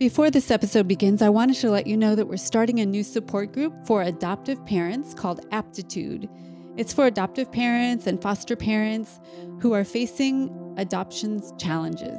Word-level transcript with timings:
Before 0.00 0.30
this 0.30 0.50
episode 0.50 0.88
begins, 0.88 1.20
I 1.20 1.28
wanted 1.28 1.56
to 1.56 1.70
let 1.70 1.86
you 1.86 1.94
know 1.94 2.14
that 2.14 2.24
we're 2.24 2.38
starting 2.38 2.80
a 2.80 2.86
new 2.86 3.04
support 3.04 3.52
group 3.52 3.74
for 3.86 4.00
adoptive 4.00 4.64
parents 4.64 5.12
called 5.12 5.44
Aptitude. 5.52 6.26
It's 6.78 6.94
for 6.94 7.04
adoptive 7.04 7.52
parents 7.52 8.06
and 8.06 8.18
foster 8.22 8.56
parents 8.56 9.20
who 9.60 9.74
are 9.74 9.84
facing 9.84 10.74
adoptions 10.78 11.52
challenges. 11.58 12.16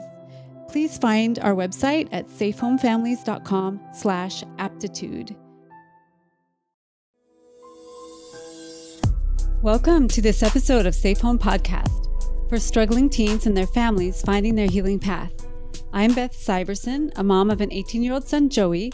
Please 0.70 1.00
find 1.00 1.40
our 1.40 1.56
website 1.56 2.08
at 2.12 2.28
safehomefamilies.com 2.28 3.82
slash 3.96 4.44
aptitude. 4.60 5.36
Welcome 9.63 10.08
to 10.10 10.22
this 10.22 10.44
episode 10.44 10.86
of 10.86 10.94
Safe 10.94 11.20
Home 11.22 11.40
Podcast 11.40 12.08
for 12.48 12.60
struggling 12.60 13.10
teens 13.10 13.48
and 13.48 13.58
their 13.58 13.66
families 13.66 14.22
finding 14.22 14.54
their 14.54 14.70
healing 14.70 15.00
path. 15.00 15.32
I'm 15.94 16.13
Beth 16.13 16.31
Syverson, 16.31 17.12
a 17.17 17.23
mom 17.23 17.49
of 17.49 17.59
an 17.59 17.73
18 17.73 18.02
year 18.02 18.13
old 18.13 18.26
son, 18.26 18.48
Joey, 18.48 18.94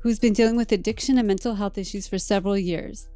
who's 0.00 0.18
been 0.18 0.32
dealing 0.32 0.56
with 0.56 0.72
addiction 0.72 1.18
and 1.18 1.28
mental 1.28 1.54
health 1.54 1.76
issues 1.76 2.08
for 2.08 2.18
several 2.18 2.56
years. 2.56 3.10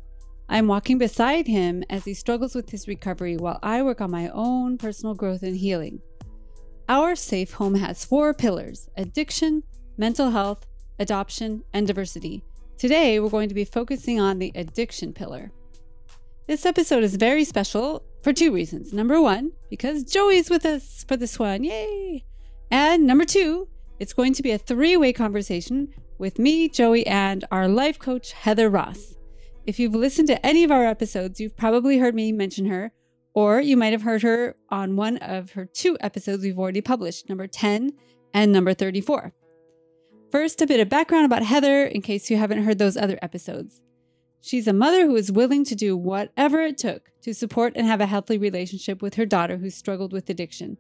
I'm 0.51 0.69
walking 0.69 0.99
beside 0.99 1.47
him 1.47 1.83
as 1.89 2.05
he 2.05 2.13
struggles 2.13 2.55
with 2.55 2.69
his 2.69 2.87
recovery 2.87 3.39
while 3.39 3.59
I 3.63 3.83
work 3.83 4.03
on 4.03 4.11
my 4.11 4.29
own 4.35 4.77
personal 4.77 5.15
growth 5.15 5.43
and 5.43 5.57
healing. 5.57 6.03
Our 6.91 7.17
safe 7.17 7.55
home 7.55 7.77
has 7.77 8.05
four 8.05 8.35
pillars 8.35 8.91
addiction, 8.99 9.63
mental 9.97 10.31
health, 10.31 10.67
adoption, 10.99 11.65
and 11.73 11.87
diversity. 11.87 12.45
Today, 12.77 13.19
we're 13.19 13.31
going 13.31 13.49
to 13.49 13.55
be 13.55 13.65
focusing 13.65 14.21
on 14.21 14.41
the 14.41 14.53
addiction 14.55 15.15
pillar. 15.15 15.53
This 16.47 16.67
episode 16.67 17.03
is 17.03 17.17
very 17.17 17.45
special 17.45 18.03
for 18.23 18.35
two 18.35 18.53
reasons. 18.53 18.93
Number 18.93 19.23
one, 19.23 19.53
because 19.71 20.05
Joey's 20.05 20.51
with 20.51 20.67
us 20.67 21.07
for 21.09 21.17
this 21.17 21.39
one. 21.39 21.65
Yay! 21.65 22.27
And 22.73 23.07
number 23.07 23.27
two, 23.27 23.69
it's 23.99 24.15
going 24.15 24.33
to 24.33 24.43
be 24.43 24.51
a 24.51 24.57
three 24.57 24.97
way 24.97 25.13
conversation 25.13 25.89
with 26.17 26.39
me, 26.39 26.71
Joey, 26.71 27.07
and 27.07 27.45
our 27.51 27.69
life 27.69 27.99
coach, 27.99 28.33
Heather 28.33 28.71
Ross. 28.71 29.15
If 29.67 29.79
you've 29.79 29.95
listened 29.95 30.29
to 30.29 30.45
any 30.45 30.65
of 30.65 30.71
our 30.71 30.87
episodes, 30.87 31.39
you've 31.39 31.55
probably 31.55 31.99
heard 31.99 32.15
me 32.15 32.33
mention 32.33 32.65
her, 32.65 32.91
or 33.35 33.61
you 33.61 33.77
might 33.77 33.93
have 33.93 34.01
heard 34.01 34.23
her 34.23 34.57
on 34.71 34.97
one 34.97 35.19
of 35.19 35.51
her 35.51 35.67
two 35.67 35.99
episodes 36.01 36.45
we've 36.45 36.59
already 36.59 36.81
published, 36.81 37.29
number 37.29 37.47
10 37.47 37.93
and 38.33 38.53
number 38.53 38.73
34. 38.73 39.35
First, 40.31 40.63
a 40.63 40.67
bit 40.67 40.81
of 40.81 40.89
background 40.89 41.27
about 41.27 41.43
Heather 41.43 41.85
in 41.85 42.01
case 42.01 42.31
you 42.31 42.39
haven't 42.39 42.65
heard 42.65 42.79
those 42.79 42.97
other 42.97 43.19
episodes. 43.21 43.83
She's 44.41 44.67
a 44.67 44.73
mother 44.73 45.05
who 45.05 45.17
is 45.17 45.31
willing 45.31 45.67
to 45.67 45.75
do 45.75 45.95
whatever 45.95 46.63
it 46.63 46.79
took 46.79 47.11
to 47.21 47.35
support 47.35 47.75
and 47.77 47.87
have 47.87 48.01
a 48.01 48.07
healthy 48.07 48.39
relationship 48.39 49.03
with 49.03 49.17
her 49.17 49.27
daughter 49.27 49.59
who 49.59 49.69
struggled 49.69 50.15
with 50.15 50.31
addiction. 50.31 50.79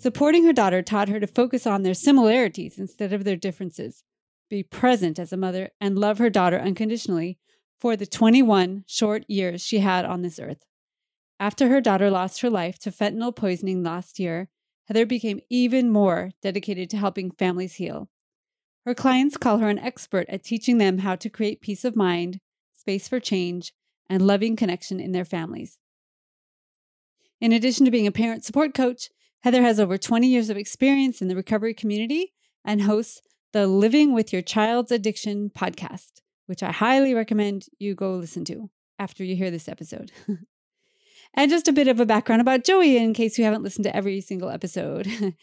Supporting 0.00 0.44
her 0.44 0.52
daughter 0.52 0.80
taught 0.80 1.08
her 1.08 1.18
to 1.18 1.26
focus 1.26 1.66
on 1.66 1.82
their 1.82 1.92
similarities 1.92 2.78
instead 2.78 3.12
of 3.12 3.24
their 3.24 3.34
differences, 3.34 4.04
be 4.48 4.62
present 4.62 5.18
as 5.18 5.32
a 5.32 5.36
mother, 5.36 5.70
and 5.80 5.98
love 5.98 6.18
her 6.18 6.30
daughter 6.30 6.56
unconditionally 6.56 7.36
for 7.80 7.96
the 7.96 8.06
21 8.06 8.84
short 8.86 9.24
years 9.28 9.60
she 9.60 9.80
had 9.80 10.04
on 10.04 10.22
this 10.22 10.38
earth. 10.38 10.64
After 11.40 11.68
her 11.68 11.80
daughter 11.80 12.10
lost 12.10 12.40
her 12.42 12.50
life 12.50 12.78
to 12.80 12.92
fentanyl 12.92 13.34
poisoning 13.34 13.82
last 13.82 14.20
year, 14.20 14.48
Heather 14.86 15.04
became 15.04 15.40
even 15.50 15.90
more 15.90 16.30
dedicated 16.42 16.88
to 16.90 16.96
helping 16.96 17.32
families 17.32 17.74
heal. 17.74 18.08
Her 18.86 18.94
clients 18.94 19.36
call 19.36 19.58
her 19.58 19.68
an 19.68 19.80
expert 19.80 20.28
at 20.28 20.44
teaching 20.44 20.78
them 20.78 20.98
how 20.98 21.16
to 21.16 21.28
create 21.28 21.60
peace 21.60 21.84
of 21.84 21.96
mind, 21.96 22.38
space 22.72 23.08
for 23.08 23.18
change, 23.18 23.74
and 24.08 24.26
loving 24.26 24.54
connection 24.54 25.00
in 25.00 25.10
their 25.10 25.24
families. 25.24 25.76
In 27.40 27.52
addition 27.52 27.84
to 27.84 27.90
being 27.90 28.06
a 28.06 28.12
parent 28.12 28.44
support 28.44 28.74
coach, 28.74 29.10
Heather 29.42 29.62
has 29.62 29.78
over 29.78 29.96
20 29.96 30.26
years 30.26 30.50
of 30.50 30.56
experience 30.56 31.22
in 31.22 31.28
the 31.28 31.36
recovery 31.36 31.72
community 31.72 32.32
and 32.64 32.82
hosts 32.82 33.22
the 33.52 33.66
Living 33.66 34.12
with 34.12 34.32
Your 34.32 34.42
Child's 34.42 34.90
Addiction 34.90 35.50
podcast, 35.50 36.20
which 36.46 36.62
I 36.62 36.72
highly 36.72 37.14
recommend 37.14 37.66
you 37.78 37.94
go 37.94 38.14
listen 38.14 38.44
to 38.46 38.68
after 38.98 39.22
you 39.22 39.36
hear 39.36 39.50
this 39.50 39.68
episode. 39.68 40.10
and 41.34 41.50
just 41.50 41.68
a 41.68 41.72
bit 41.72 41.86
of 41.86 42.00
a 42.00 42.06
background 42.06 42.40
about 42.40 42.64
Joey 42.64 42.96
in 42.96 43.14
case 43.14 43.38
you 43.38 43.44
haven't 43.44 43.62
listened 43.62 43.84
to 43.84 43.94
every 43.94 44.20
single 44.20 44.50
episode. 44.50 45.08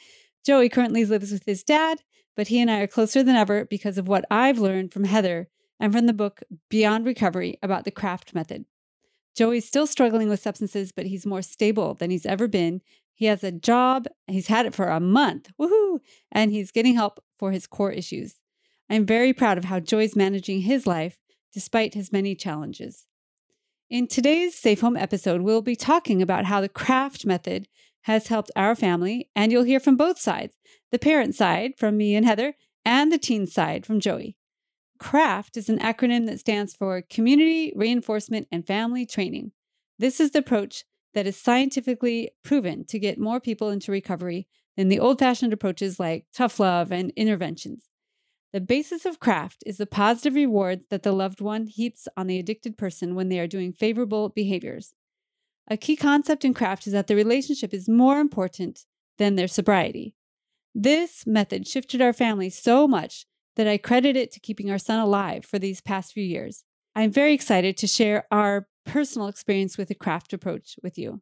Joey 0.45 0.67
currently 0.67 1.05
lives 1.05 1.31
with 1.31 1.45
his 1.45 1.63
dad, 1.63 2.01
but 2.35 2.49
he 2.49 2.59
and 2.59 2.69
I 2.69 2.81
are 2.81 2.87
closer 2.87 3.23
than 3.23 3.35
ever 3.37 3.63
because 3.63 3.97
of 3.97 4.09
what 4.09 4.25
I've 4.29 4.59
learned 4.59 4.91
from 4.93 5.05
Heather 5.05 5.47
and 5.79 5.93
from 5.93 6.05
the 6.05 6.13
book 6.13 6.41
Beyond 6.69 7.05
Recovery 7.05 7.57
about 7.63 7.85
the 7.85 7.91
craft 7.91 8.35
method. 8.35 8.65
Joey's 9.35 9.65
still 9.65 9.87
struggling 9.87 10.29
with 10.29 10.41
substances, 10.41 10.91
but 10.91 11.07
he's 11.07 11.25
more 11.25 11.41
stable 11.41 11.93
than 11.93 12.11
he's 12.11 12.25
ever 12.25 12.47
been 12.47 12.81
he 13.15 13.25
has 13.25 13.43
a 13.43 13.51
job, 13.51 14.07
he's 14.27 14.47
had 14.47 14.65
it 14.65 14.75
for 14.75 14.89
a 14.89 14.99
month, 14.99 15.49
woohoo, 15.59 15.99
and 16.31 16.51
he's 16.51 16.71
getting 16.71 16.95
help 16.95 17.23
for 17.39 17.51
his 17.51 17.65
core 17.65 17.91
issues. 17.91 18.35
I'm 18.89 19.05
very 19.05 19.33
proud 19.33 19.57
of 19.57 19.65
how 19.65 19.79
Joey's 19.79 20.15
managing 20.15 20.61
his 20.61 20.85
life 20.85 21.17
despite 21.53 21.93
his 21.93 22.11
many 22.11 22.35
challenges. 22.35 23.07
In 23.89 24.07
today's 24.07 24.55
Safe 24.55 24.81
Home 24.81 24.97
episode, 24.97 25.41
we'll 25.41 25.61
be 25.61 25.75
talking 25.75 26.21
about 26.21 26.45
how 26.45 26.59
the 26.59 26.69
craft 26.69 27.25
method 27.25 27.67
has 28.01 28.27
helped 28.27 28.51
our 28.55 28.75
family, 28.75 29.29
and 29.35 29.51
you'll 29.51 29.63
hear 29.63 29.79
from 29.79 29.95
both 29.95 30.19
sides 30.19 30.55
the 30.91 30.99
parent 30.99 31.33
side 31.33 31.71
from 31.77 31.97
me 31.97 32.15
and 32.15 32.25
Heather, 32.25 32.55
and 32.83 33.11
the 33.11 33.17
teen 33.17 33.47
side 33.47 33.85
from 33.85 33.99
Joey. 33.99 34.37
CRAFT 34.99 35.57
is 35.57 35.69
an 35.69 35.79
acronym 35.79 36.25
that 36.27 36.39
stands 36.39 36.75
for 36.75 37.01
Community 37.01 37.73
Reinforcement 37.75 38.47
and 38.51 38.65
Family 38.65 39.05
Training. 39.05 39.51
This 39.97 40.19
is 40.19 40.31
the 40.31 40.39
approach 40.39 40.83
that 41.15 41.25
is 41.25 41.37
scientifically 41.37 42.29
proven 42.43 42.85
to 42.85 42.99
get 42.99 43.17
more 43.17 43.39
people 43.39 43.69
into 43.69 43.91
recovery 43.91 44.47
than 44.77 44.89
the 44.89 44.99
old 44.99 45.17
fashioned 45.17 45.53
approaches 45.53 45.99
like 45.99 46.25
tough 46.33 46.59
love 46.59 46.91
and 46.91 47.11
interventions. 47.15 47.87
The 48.53 48.61
basis 48.61 49.05
of 49.05 49.19
craft 49.19 49.63
is 49.65 49.77
the 49.77 49.85
positive 49.85 50.35
rewards 50.35 50.85
that 50.89 51.03
the 51.03 51.11
loved 51.11 51.41
one 51.41 51.67
heaps 51.67 52.07
on 52.15 52.27
the 52.27 52.37
addicted 52.37 52.77
person 52.77 53.15
when 53.15 53.29
they 53.29 53.39
are 53.39 53.47
doing 53.47 53.73
favorable 53.73 54.29
behaviors. 54.29 54.93
A 55.67 55.77
key 55.77 55.95
concept 55.95 56.45
in 56.45 56.53
craft 56.53 56.85
is 56.85 56.93
that 56.93 57.07
the 57.07 57.15
relationship 57.15 57.73
is 57.73 57.89
more 57.89 58.19
important 58.19 58.85
than 59.17 59.35
their 59.35 59.47
sobriety. 59.47 60.15
This 60.73 61.25
method 61.25 61.67
shifted 61.67 62.01
our 62.01 62.13
family 62.13 62.49
so 62.49 62.87
much 62.87 63.25
that 63.55 63.67
I 63.67 63.77
credit 63.77 64.17
it 64.17 64.31
to 64.33 64.39
keeping 64.41 64.69
our 64.69 64.77
son 64.77 64.99
alive 64.99 65.45
for 65.45 65.57
these 65.57 65.81
past 65.81 66.13
few 66.13 66.23
years. 66.23 66.65
I'm 66.93 67.11
very 67.11 67.33
excited 67.33 67.77
to 67.77 67.87
share 67.87 68.27
our 68.31 68.67
personal 68.85 69.27
experience 69.27 69.77
with 69.77 69.87
the 69.87 69.95
craft 69.95 70.33
approach 70.33 70.77
with 70.83 70.97
you. 70.97 71.21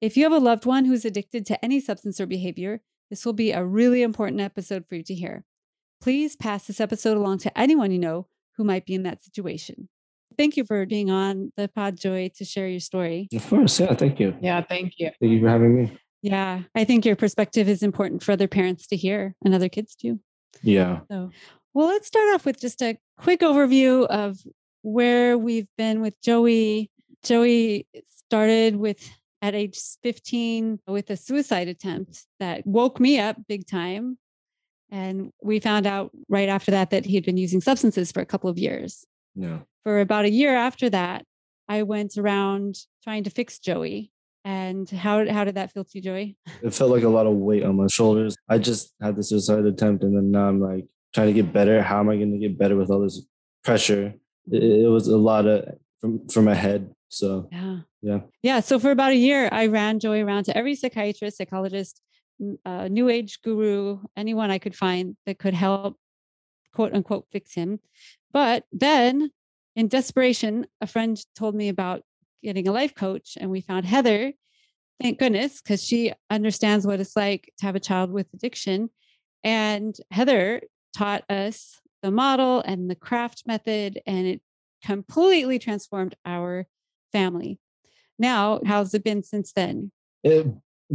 If 0.00 0.16
you 0.16 0.24
have 0.24 0.32
a 0.32 0.38
loved 0.38 0.66
one 0.66 0.84
who's 0.84 1.04
addicted 1.04 1.46
to 1.46 1.64
any 1.64 1.80
substance 1.80 2.20
or 2.20 2.26
behavior, 2.26 2.82
this 3.08 3.24
will 3.24 3.32
be 3.32 3.52
a 3.52 3.64
really 3.64 4.02
important 4.02 4.40
episode 4.40 4.84
for 4.88 4.96
you 4.96 5.02
to 5.04 5.14
hear. 5.14 5.44
Please 6.00 6.34
pass 6.34 6.66
this 6.66 6.80
episode 6.80 7.16
along 7.16 7.38
to 7.38 7.58
anyone 7.58 7.92
you 7.92 7.98
know 7.98 8.26
who 8.56 8.64
might 8.64 8.84
be 8.84 8.94
in 8.94 9.04
that 9.04 9.22
situation. 9.22 9.88
Thank 10.36 10.56
you 10.56 10.64
for 10.64 10.84
being 10.86 11.10
on 11.10 11.52
the 11.56 11.68
pod, 11.68 11.98
Joey, 11.98 12.30
to 12.30 12.44
share 12.44 12.66
your 12.66 12.80
story. 12.80 13.28
Of 13.34 13.46
course. 13.48 13.78
Yeah. 13.78 13.94
Thank 13.94 14.18
you. 14.18 14.34
Yeah. 14.40 14.62
Thank 14.62 14.94
you. 14.98 15.10
Thank 15.20 15.32
you 15.32 15.40
for 15.40 15.48
having 15.48 15.76
me. 15.76 15.98
Yeah. 16.22 16.62
I 16.74 16.84
think 16.84 17.04
your 17.04 17.16
perspective 17.16 17.68
is 17.68 17.82
important 17.82 18.22
for 18.22 18.32
other 18.32 18.48
parents 18.48 18.86
to 18.88 18.96
hear 18.96 19.34
and 19.44 19.54
other 19.54 19.68
kids 19.68 19.94
too. 19.94 20.18
Yeah. 20.62 21.00
So, 21.10 21.30
well, 21.74 21.88
let's 21.88 22.06
start 22.06 22.34
off 22.34 22.44
with 22.44 22.60
just 22.60 22.82
a 22.82 22.98
quick 23.18 23.40
overview 23.40 24.06
of 24.06 24.38
where 24.82 25.38
we've 25.38 25.68
been 25.78 26.00
with 26.00 26.20
Joey. 26.20 26.90
Joey 27.22 27.86
started 28.08 28.76
with 28.76 29.08
at 29.40 29.54
age 29.54 29.78
15 30.02 30.78
with 30.86 31.10
a 31.10 31.16
suicide 31.16 31.68
attempt 31.68 32.24
that 32.38 32.66
woke 32.66 33.00
me 33.00 33.18
up 33.18 33.36
big 33.48 33.66
time. 33.66 34.18
And 34.90 35.32
we 35.42 35.58
found 35.58 35.86
out 35.86 36.10
right 36.28 36.48
after 36.48 36.70
that 36.70 36.90
that 36.90 37.04
he 37.06 37.14
had 37.14 37.24
been 37.24 37.36
using 37.36 37.60
substances 37.60 38.12
for 38.12 38.20
a 38.20 38.26
couple 38.26 38.50
of 38.50 38.58
years. 38.58 39.04
Yeah. 39.34 39.60
For 39.84 40.00
about 40.00 40.26
a 40.26 40.30
year 40.30 40.54
after 40.54 40.90
that, 40.90 41.24
I 41.68 41.82
went 41.82 42.16
around 42.18 42.76
trying 43.02 43.24
to 43.24 43.30
fix 43.30 43.58
Joey. 43.58 44.12
And 44.44 44.88
how 44.90 45.28
how 45.30 45.44
did 45.44 45.54
that 45.54 45.72
feel 45.72 45.84
to 45.84 45.90
you, 45.94 46.02
Joey? 46.02 46.36
It 46.62 46.74
felt 46.74 46.90
like 46.90 47.04
a 47.04 47.08
lot 47.08 47.26
of 47.26 47.34
weight 47.34 47.62
on 47.62 47.76
my 47.76 47.86
shoulders. 47.86 48.34
I 48.48 48.58
just 48.58 48.92
had 49.00 49.14
the 49.16 49.22
suicide 49.22 49.64
attempt, 49.64 50.02
and 50.02 50.16
then 50.16 50.32
now 50.32 50.48
I'm 50.48 50.60
like 50.60 50.84
trying 51.14 51.28
to 51.28 51.32
get 51.32 51.52
better. 51.52 51.80
How 51.80 52.00
am 52.00 52.08
I 52.08 52.16
going 52.16 52.32
to 52.32 52.38
get 52.38 52.58
better 52.58 52.76
with 52.76 52.90
all 52.90 53.00
this 53.00 53.24
pressure? 53.62 54.14
It, 54.50 54.62
it 54.62 54.88
was 54.88 55.08
a 55.08 55.16
lot 55.16 55.46
of 55.46 55.76
from 56.00 56.26
from 56.28 56.44
my 56.44 56.54
head. 56.54 56.92
So 57.08 57.48
yeah, 57.52 57.78
yeah, 58.00 58.20
yeah. 58.42 58.60
So 58.60 58.78
for 58.78 58.90
about 58.90 59.12
a 59.12 59.16
year, 59.16 59.48
I 59.52 59.66
ran 59.66 60.00
Joey 60.00 60.22
around 60.22 60.44
to 60.44 60.56
every 60.56 60.74
psychiatrist, 60.74 61.36
psychologist, 61.36 62.00
uh, 62.64 62.88
new 62.88 63.08
age 63.08 63.40
guru, 63.42 63.98
anyone 64.16 64.50
I 64.50 64.58
could 64.58 64.74
find 64.74 65.16
that 65.26 65.38
could 65.38 65.54
help, 65.54 65.96
quote 66.72 66.94
unquote, 66.94 67.26
fix 67.30 67.54
him. 67.54 67.80
But 68.32 68.64
then, 68.72 69.30
in 69.76 69.88
desperation, 69.88 70.66
a 70.80 70.86
friend 70.86 71.18
told 71.36 71.54
me 71.54 71.68
about 71.68 72.02
getting 72.42 72.66
a 72.66 72.72
life 72.72 72.94
coach, 72.94 73.36
and 73.40 73.50
we 73.50 73.60
found 73.60 73.86
Heather. 73.86 74.32
Thank 75.00 75.18
goodness, 75.18 75.60
because 75.60 75.82
she 75.82 76.12
understands 76.30 76.86
what 76.86 77.00
it's 77.00 77.16
like 77.16 77.52
to 77.58 77.66
have 77.66 77.74
a 77.74 77.80
child 77.80 78.12
with 78.12 78.26
addiction. 78.34 78.88
And 79.42 79.96
Heather 80.10 80.62
taught 80.96 81.24
us 81.28 81.80
the 82.02 82.10
model 82.10 82.62
and 82.66 82.90
the 82.90 82.94
craft 82.94 83.44
method, 83.46 84.00
and 84.06 84.26
it 84.26 84.42
completely 84.84 85.58
transformed 85.58 86.14
our 86.24 86.66
family. 87.12 87.58
Now, 88.18 88.60
how's 88.66 88.94
it 88.94 89.04
been 89.04 89.22
since 89.22 89.52
then? 89.52 89.92
It, 90.22 90.46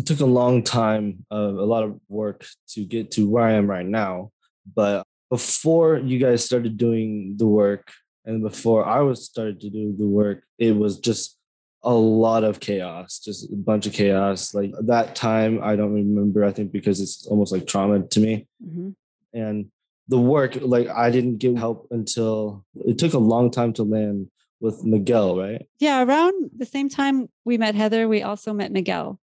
took 0.06 0.20
a 0.20 0.26
long 0.26 0.62
time, 0.62 1.26
uh, 1.32 1.36
a 1.36 1.66
lot 1.66 1.84
of 1.84 2.00
work 2.08 2.46
to 2.70 2.86
get 2.86 3.10
to 3.10 3.28
where 3.28 3.44
I 3.44 3.54
am 3.54 3.68
right 3.68 3.86
now. 3.86 4.30
But 4.76 5.08
before 5.32 5.98
you 5.98 6.20
guys 6.20 6.46
started 6.46 6.78
doing 6.78 7.36
the 7.38 7.48
work 7.48 7.92
and 8.24 8.44
before 8.44 8.86
I 8.86 9.00
was 9.00 9.26
started 9.26 9.60
to 9.62 9.72
do 9.72 9.96
the 9.98 10.06
work, 10.06 10.44
it 10.60 10.76
was 10.76 11.00
just 11.00 11.38
a 11.84 11.94
lot 11.94 12.44
of 12.44 12.60
chaos, 12.60 13.20
just 13.20 13.52
a 13.52 13.56
bunch 13.56 13.88
of 13.88 13.94
chaos. 13.94 14.54
Like 14.54 14.72
that 14.84 15.16
time, 15.16 15.62
I 15.64 15.76
don't 15.76 15.94
remember. 15.94 16.44
I 16.44 16.52
think 16.52 16.72
because 16.72 17.02
it's 17.02 17.26
almost 17.26 17.52
like 17.52 17.66
trauma 17.66 18.04
to 18.04 18.20
me. 18.20 18.48
Mm-hmm. 18.64 18.90
And 19.34 19.72
the 20.08 20.20
work, 20.20 20.58
like 20.62 20.88
I 20.88 21.10
didn't 21.12 21.38
get 21.38 21.58
help 21.58 21.88
until 21.92 22.66
it 22.76 22.98
took 22.98 23.14
a 23.14 23.20
long 23.20 23.52
time 23.52 23.74
to 23.74 23.84
land 23.84 24.30
with 24.60 24.84
Miguel, 24.84 25.38
right? 25.38 25.68
Yeah, 25.80 26.04
around 26.04 26.52
the 26.56 26.66
same 26.66 26.90
time 26.90 27.30
we 27.46 27.58
met 27.58 27.76
Heather, 27.76 28.08
we 28.08 28.24
also 28.24 28.54
met 28.54 28.72
Miguel. 28.72 29.20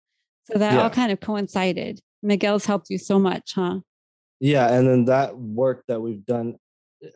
So 0.50 0.58
that 0.58 0.74
yeah. 0.74 0.82
all 0.82 0.90
kind 0.90 1.12
of 1.12 1.20
coincided. 1.20 2.00
Miguel's 2.22 2.66
helped 2.66 2.90
you 2.90 2.98
so 2.98 3.18
much, 3.18 3.52
huh? 3.54 3.80
Yeah, 4.40 4.72
and 4.72 4.88
then 4.88 5.04
that 5.06 5.38
work 5.38 5.84
that 5.86 6.00
we've 6.00 6.26
done 6.26 6.56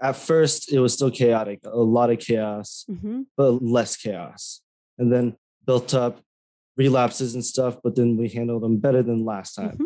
at 0.01 0.17
first 0.17 0.73
it 0.73 0.81
was 0.81 0.93
still 0.93 1.11
chaotic, 1.11 1.61
a 1.65 1.77
lot 1.77 2.11
of 2.11 2.19
chaos, 2.19 2.85
mm-hmm. 2.91 3.23
but 3.37 3.63
less 3.63 3.97
chaos. 3.97 4.61
And 4.99 5.13
then 5.13 5.37
built 5.67 5.95
up 5.95 6.21
relapses 6.77 7.35
and 7.35 7.45
stuff, 7.45 7.77
but 7.83 7.97
then 7.97 8.17
we 8.17 8.29
handled 8.29 8.63
them 8.63 8.79
better 8.79 9.03
than 9.03 9.25
last 9.25 9.55
time. 9.55 9.73
Mm-hmm. 9.73 9.85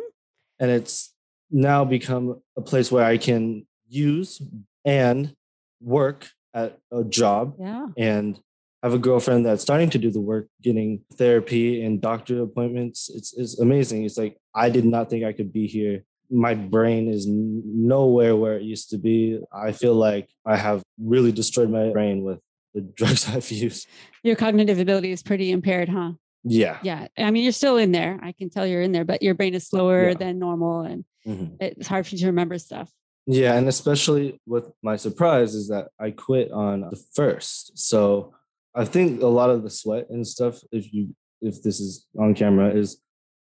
And 0.60 0.70
it's 0.70 1.14
now 1.50 1.84
become 1.84 2.40
a 2.56 2.60
place 2.60 2.92
where 2.92 3.04
I 3.04 3.16
can 3.16 3.66
use 3.90 4.40
and 4.84 5.34
work 5.82 6.28
at 6.54 6.78
a 6.90 7.04
job 7.04 7.54
yeah. 7.58 7.86
and 7.96 8.40
I 8.82 8.86
have 8.86 8.94
a 8.94 8.98
girlfriend 8.98 9.44
that's 9.44 9.60
starting 9.60 9.90
to 9.90 9.98
do 9.98 10.10
the 10.10 10.20
work, 10.20 10.48
getting 10.62 11.02
therapy 11.14 11.84
and 11.84 12.00
doctor 12.00 12.42
appointments. 12.42 13.10
It's, 13.14 13.36
it's 13.36 13.58
amazing. 13.60 14.04
It's 14.04 14.16
like, 14.16 14.38
I 14.54 14.70
did 14.70 14.86
not 14.86 15.10
think 15.10 15.22
I 15.24 15.32
could 15.32 15.52
be 15.52 15.66
here. 15.66 16.04
My 16.30 16.54
brain 16.54 17.08
is 17.08 17.26
nowhere 17.28 18.36
where 18.36 18.56
it 18.56 18.62
used 18.62 18.90
to 18.90 18.98
be. 18.98 19.38
I 19.52 19.72
feel 19.72 19.94
like 19.94 20.30
I 20.46 20.56
have 20.56 20.82
really 20.98 21.30
destroyed 21.30 21.68
my 21.68 21.90
brain 21.90 22.24
with 22.24 22.40
the 22.72 22.80
drugs 22.96 23.28
I've 23.28 23.50
used. 23.50 23.86
Your 24.22 24.36
cognitive 24.36 24.78
ability 24.78 25.10
is 25.10 25.22
pretty 25.22 25.52
impaired, 25.52 25.90
huh? 25.90 26.12
Yeah. 26.44 26.78
Yeah. 26.82 27.08
I 27.18 27.30
mean, 27.30 27.42
you're 27.42 27.52
still 27.52 27.76
in 27.76 27.92
there. 27.92 28.18
I 28.22 28.32
can 28.32 28.48
tell 28.48 28.66
you're 28.66 28.80
in 28.80 28.92
there, 28.92 29.04
but 29.04 29.22
your 29.22 29.34
brain 29.34 29.54
is 29.54 29.66
slower 29.66 30.08
yeah. 30.08 30.14
than 30.14 30.38
normal 30.38 30.82
and 30.82 31.04
mm-hmm. 31.26 31.56
it's 31.60 31.86
hard 31.86 32.06
for 32.06 32.14
you 32.14 32.20
to 32.20 32.26
remember 32.28 32.56
stuff. 32.56 32.90
Yeah. 33.32 33.54
And 33.54 33.68
especially 33.68 34.40
with 34.44 34.72
my 34.82 34.96
surprise 34.96 35.54
is 35.54 35.68
that 35.68 35.88
I 36.00 36.10
quit 36.10 36.50
on 36.50 36.80
the 36.80 37.00
first. 37.14 37.78
So 37.78 38.34
I 38.74 38.84
think 38.84 39.22
a 39.22 39.26
lot 39.26 39.50
of 39.50 39.62
the 39.62 39.70
sweat 39.70 40.06
and 40.10 40.26
stuff, 40.26 40.60
if 40.72 40.92
you 40.92 41.14
if 41.40 41.62
this 41.62 41.80
is 41.80 42.06
on 42.18 42.34
camera, 42.34 42.70
is 42.70 43.00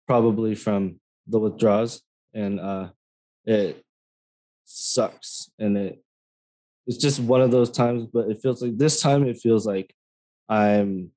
probably 0.08 0.56
from 0.56 1.00
the 1.28 1.40
withdrawals, 1.40 2.02
and 2.34 2.60
uh, 2.60 2.90
it 3.46 3.84
sucks, 4.66 5.52
and 5.60 5.78
it 5.78 6.04
it's 6.88 6.98
just 6.98 7.20
one 7.20 7.42
of 7.42 7.52
those 7.52 7.70
times. 7.70 8.08
But 8.12 8.30
it 8.30 8.42
feels 8.42 8.62
like 8.62 8.78
this 8.78 9.02
time, 9.02 9.28
it 9.28 9.38
feels 9.38 9.66
like 9.66 9.94
I'm 10.48 11.12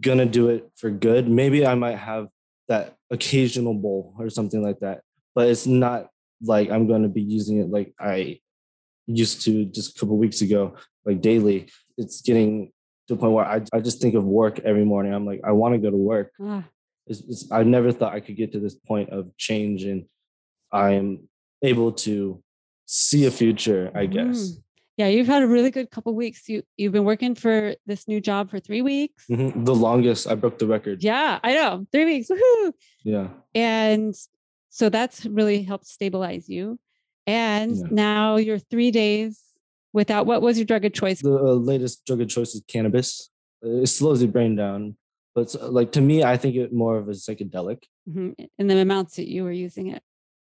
gonna 0.00 0.26
do 0.26 0.48
it 0.48 0.70
for 0.76 0.90
good. 0.90 1.28
Maybe 1.28 1.66
I 1.66 1.74
might 1.74 1.98
have 1.98 2.28
that 2.68 2.96
occasional 3.10 3.74
bowl 3.74 4.14
or 4.18 4.28
something 4.28 4.62
like 4.62 4.80
that, 4.80 5.02
but 5.34 5.48
it's 5.48 5.66
not 5.66 6.10
like 6.42 6.70
I'm 6.70 6.86
gonna 6.86 7.08
be 7.08 7.22
using 7.22 7.58
it 7.58 7.70
like 7.70 7.94
I 7.98 8.40
used 9.06 9.42
to 9.42 9.64
just 9.64 9.96
a 9.96 10.00
couple 10.00 10.16
weeks 10.16 10.40
ago, 10.40 10.76
like 11.04 11.20
daily. 11.20 11.68
It's 11.96 12.20
getting 12.20 12.72
to 13.08 13.14
the 13.14 13.20
point 13.20 13.32
where 13.32 13.46
I, 13.46 13.62
I 13.72 13.80
just 13.80 14.00
think 14.00 14.14
of 14.14 14.24
work 14.24 14.58
every 14.60 14.84
morning. 14.84 15.14
I'm 15.14 15.24
like, 15.24 15.40
I 15.44 15.52
want 15.52 15.74
to 15.74 15.78
go 15.78 15.90
to 15.90 15.96
work. 15.96 16.32
Ah. 16.40 16.64
It's, 17.06 17.20
it's, 17.20 17.52
I 17.52 17.62
never 17.62 17.92
thought 17.92 18.14
I 18.14 18.20
could 18.20 18.36
get 18.36 18.52
to 18.52 18.60
this 18.60 18.74
point 18.74 19.10
of 19.10 19.34
change 19.36 19.84
and 19.84 20.06
I 20.72 20.92
am 20.92 21.28
able 21.62 21.92
to 21.92 22.42
see 22.86 23.26
a 23.26 23.30
future, 23.30 23.92
I 23.94 24.06
guess. 24.06 24.50
Mm. 24.50 24.62
Yeah, 24.96 25.08
you've 25.08 25.26
had 25.26 25.42
a 25.42 25.46
really 25.46 25.70
good 25.70 25.90
couple 25.90 26.14
weeks. 26.14 26.48
You 26.48 26.62
you've 26.78 26.92
been 26.92 27.04
working 27.04 27.34
for 27.34 27.74
this 27.84 28.08
new 28.08 28.18
job 28.18 28.50
for 28.50 28.58
three 28.58 28.80
weeks. 28.80 29.26
Mm-hmm. 29.30 29.64
The 29.64 29.74
longest. 29.74 30.26
I 30.26 30.34
broke 30.34 30.58
the 30.58 30.66
record. 30.66 31.04
Yeah, 31.04 31.38
I 31.44 31.52
know. 31.52 31.86
Three 31.92 32.06
weeks. 32.06 32.30
Woohoo! 32.30 32.72
Yeah. 33.04 33.28
And 33.54 34.14
so 34.76 34.90
that's 34.90 35.24
really 35.24 35.62
helped 35.62 35.86
stabilize 35.86 36.50
you. 36.50 36.78
And 37.26 37.74
yeah. 37.74 37.84
now 37.90 38.36
you're 38.36 38.58
three 38.58 38.90
days 38.90 39.40
without 39.94 40.26
what 40.26 40.42
was 40.42 40.58
your 40.58 40.66
drug 40.66 40.84
of 40.84 40.92
choice? 40.92 41.22
The 41.22 41.32
uh, 41.32 41.54
latest 41.54 42.04
drug 42.04 42.20
of 42.20 42.28
choice 42.28 42.54
is 42.54 42.62
cannabis. 42.68 43.30
It 43.62 43.86
slows 43.86 44.20
your 44.20 44.30
brain 44.30 44.54
down, 44.54 44.98
but 45.34 45.54
like 45.62 45.92
to 45.92 46.02
me, 46.02 46.22
I 46.22 46.36
think 46.36 46.56
it 46.56 46.74
more 46.74 46.98
of 46.98 47.08
a 47.08 47.12
psychedelic. 47.12 47.84
Mm-hmm. 48.06 48.32
In 48.58 48.66
the 48.66 48.76
amounts 48.76 49.16
that 49.16 49.26
you 49.26 49.44
were 49.44 49.50
using 49.50 49.86
it. 49.88 50.02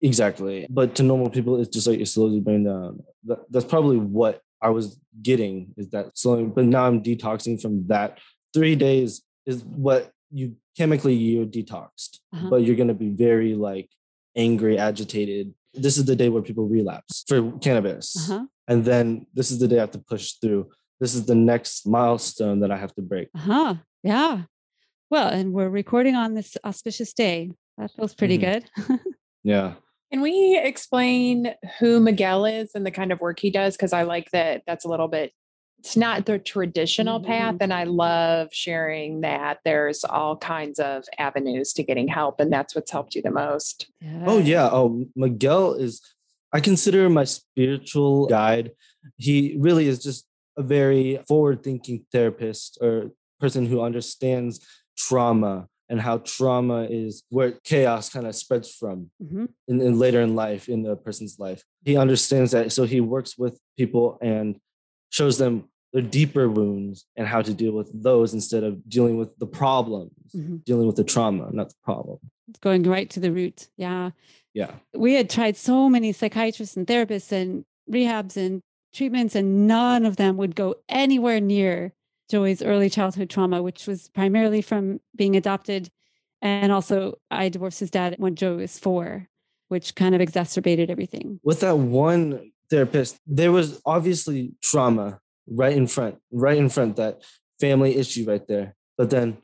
Exactly, 0.03 0.67
but 0.69 0.95
to 0.97 1.03
normal 1.03 1.31
people, 1.31 1.59
it's 1.59 1.71
just 1.71 1.87
like 1.87 1.99
it 1.99 2.07
slows 2.07 2.35
your 2.35 2.43
brain 2.43 2.65
down. 2.65 3.03
That, 3.25 3.51
that's 3.51 3.65
probably 3.65 3.97
what 3.97 4.43
I 4.61 4.69
was 4.69 5.01
getting 5.23 5.73
is 5.79 5.89
that 5.91 6.19
slowing. 6.19 6.51
But 6.51 6.67
now 6.67 6.87
I'm 6.87 7.03
detoxing 7.03 7.61
from 7.61 7.87
that. 7.87 8.19
Three 8.53 8.77
days 8.77 9.23
is 9.47 9.65
what 9.65 10.13
you 10.31 10.57
chemically 10.77 11.15
you're 11.15 11.47
detoxed, 11.47 12.19
uh-huh. 12.35 12.51
but 12.51 12.65
you're 12.65 12.77
gonna 12.77 12.93
be 12.93 13.09
very 13.09 13.55
like 13.55 13.89
angry, 14.37 14.79
agitated. 14.79 15.55
This 15.75 15.99
is 15.99 16.05
the 16.05 16.17
day 16.17 16.29
where 16.29 16.43
people 16.43 16.67
relapse 16.67 17.25
for 17.29 17.53
cannabis. 17.59 18.31
Uh-huh 18.31 18.45
and 18.71 18.85
then 18.85 19.27
this 19.35 19.51
is 19.51 19.59
the 19.59 19.67
day 19.67 19.79
I 19.79 19.81
have 19.81 19.91
to 19.91 19.99
push 19.99 20.35
through. 20.35 20.71
This 21.01 21.17
is 21.17 21.27
the 21.27 21.35
next 21.35 21.89
milestone 21.89 22.61
that 22.61 22.71
I 22.71 22.77
have 22.77 22.95
to 22.95 23.03
break. 23.03 23.29
Uh-huh. 23.35 23.75
Yeah. 24.05 24.43
Well, 25.11 25.29
and 25.29 25.53
we're 25.53 25.69
recording 25.69 26.15
on 26.15 26.35
this 26.35 26.57
auspicious 26.65 27.13
day. 27.13 27.51
That 27.79 27.91
feels 27.91 28.15
pretty 28.15 28.39
mm-hmm. 28.39 28.93
good. 28.93 29.01
yeah. 29.43 29.75
Can 30.13 30.21
we 30.21 30.57
explain 30.63 31.53
who 31.81 31.99
Miguel 31.99 32.45
is 32.45 32.71
and 32.77 32.87
the 32.87 32.93
kind 32.93 33.11
of 33.11 33.21
work 33.21 33.41
he 33.41 33.51
does? 33.51 33.77
Because 33.77 33.93
I 33.93 34.05
like 34.05 34.31
that 34.31 34.63
that's 34.69 34.85
a 34.85 34.89
little 34.89 35.09
bit, 35.09 35.33
it's 35.81 35.97
not 35.97 36.27
the 36.27 36.39
traditional 36.39 37.21
mm-hmm. 37.21 37.31
path. 37.31 37.57
And 37.61 37.73
I 37.73 37.85
love 37.85 38.49
sharing 38.53 39.23
that 39.23 39.61
there's 39.65 40.05
all 40.05 40.37
kinds 40.37 40.79
of 40.79 41.05
avenues 41.19 41.73
to 41.75 41.83
getting 41.83 42.07
help. 42.07 42.39
And 42.39 42.53
that's 42.53 42.75
what's 42.75 42.91
helped 42.91 43.15
you 43.15 43.23
the 43.23 43.31
most. 43.31 43.87
Yeah. 44.01 44.25
Oh, 44.27 44.39
yeah. 44.39 44.69
Oh, 44.71 45.07
Miguel 45.17 45.73
is 45.75 46.03
I 46.53 46.61
consider 46.61 47.09
my 47.09 47.25
spiritual 47.25 48.27
guide. 48.27 48.73
He 49.17 49.57
really 49.59 49.87
is 49.89 50.03
just 50.03 50.27
a 50.59 50.63
very 50.63 51.21
forward 51.27 51.63
thinking 51.63 52.05
therapist 52.13 52.77
or 52.83 53.13
person 53.39 53.65
who 53.65 53.81
understands 53.81 54.61
trauma 54.99 55.67
and 55.89 56.01
how 56.01 56.19
trauma 56.19 56.83
is 56.91 57.23
where 57.31 57.53
chaos 57.65 58.11
kind 58.11 58.27
of 58.27 58.37
spreads 58.37 58.71
from 58.75 59.11
mm-hmm. 59.23 59.47
in, 59.67 59.81
in, 59.81 59.99
later 59.99 60.21
in 60.21 60.35
life 60.35 60.69
in 60.69 60.83
the 60.83 60.95
person's 60.95 61.39
life 61.39 61.65
he 61.85 61.97
understands 61.97 62.53
that 62.53 62.71
so 62.71 62.85
he 62.85 63.01
works 63.01 63.39
with 63.39 63.59
people 63.77 64.19
and 64.21 64.57
shows 65.11 65.39
them 65.39 65.69
their 65.93 66.03
deeper 66.03 66.49
wounds 66.49 67.05
and 67.17 67.27
how 67.27 67.43
to 67.43 67.53
deal 67.53 67.73
with 67.73 67.91
those 68.03 68.33
instead 68.33 68.63
of 68.63 68.89
dealing 68.89 69.19
with 69.19 69.37
the 69.39 69.47
problems 69.47 70.13
mm-hmm. 70.35 70.57
dealing 70.65 70.87
with 70.87 70.97
the 70.97 71.05
trauma 71.05 71.49
not 71.53 71.69
the 71.69 71.75
problem 71.85 72.19
going 72.61 72.83
right 72.83 73.11
to 73.11 73.21
the 73.21 73.33
root 73.33 73.69
yeah 73.77 74.11
yeah. 74.55 74.73
We 74.95 75.15
had 75.15 75.31
tried 75.31 75.57
so 75.57 75.89
many 75.89 76.13
psychiatrists 76.13 76.77
and 76.77 76.87
therapists 76.87 77.33
and 77.33 77.65
rehabs 77.91 78.37
and 78.37 78.63
treatments, 78.93 79.35
and 79.35 79.67
none 79.67 80.05
of 80.05 80.17
them 80.17 80.37
would 80.37 80.57
go 80.57 80.77
anywhere 80.89 81.41
near 81.41 81.93
Joey's 82.29 82.63
early 82.63 82.91
childhood 82.91 83.31
trauma, 83.31 83.63
which 83.63 83.87
was 83.87 84.09
primarily 84.09 84.63
from 84.63 85.01
being 85.15 85.37
adopted. 85.37 85.91
And 86.43 86.73
also, 86.73 87.19
I 87.31 87.49
divorced 87.49 87.81
his 87.81 87.91
dad 87.91 88.17
when 88.19 88.35
Joey 88.35 88.63
was 88.63 88.79
four, 88.79 89.29
which 89.69 89.95
kind 89.95 90.15
of 90.15 90.21
exacerbated 90.21 90.91
everything. 90.91 91.39
With 91.43 91.61
that 91.61 91.79
one 91.79 92.51
therapist, 92.71 93.19
there 93.27 93.53
was 93.53 93.81
obviously 93.85 94.53
trauma 94.63 95.19
right 95.47 95.77
in 95.77 95.87
front, 95.87 96.17
right 96.33 96.57
in 96.57 96.69
front, 96.69 96.97
that 96.97 97.23
family 97.61 97.97
issue 97.97 98.25
right 98.25 98.47
there. 98.47 98.75
But 98.97 99.11
then 99.11 99.39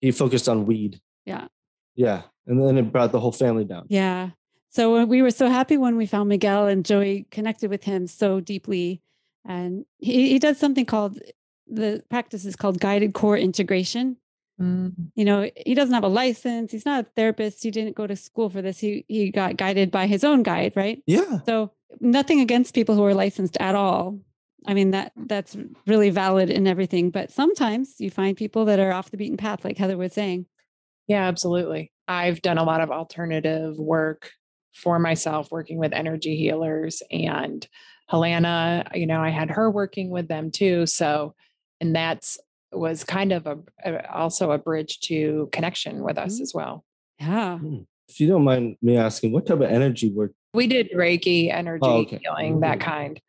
he 0.00 0.10
focused 0.10 0.48
on 0.48 0.66
weed. 0.66 1.00
Yeah. 1.24 1.46
Yeah. 1.94 2.22
And 2.46 2.60
then 2.60 2.76
it 2.78 2.92
brought 2.92 3.12
the 3.12 3.20
whole 3.20 3.32
family 3.32 3.64
down. 3.64 3.86
Yeah. 3.88 4.30
So 4.70 4.96
uh, 4.96 5.04
we 5.04 5.22
were 5.22 5.30
so 5.30 5.48
happy 5.48 5.76
when 5.76 5.96
we 5.96 6.06
found 6.06 6.28
Miguel 6.28 6.66
and 6.66 6.84
Joey 6.84 7.26
connected 7.30 7.70
with 7.70 7.84
him 7.84 8.06
so 8.06 8.40
deeply. 8.40 9.02
And 9.46 9.84
he, 9.98 10.30
he 10.30 10.38
does 10.38 10.58
something 10.58 10.86
called 10.86 11.18
the 11.68 12.02
practice 12.10 12.44
is 12.44 12.56
called 12.56 12.80
guided 12.80 13.14
core 13.14 13.36
integration. 13.36 14.16
Mm. 14.62 14.94
You 15.14 15.24
know, 15.24 15.50
he 15.56 15.74
doesn't 15.74 15.94
have 15.94 16.04
a 16.04 16.08
license. 16.08 16.72
He's 16.72 16.86
not 16.86 17.04
a 17.04 17.08
therapist. 17.16 17.62
He 17.62 17.70
didn't 17.70 17.96
go 17.96 18.06
to 18.06 18.16
school 18.16 18.48
for 18.48 18.62
this. 18.62 18.78
He 18.78 19.04
he 19.08 19.30
got 19.30 19.56
guided 19.56 19.90
by 19.90 20.06
his 20.06 20.24
own 20.24 20.42
guide, 20.42 20.72
right? 20.76 21.02
Yeah. 21.06 21.40
So 21.46 21.72
nothing 22.00 22.40
against 22.40 22.74
people 22.74 22.94
who 22.94 23.04
are 23.04 23.14
licensed 23.14 23.56
at 23.58 23.74
all. 23.74 24.18
I 24.66 24.74
mean 24.74 24.92
that 24.92 25.12
that's 25.16 25.56
really 25.86 26.10
valid 26.10 26.48
in 26.48 26.66
everything. 26.66 27.10
But 27.10 27.32
sometimes 27.32 27.96
you 27.98 28.10
find 28.10 28.36
people 28.36 28.64
that 28.66 28.78
are 28.78 28.92
off 28.92 29.10
the 29.10 29.16
beaten 29.16 29.36
path, 29.36 29.64
like 29.64 29.78
Heather 29.78 29.96
was 29.96 30.12
saying. 30.12 30.46
Yeah, 31.08 31.26
absolutely. 31.26 31.92
I've 32.06 32.40
done 32.42 32.58
a 32.58 32.64
lot 32.64 32.80
of 32.80 32.90
alternative 32.90 33.76
work 33.76 34.30
for 34.72 34.98
myself 34.98 35.50
working 35.50 35.78
with 35.78 35.92
energy 35.92 36.36
healers 36.36 37.02
and 37.10 37.66
Helena, 38.08 38.84
you 38.94 39.06
know, 39.06 39.20
I 39.20 39.30
had 39.30 39.50
her 39.50 39.70
working 39.70 40.10
with 40.10 40.28
them 40.28 40.50
too. 40.50 40.84
So, 40.86 41.34
and 41.80 41.96
that's 41.96 42.38
was 42.72 43.04
kind 43.04 43.32
of 43.32 43.46
a, 43.46 43.58
a 43.84 44.12
also 44.12 44.50
a 44.50 44.58
bridge 44.58 45.00
to 45.00 45.48
connection 45.52 46.02
with 46.02 46.18
us 46.18 46.34
mm-hmm. 46.34 46.42
as 46.42 46.54
well. 46.54 46.84
Yeah. 47.20 47.58
Hmm. 47.58 47.78
If 48.08 48.20
you 48.20 48.28
don't 48.28 48.44
mind 48.44 48.76
me 48.82 48.96
asking, 48.96 49.32
what 49.32 49.46
type 49.46 49.60
of 49.60 49.62
energy 49.62 50.10
work 50.10 50.32
We 50.52 50.66
did 50.66 50.90
Reiki, 50.92 51.52
energy 51.52 51.80
Oh, 51.82 52.00
okay. 52.00 52.20
healing, 52.22 52.60
that 52.60 52.80
kind. 52.80 53.20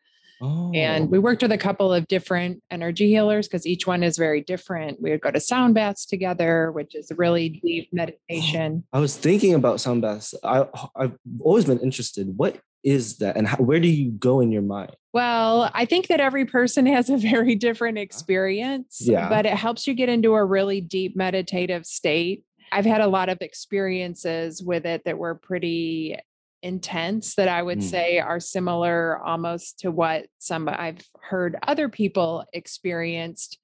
Oh. 0.41 0.71
And 0.73 1.09
we 1.09 1.19
worked 1.19 1.41
with 1.41 1.53
a 1.53 1.57
couple 1.57 1.93
of 1.93 2.05
different 2.09 2.61
energy 2.69 3.07
healers 3.07 3.47
because 3.47 3.65
each 3.65 3.87
one 3.87 4.03
is 4.03 4.17
very 4.17 4.41
different. 4.41 5.01
We 5.01 5.11
would 5.11 5.21
go 5.21 5.31
to 5.31 5.39
sound 5.39 5.73
baths 5.73 6.05
together, 6.05 6.69
which 6.73 6.95
is 6.95 7.09
a 7.11 7.15
really 7.15 7.61
deep 7.63 7.87
meditation. 7.93 8.83
I 8.91 8.99
was 8.99 9.15
thinking 9.15 9.53
about 9.53 9.79
sound 9.79 10.01
baths. 10.01 10.35
I 10.43 10.65
I've 10.97 11.17
always 11.39 11.63
been 11.63 11.79
interested. 11.79 12.27
What 12.35 12.59
is 12.83 13.17
that, 13.17 13.37
and 13.37 13.47
how, 13.47 13.57
where 13.57 13.79
do 13.79 13.87
you 13.87 14.11
go 14.11 14.39
in 14.39 14.51
your 14.51 14.61
mind? 14.61 14.95
Well, 15.13 15.69
I 15.73 15.85
think 15.85 16.07
that 16.07 16.19
every 16.19 16.45
person 16.45 16.85
has 16.87 17.09
a 17.09 17.17
very 17.31 17.55
different 17.55 17.97
experience, 17.97 18.99
Yeah. 19.01 19.29
but 19.29 19.45
it 19.45 19.53
helps 19.53 19.87
you 19.87 19.93
get 19.93 20.09
into 20.09 20.33
a 20.33 20.43
really 20.43 20.81
deep 20.81 21.15
meditative 21.15 21.85
state. 21.85 22.43
I've 22.71 22.85
had 22.85 23.01
a 23.01 23.07
lot 23.07 23.29
of 23.29 23.37
experiences 23.41 24.63
with 24.63 24.85
it 24.85 25.03
that 25.05 25.17
were 25.17 25.35
pretty 25.35 26.17
intense 26.63 27.35
that 27.35 27.47
I 27.49 27.61
would 27.61 27.79
Mm. 27.79 27.83
say 27.83 28.19
are 28.19 28.39
similar 28.39 29.21
almost 29.23 29.79
to 29.79 29.91
what 29.91 30.27
some 30.39 30.67
I've 30.69 31.01
heard 31.21 31.57
other 31.67 31.89
people 31.89 32.45
experienced 32.53 33.59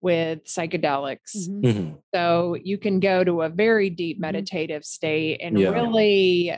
with 0.00 0.44
psychedelics. 0.44 1.36
Mhm. 1.48 1.60
Mhm. 1.62 1.98
So 2.14 2.56
you 2.62 2.78
can 2.78 3.00
go 3.00 3.22
to 3.24 3.42
a 3.42 3.48
very 3.48 3.90
deep 3.90 4.16
Mhm. 4.18 4.20
meditative 4.22 4.84
state 4.84 5.40
and 5.42 5.58
Yeah. 5.58 5.70
really 5.70 6.54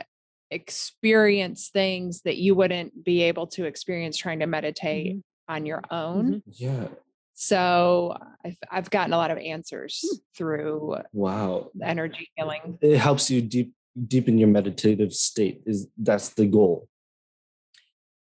experience 0.51 1.69
things 1.69 2.21
that 2.23 2.37
you 2.37 2.53
wouldn't 2.55 3.03
be 3.03 3.21
able 3.23 3.47
to 3.47 3.65
experience 3.65 4.17
trying 4.17 4.39
to 4.39 4.45
meditate 4.47 5.15
Mhm. 5.15 5.23
on 5.47 5.65
your 5.65 5.81
own. 5.89 6.33
Mhm. 6.33 6.41
Yeah. 6.47 6.87
So 7.33 8.15
I've, 8.45 8.57
I've 8.69 8.89
gotten 8.91 9.13
a 9.13 9.17
lot 9.17 9.31
of 9.31 9.37
answers 9.39 10.03
through 10.37 10.97
Wow. 11.13 11.71
energy 11.81 12.29
healing. 12.35 12.77
It 12.81 12.97
helps 12.97 13.31
you 13.31 13.41
deep 13.41 13.73
deepen 14.07 14.37
your 14.37 14.47
meditative 14.47 15.11
state. 15.13 15.63
Is 15.65 15.87
that's 15.97 16.29
the 16.29 16.45
goal? 16.45 16.87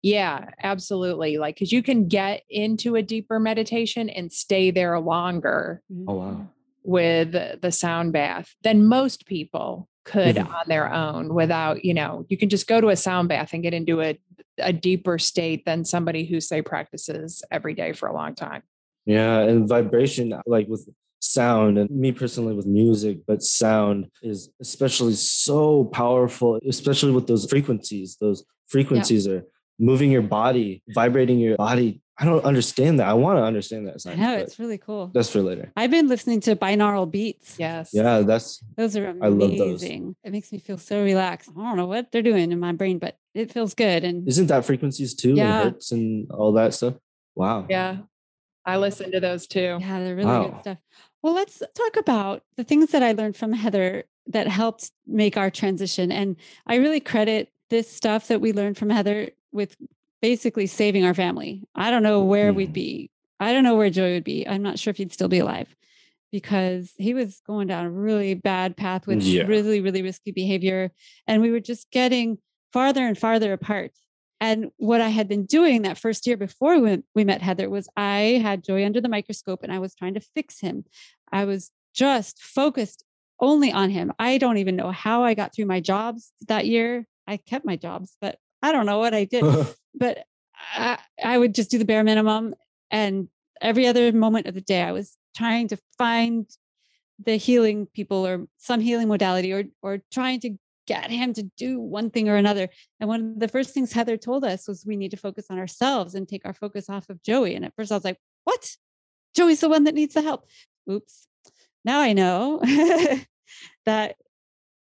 Yeah, 0.02 0.50
absolutely. 0.62 1.38
Like, 1.38 1.56
because 1.56 1.72
you 1.72 1.82
can 1.82 2.06
get 2.06 2.42
into 2.48 2.94
a 2.94 3.02
deeper 3.02 3.40
meditation 3.40 4.08
and 4.08 4.32
stay 4.32 4.70
there 4.70 5.00
longer 5.00 5.82
Oh 6.06 6.14
wow. 6.14 6.48
with 6.84 7.32
the 7.60 7.72
sound 7.72 8.12
bath 8.12 8.54
than 8.62 8.86
most 8.86 9.26
people 9.26 9.88
could 10.10 10.36
Mhm. 10.36 10.48
on 10.48 10.64
their 10.66 10.92
own 10.92 11.34
without, 11.34 11.84
you 11.84 11.94
know, 11.94 12.24
you 12.28 12.36
can 12.36 12.48
just 12.48 12.66
go 12.66 12.80
to 12.80 12.88
a 12.88 12.96
sound 12.96 13.28
bath 13.28 13.52
and 13.52 13.62
get 13.62 13.74
into 13.74 14.00
a, 14.00 14.18
a 14.58 14.72
deeper 14.72 15.18
state 15.18 15.64
than 15.64 15.84
somebody 15.84 16.24
who 16.24 16.40
say 16.40 16.62
practices 16.62 17.42
every 17.50 17.74
day 17.74 17.92
for 17.92 18.08
a 18.08 18.14
long 18.14 18.34
time. 18.34 18.62
Yeah, 19.06 19.40
and 19.40 19.68
vibration, 19.68 20.34
like 20.46 20.66
with 20.68 20.88
sound, 21.20 21.78
and 21.78 21.90
me 21.90 22.12
personally 22.12 22.54
with 22.54 22.66
music, 22.66 23.18
but 23.26 23.42
sound 23.42 24.06
is 24.22 24.50
especially 24.60 25.14
so 25.14 25.84
powerful, 25.84 26.58
especially 26.68 27.12
with 27.12 27.26
those 27.26 27.44
frequencies. 27.46 28.16
Those 28.20 28.44
frequencies 28.66 29.26
are 29.26 29.42
moving 29.78 30.10
your 30.10 30.22
body, 30.22 30.82
vibrating 30.88 31.38
your 31.38 31.56
body. 31.56 32.00
I 32.20 32.24
don't 32.24 32.44
understand 32.44 32.98
that. 32.98 33.06
I 33.08 33.12
want 33.14 33.38
to 33.38 33.42
understand 33.44 33.86
that. 33.86 33.94
I 33.94 33.98
science, 33.98 34.20
know 34.20 34.34
it's 34.36 34.58
really 34.58 34.78
cool. 34.78 35.10
that's 35.14 35.30
for 35.30 35.40
later. 35.40 35.70
I've 35.76 35.90
been 35.92 36.08
listening 36.08 36.40
to 36.40 36.56
binaural 36.56 37.08
beats. 37.08 37.56
Yes. 37.58 37.90
Yeah, 37.92 38.20
that's 38.22 38.60
Those 38.76 38.96
are 38.96 39.10
I 39.22 39.28
love 39.28 39.56
those. 39.56 39.82
amazing. 39.82 40.16
It 40.24 40.32
makes 40.32 40.50
me 40.50 40.58
feel 40.58 40.78
so 40.78 41.02
relaxed. 41.04 41.50
I 41.56 41.62
don't 41.62 41.76
know 41.76 41.86
what 41.86 42.10
they're 42.10 42.22
doing 42.22 42.50
in 42.50 42.58
my 42.58 42.72
brain, 42.72 42.98
but 42.98 43.16
it 43.34 43.52
feels 43.52 43.74
good. 43.74 44.02
And 44.02 44.26
isn't 44.28 44.48
that 44.48 44.64
frequencies 44.64 45.14
too, 45.14 45.34
Yeah. 45.34 45.60
and 45.62 45.72
hertz 45.74 45.92
and 45.92 46.28
all 46.32 46.52
that 46.54 46.74
stuff. 46.74 46.94
Wow. 47.36 47.66
Yeah. 47.70 47.98
I 48.64 48.78
listen 48.78 49.12
to 49.12 49.20
those 49.20 49.46
too. 49.46 49.78
yeah, 49.80 50.00
they're 50.02 50.16
really 50.16 50.26
Wow. 50.28 50.48
good 50.48 50.60
stuff. 50.62 50.78
Well, 51.22 51.34
let's 51.34 51.62
talk 51.74 51.96
about 51.96 52.42
the 52.56 52.64
things 52.64 52.90
that 52.90 53.02
I 53.02 53.12
learned 53.12 53.36
from 53.36 53.52
Heather 53.52 54.04
that 54.26 54.46
helped 54.48 54.90
make 55.06 55.36
our 55.36 55.50
transition. 55.50 56.10
And 56.12 56.36
I 56.66 56.76
really 56.76 57.00
credit 57.00 57.50
this 57.70 57.88
stuff 57.90 58.26
that 58.28 58.40
we 58.40 58.52
learned 58.52 58.76
from 58.76 58.90
Heather 58.90 59.30
with 59.52 59.76
basically 60.20 60.66
saving 60.66 61.04
our 61.04 61.14
family. 61.14 61.62
I 61.74 61.90
don't 61.90 62.02
know 62.02 62.22
where 62.24 62.52
we'd 62.52 62.70
Mhm. 62.70 62.74
be. 62.74 63.10
I 63.40 63.52
don't 63.52 63.64
know 63.64 63.76
where 63.76 63.90
Joey 63.90 64.14
would 64.14 64.24
be. 64.24 64.46
I'm 64.48 64.62
not 64.62 64.78
sure 64.78 64.90
if 64.90 64.96
he'd 64.96 65.12
still 65.12 65.28
be 65.28 65.38
alive 65.38 65.74
because 66.32 66.92
he 66.98 67.14
was 67.14 67.40
going 67.46 67.68
down 67.68 67.86
a 67.86 67.90
really 67.90 68.34
bad 68.34 68.76
path 68.76 69.06
with 69.06 69.22
Yeah. 69.22 69.44
really, 69.44 69.80
really 69.80 70.02
risky 70.02 70.32
behavior. 70.32 70.90
And 71.26 71.40
we 71.40 71.50
were 71.50 71.60
just 71.60 71.90
getting 71.90 72.38
farther 72.72 73.06
and 73.06 73.16
farther 73.16 73.52
apart. 73.52 73.92
And 74.40 74.70
what 74.76 75.00
I 75.00 75.08
had 75.08 75.28
been 75.28 75.46
doing 75.46 75.82
that 75.82 75.98
first 75.98 76.26
year 76.26 76.36
before 76.36 76.78
we, 76.78 76.98
we 77.14 77.24
met 77.24 77.42
Heather 77.42 77.70
was 77.70 77.88
I 77.96 78.40
had 78.42 78.62
Joey 78.62 78.84
under 78.84 79.00
the 79.00 79.08
microscope 79.08 79.62
and 79.62 79.72
I 79.72 79.78
was 79.78 79.94
trying 79.94 80.14
to 80.14 80.20
fix 80.20 80.60
him. 80.60 80.84
I 81.32 81.44
was 81.44 81.70
just 81.94 82.40
focused 82.42 83.04
only 83.40 83.72
on 83.72 83.90
him. 83.90 84.12
I 84.18 84.38
don't 84.38 84.58
even 84.58 84.76
know 84.76 84.90
how 84.90 85.24
I 85.24 85.34
got 85.34 85.54
through 85.54 85.66
my 85.66 85.80
jobs 85.80 86.32
that 86.48 86.66
year. 86.66 87.06
I 87.26 87.36
kept 87.36 87.64
my 87.64 87.76
jobs, 87.76 88.16
but 88.20 88.38
I 88.62 88.72
don't 88.72 88.86
know 88.86 88.98
what 88.98 89.14
I 89.14 89.24
did. 89.24 89.44
but 89.94 90.24
I, 90.74 90.98
I 91.22 91.38
would 91.38 91.54
just 91.54 91.70
do 91.70 91.78
the 91.78 91.84
bare 91.84 92.04
minimum. 92.04 92.54
And 92.90 93.28
every 93.60 93.86
other 93.86 94.12
moment 94.12 94.46
of 94.46 94.54
the 94.54 94.60
day, 94.60 94.82
I 94.82 94.92
was 94.92 95.16
trying 95.36 95.68
to 95.68 95.78
find 95.96 96.46
the 97.24 97.36
healing 97.36 97.86
people 97.86 98.26
or 98.26 98.46
some 98.58 98.80
healing 98.80 99.08
modality 99.08 99.52
or 99.52 99.64
or 99.82 99.98
trying 100.12 100.38
to 100.40 100.56
get 100.86 101.10
him 101.10 101.34
to 101.34 101.42
do 101.42 101.78
one 101.78 102.10
thing 102.10 102.28
or 102.28 102.36
another. 102.36 102.68
And 102.98 103.08
one 103.08 103.32
of 103.34 103.40
the 103.40 103.48
first 103.48 103.74
things 103.74 103.92
Heather 103.92 104.16
told 104.16 104.44
us 104.44 104.66
was 104.66 104.86
we 104.86 104.96
need 104.96 105.10
to 105.10 105.16
focus 105.18 105.46
on 105.50 105.58
ourselves 105.58 106.14
and 106.14 106.26
take 106.26 106.46
our 106.46 106.54
focus 106.54 106.88
off 106.88 107.10
of 107.10 107.22
Joey. 107.22 107.54
And 107.54 107.64
at 107.64 107.74
first 107.76 107.92
I 107.92 107.96
was 107.96 108.04
like, 108.04 108.18
what? 108.44 108.76
Joey's 109.36 109.60
the 109.60 109.68
one 109.68 109.84
that 109.84 109.94
needs 109.94 110.14
the 110.14 110.22
help. 110.22 110.46
Oops. 110.90 111.26
Now 111.84 112.00
I 112.00 112.14
know 112.14 112.60
that 113.84 114.16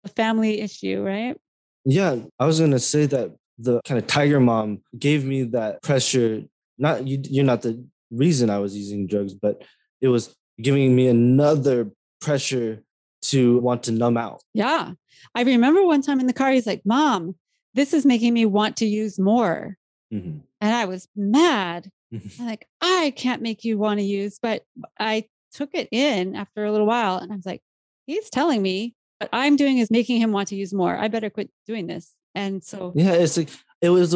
a 0.05 0.09
family 0.15 0.61
issue, 0.61 1.03
right? 1.03 1.35
Yeah, 1.83 2.17
I 2.39 2.45
was 2.45 2.59
gonna 2.59 2.79
say 2.79 3.05
that 3.07 3.35
the 3.57 3.81
kind 3.85 3.97
of 3.97 4.07
tiger 4.07 4.39
mom 4.39 4.81
gave 4.97 5.25
me 5.25 5.43
that 5.43 5.81
pressure. 5.81 6.43
Not 6.77 7.07
you, 7.07 7.19
you're 7.23 7.43
not 7.43 7.61
the 7.61 7.83
reason 8.11 8.49
I 8.49 8.59
was 8.59 8.75
using 8.75 9.07
drugs, 9.07 9.33
but 9.33 9.63
it 10.01 10.07
was 10.09 10.35
giving 10.61 10.95
me 10.95 11.07
another 11.07 11.91
pressure 12.21 12.83
to 13.23 13.57
want 13.59 13.83
to 13.83 13.91
numb 13.91 14.17
out. 14.17 14.41
Yeah. 14.53 14.91
I 15.35 15.41
remember 15.41 15.83
one 15.83 16.01
time 16.01 16.19
in 16.19 16.27
the 16.27 16.33
car, 16.33 16.51
he's 16.51 16.67
like, 16.67 16.83
Mom, 16.85 17.35
this 17.73 17.93
is 17.93 18.05
making 18.05 18.33
me 18.33 18.45
want 18.45 18.77
to 18.77 18.85
use 18.85 19.19
more. 19.19 19.75
Mhm. 20.13 20.41
And 20.61 20.75
I 20.75 20.85
was 20.85 21.07
mad. 21.15 21.89
Mhm. 22.13 22.39
I'm 22.39 22.45
like, 22.45 22.67
I 22.79 23.11
can't 23.15 23.41
make 23.41 23.65
you 23.65 23.77
want 23.77 23.99
to 23.99 24.05
use, 24.05 24.39
but 24.41 24.63
I 24.99 25.25
took 25.51 25.71
it 25.73 25.89
in 25.91 26.35
after 26.35 26.63
a 26.65 26.71
little 26.71 26.87
while 26.87 27.17
and 27.17 27.31
I 27.31 27.35
was 27.35 27.45
like, 27.45 27.61
he's 28.05 28.29
telling 28.29 28.61
me 28.61 28.95
what 29.19 29.29
I'm 29.33 29.55
doing 29.55 29.79
is 29.79 29.89
making 29.91 30.21
him 30.21 30.31
want 30.31 30.49
to 30.49 30.55
use 30.55 30.73
more. 30.73 30.95
I 30.95 31.07
better 31.07 31.29
quit 31.29 31.49
doing 31.65 31.87
this. 31.87 32.13
And 32.37 32.63
so, 32.63 32.93
Yeah, 32.95 33.13
it's 33.13 33.35
like 33.37 33.49
it 33.81 33.89
was 33.89 34.15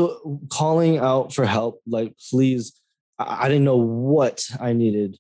calling 0.50 0.98
out 0.98 1.34
for 1.34 1.46
help. 1.46 1.82
Like, 1.88 2.13
please, 2.30 2.63
I, 3.20 3.46
I 3.46 3.48
didn't 3.50 3.66
know 3.66 3.78
what 3.78 4.38
I 4.60 4.74
needed, 4.74 5.18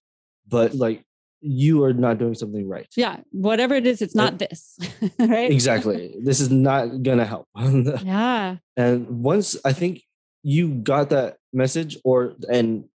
but 0.47 0.73
like 0.75 1.03
you 1.43 1.83
are 1.83 1.93
not 1.93 2.19
doing 2.19 2.35
something 2.35 2.67
right. 2.69 2.87
yeah, 2.95 3.17
whatever 3.31 3.73
it 3.73 3.87
is, 3.87 4.01
it's 4.01 4.13
not 4.13 4.37
this. 4.37 4.77
right. 5.19 5.49
Exactly. 5.51 6.13
this 6.23 6.39
is 6.39 6.51
not 6.51 7.01
gonna 7.01 7.25
help. 7.25 7.47
Yeah. 8.05 8.57
And 8.77 8.97
once 9.23 9.57
I 9.65 9.73
think 9.73 10.03
you 10.43 10.63
got 10.93 11.09
that 11.09 11.37
message, 11.53 11.97
or 12.03 12.33
an 12.49 12.89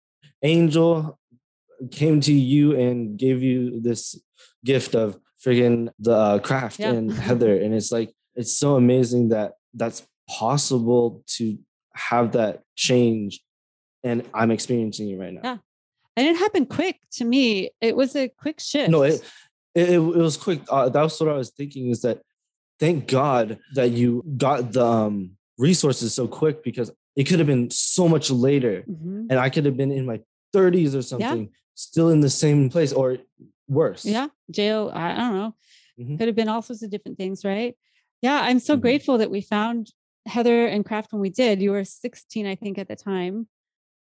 angel 0.44 1.18
came 1.92 2.22
to 2.22 2.34
you 2.34 2.76
and 2.80 3.18
gave 3.18 3.42
you 3.42 3.82
this 3.82 4.16
gift 4.64 4.96
of 4.96 5.18
friggin' 5.44 5.90
the 6.00 6.14
uh, 6.16 6.40
craft 6.40 6.80
Yeah. 6.80 6.92
and 6.94 7.12
Heather, 7.28 7.54
and 7.64 7.74
it's 7.74 7.92
like 7.92 8.14
it's 8.36 8.56
so 8.58 8.76
amazing 8.76 9.30
that 9.30 9.54
that's 9.75 10.05
possible 10.29 11.24
to 11.27 11.58
have 11.94 12.32
that 12.34 12.63
change, 12.75 13.41
and 14.03 14.24
I'm 14.34 14.51
experiencing 14.51 15.10
it 15.10 15.20
right 15.20 15.34
now. 15.34 15.41
Yeah. 15.44 15.58
And 16.17 16.27
it 16.27 16.38
happened 16.38 16.70
quick 16.70 17.00
to 17.13 17.25
me. 17.25 17.72
It 17.82 17.96
was 17.96 18.15
a 18.15 18.29
quick 18.29 18.60
shift. 18.60 18.89
No, 18.89 19.03
it 19.03 19.22
it, 19.74 19.91
it 19.91 20.00
was 20.00 20.38
quick. 20.38 20.62
Uh, 20.70 20.89
that's 20.89 21.20
what 21.20 21.29
I 21.29 21.34
was 21.34 21.51
thinking. 21.51 21.89
Is 21.89 22.01
that 22.01 22.22
thank 22.79 23.08
God 23.08 23.60
that 23.75 23.91
you 23.91 24.24
got 24.38 24.72
the 24.72 24.86
um, 24.86 25.32
resources 25.58 26.13
so 26.13 26.27
quick 26.27 26.63
because 26.63 26.91
it 27.15 27.25
could 27.25 27.39
have 27.39 27.48
been 27.48 27.70
so 27.70 28.08
much 28.08 28.29
later, 28.32 28.84
Mhm. 28.89 29.27
and 29.29 29.39
I 29.39 29.50
could 29.50 29.65
have 29.65 29.77
been 29.77 29.91
in 29.91 30.05
my 30.05 30.22
30s 30.53 30.96
or 30.96 31.01
something, 31.01 31.50
still 31.75 32.10
in 32.10 32.22
the 32.22 32.29
same 32.29 32.70
place 32.70 32.94
or 32.94 33.17
worse. 33.67 34.05
Yeah. 34.05 34.27
Jail. 34.51 34.91
I, 34.94 35.15
don't 35.15 35.34
know. 35.34 35.55
Mhm. 36.00 36.17
Could 36.17 36.27
have 36.27 36.36
been 36.36 36.50
all 36.50 36.62
sorts 36.62 36.84
of 36.84 36.89
different 36.89 37.17
things, 37.17 37.44
right? 37.44 37.75
Yeah. 38.25 38.39
I'm 38.41 38.60
so 38.60 38.75
Mhm. 38.75 38.82
grateful 38.82 39.17
that 39.20 39.29
we 39.29 39.41
found 39.41 39.91
Heather 40.25 40.65
and 40.74 40.84
Craft 40.84 41.13
when 41.13 41.22
we 41.22 41.29
did. 41.29 41.62
You 41.62 41.72
were 41.72 41.84
16, 41.86 42.46
I 42.48 42.55
think, 42.55 42.77
at 42.79 42.88
the 42.88 42.96
time. 42.96 43.48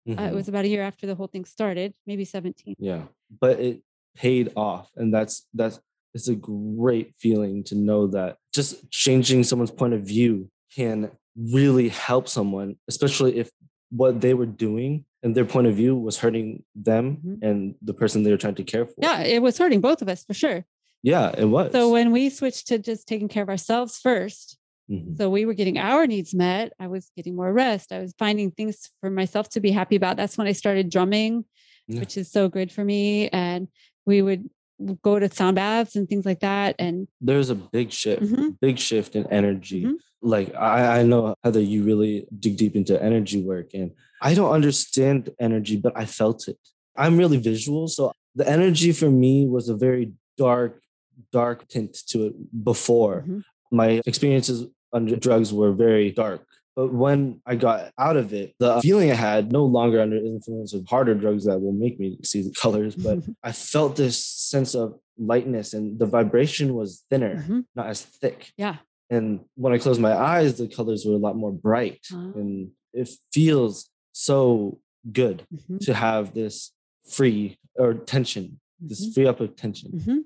Uh, 0.09 0.11
Mhm. 0.15 0.31
it 0.31 0.35
was 0.35 0.47
about 0.49 0.65
a 0.65 0.69
year 0.69 0.81
after 0.81 1.05
the 1.05 1.15
whole 1.15 1.27
thing 1.27 1.45
started, 1.45 1.93
maybe 2.09 2.25
17. 2.25 2.75
yeah, 2.79 3.03
but 3.41 3.59
it 3.59 3.81
paid 4.15 4.51
off, 4.55 4.89
and 4.95 5.13
that's 5.13 5.45
that's 5.53 5.79
it's 6.15 6.29
a 6.29 6.35
great 6.35 7.13
feeling 7.23 7.63
to 7.69 7.75
know 7.75 8.07
that 8.07 8.37
just 8.57 8.89
changing 8.89 9.43
someone's 9.43 9.69
point 9.81 9.93
of 9.93 10.01
view 10.01 10.49
can 10.75 11.11
really 11.35 11.89
help 11.89 12.27
someone, 12.27 12.69
especially 12.87 13.37
if 13.37 13.51
what 13.91 14.19
they 14.21 14.33
were 14.33 14.47
doing 14.67 15.05
and 15.21 15.35
their 15.35 15.45
point 15.45 15.67
of 15.67 15.75
view 15.75 15.93
was 15.95 16.17
hurting 16.17 16.63
them 16.73 17.05
Mhm. 17.23 17.37
and 17.47 17.75
the 17.83 17.93
person 17.93 18.23
they 18.23 18.31
were 18.31 18.37
trying 18.45 18.55
to 18.55 18.63
care 18.63 18.85
for. 18.87 18.95
Yeah, 19.07 19.21
it 19.35 19.41
was 19.43 19.57
hurting 19.59 19.81
both 19.81 20.01
of 20.01 20.07
us 20.09 20.23
for 20.23 20.33
sure. 20.33 20.65
Yeah, 21.03 21.31
it 21.37 21.45
was. 21.45 21.71
So 21.71 21.91
when 21.91 22.11
we 22.11 22.29
switched 22.29 22.67
to 22.67 22.79
just 22.79 23.07
taking 23.07 23.27
care 23.27 23.43
of 23.43 23.49
ourselves 23.49 23.97
first, 23.99 24.57
Mhm. 24.89 25.17
So 25.17 25.29
we 25.29 25.43
were 25.45 25.53
getting 25.53 25.77
our 25.77 26.07
needs 26.07 26.33
met. 26.33 26.71
I 26.79 26.87
was 26.87 27.11
getting 27.13 27.35
more 27.35 27.51
rest. 27.51 27.91
I 27.91 27.99
was 27.99 28.13
finding 28.17 28.51
things 28.51 28.89
for 29.01 29.09
myself 29.09 29.49
to 29.49 29.59
be 29.59 29.69
happy 29.69 29.97
about. 29.97 30.15
That's 30.15 30.37
when 30.37 30.47
I 30.47 30.53
started 30.53 30.89
drumming, 30.89 31.43
Yeah. 31.89 31.99
which 31.99 32.15
is 32.15 32.31
so 32.31 32.47
good 32.47 32.71
for 32.71 32.85
me. 32.85 33.27
And 33.33 33.67
we 34.05 34.21
would 34.21 34.49
go 35.01 35.19
to 35.19 35.29
sound 35.29 35.55
baths 35.55 35.97
and 35.97 36.07
things 36.07 36.25
like 36.25 36.39
that. 36.39 36.75
And 36.79 37.09
There's 37.19 37.49
a 37.49 37.55
big 37.55 37.91
shift, 37.91 38.23
Mhm. 38.23 38.57
big 38.61 38.79
shift 38.79 39.17
in 39.17 39.27
energy. 39.27 39.83
Mhm. 39.83 39.95
Like 40.21 40.55
I, 40.55 40.99
I 40.99 41.03
know 41.03 41.35
Heather, 41.43 41.59
you 41.59 41.83
really 41.83 42.25
dig 42.39 42.55
deep 42.55 42.73
into 42.77 42.95
energy 43.03 43.41
work, 43.41 43.73
and 43.73 43.91
I 44.21 44.35
don't 44.35 44.51
understand 44.53 45.31
energy, 45.37 45.75
but 45.75 45.91
I 45.97 46.05
felt 46.05 46.47
it. 46.47 46.59
I'm 46.95 47.17
really 47.17 47.37
visual, 47.39 47.89
so 47.89 48.13
the 48.35 48.47
energy 48.49 48.93
for 48.93 49.11
me 49.11 49.45
was 49.47 49.67
a 49.67 49.75
very 49.75 50.13
dark, 50.37 50.81
dark 51.31 51.67
tint 51.67 51.93
to 52.07 52.27
it 52.27 52.63
before. 52.63 53.23
Mhm. 53.27 53.43
My 53.71 54.01
experiences 54.05 54.67
under 54.93 55.15
drugs 55.15 55.53
were 55.53 55.73
very 55.73 56.11
dark. 56.11 56.45
But 56.75 56.93
when 56.93 57.41
I 57.45 57.55
got 57.55 57.91
out 57.97 58.17
of 58.17 58.33
it, 58.33 58.53
the 58.59 58.79
feeling 58.81 59.09
I 59.11 59.15
had 59.15 59.51
no 59.51 59.65
longer 59.65 59.99
under 59.99 60.17
influence 60.17 60.73
of 60.73 60.87
harder 60.87 61.15
drugs 61.15 61.45
that 61.45 61.59
will 61.59 61.73
make 61.73 61.99
me 61.99 62.19
see 62.23 62.41
the 62.43 62.51
colors, 62.63 62.95
but 62.95 63.19
I 63.43 63.51
felt 63.51 63.95
this 63.95 64.23
sense 64.23 64.75
of 64.75 64.99
lightness 65.17 65.73
and 65.73 65.97
the 65.99 66.05
vibration 66.05 66.75
was 66.75 67.03
thinner, 67.09 67.43
Mhm. 67.47 67.65
not 67.75 67.87
as 67.87 68.01
thick. 68.03 68.51
yeah. 68.57 68.77
And 69.09 69.39
when 69.55 69.71
I 69.73 69.77
closed 69.79 70.01
my 70.01 70.13
eyes, 70.13 70.57
the 70.57 70.67
colors 70.67 71.05
were 71.05 71.13
a 71.15 71.23
lot 71.27 71.35
more 71.37 71.51
bright. 71.51 72.01
Ah. 72.13 72.31
And 72.35 72.71
it 72.93 73.09
feels 73.33 73.89
so 74.11 74.79
good 75.11 75.45
Mhm. 75.53 75.79
to 75.85 75.93
have 75.93 76.33
this 76.33 76.73
free 77.09 77.57
or 77.75 77.93
tension, 77.93 78.59
this 78.79 79.01
Mhm. 79.07 79.13
free 79.13 79.25
up 79.25 79.39
of 79.39 79.55
tension. 79.55 80.25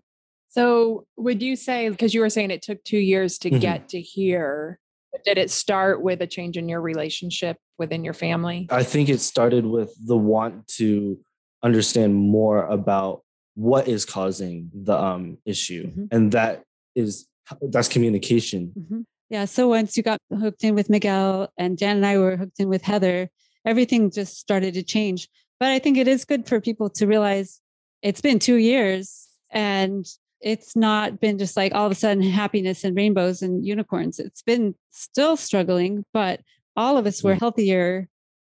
So, 0.52 1.06
would 1.16 1.42
you 1.42 1.56
say, 1.56 1.88
because 1.90 2.14
you 2.14 2.20
were 2.20 2.30
saying 2.30 2.52
it 2.52 2.62
took 2.62 2.84
two 2.84 2.98
years 2.98 3.38
to 3.40 3.50
Mhm. 3.50 3.62
get 3.62 3.90
to 3.90 4.02
here, 4.02 4.80
did 5.26 5.38
it 5.38 5.50
start 5.50 6.02
with 6.02 6.22
a 6.22 6.28
change 6.28 6.58
in 6.58 6.68
your 6.68 6.82
relationship 6.82 7.58
within 7.78 8.04
your 8.04 8.14
family? 8.14 8.68
I 8.70 8.84
think 8.84 9.08
it 9.10 9.20
started 9.22 9.66
with 9.66 9.94
the 10.06 10.18
want 10.18 10.68
to 10.80 11.18
understand 11.64 12.16
more 12.16 12.66
about 12.66 13.24
what 13.56 13.88
is 13.88 14.04
causing 14.06 14.70
the 14.74 14.98
um, 14.98 15.38
issue. 15.46 15.88
Mhm. 15.92 16.08
And 16.12 16.32
that 16.34 16.64
is 16.96 17.28
that's 17.62 17.88
communication. 17.88 18.72
Mhm. 18.78 19.06
Yeah. 19.30 19.46
So 19.46 19.68
once 19.70 19.96
you 19.98 20.04
got 20.04 20.20
hooked 20.38 20.64
in 20.64 20.76
with 20.76 20.90
Miguel 20.90 21.50
and 21.58 21.78
Jan 21.78 21.98
and 21.98 22.06
I 22.06 22.18
were 22.18 22.36
hooked 22.38 22.60
in 22.60 22.68
with 22.70 22.82
Heather, 22.82 23.30
everything 23.66 24.10
just 24.12 24.38
started 24.38 24.74
to 24.76 24.84
change. 24.84 25.28
But 25.60 25.70
I 25.70 25.80
think 25.80 25.98
it 25.98 26.08
is 26.08 26.26
good 26.26 26.48
for 26.48 26.60
people 26.62 26.90
to 26.92 27.08
realize 27.08 27.60
it's 28.02 28.22
been 28.22 28.40
two 28.40 28.56
years 28.56 29.28
and 29.52 30.06
it's 30.42 30.76
not 30.76 31.20
been 31.20 31.38
just 31.38 31.56
like 31.56 31.74
all 31.74 31.86
of 31.86 31.92
a 31.92 31.96
sudden 31.96 32.24
happiness 32.24 32.84
and 32.84 32.96
rainbows 32.96 33.42
and 33.42 33.66
unicorns. 33.66 34.20
It's 34.20 34.42
been 34.42 34.76
still 34.90 35.38
struggling, 35.38 36.04
but 36.14 36.42
all 36.76 36.98
of 36.98 37.06
us 37.06 37.24
were 37.24 37.36
Mm. 37.36 37.40
healthier 37.40 38.10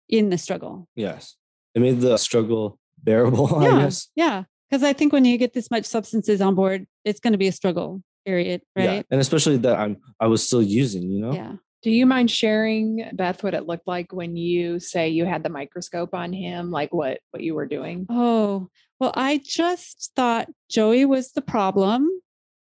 in 0.09 0.31
the 0.31 0.39
struggle. 0.39 0.89
Yes. 0.95 1.37
It 1.75 1.81
made 1.81 2.01
the 2.01 2.17
struggle 2.17 2.79
bearable, 3.03 3.55
I 3.57 3.65
Yeah. 3.65 3.79
guess. 3.81 4.09
Yeah. 4.17 4.45
Because 4.71 4.83
I 4.83 4.93
think 4.93 5.13
when 5.13 5.25
you 5.25 5.37
get 5.37 5.53
this 5.53 5.71
much 5.71 5.85
substances 5.85 6.41
on 6.41 6.55
board, 6.55 6.87
it's 7.05 7.21
going 7.21 7.33
to 7.33 7.39
be 7.39 7.49
a 7.49 7.53
struggle, 7.53 8.03
period. 8.25 8.63
Right. 8.75 8.85
Yeah. 8.85 8.91
Right. 8.97 9.07
And 9.11 9.21
especially 9.21 9.59
that 9.59 9.79
I'm 9.79 9.99
I 10.21 10.27
was 10.27 10.47
still 10.47 10.63
using, 10.63 11.11
you 11.11 11.21
know? 11.21 11.33
Yeah. 11.33 11.57
Do 11.83 11.91
you 11.91 12.07
mind 12.07 12.31
sharing, 12.31 13.05
Beth, 13.13 13.43
what 13.45 13.53
it 13.53 13.67
looked 13.67 13.87
like 13.87 14.11
when 14.11 14.37
you 14.37 14.81
say 14.81 15.11
you 15.11 15.27
had 15.27 15.43
the 15.43 15.51
microscope 15.51 16.15
on 16.15 16.33
him, 16.33 16.71
like 16.71 16.95
what 16.95 17.19
what 17.31 17.43
you 17.43 17.55
were 17.55 17.67
doing? 17.67 18.07
Oh, 18.09 18.69
well, 19.01 19.13
I 19.15 19.41
just 19.45 20.13
thought 20.15 20.49
Joey 20.71 21.05
was 21.05 21.33
the 21.33 21.43
problem 21.43 22.09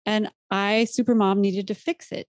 and 0.05 0.29
I, 0.49 0.87
Supermom, 0.89 1.39
needed 1.39 1.67
to 1.67 1.75
fix 1.75 2.11
it. 2.11 2.27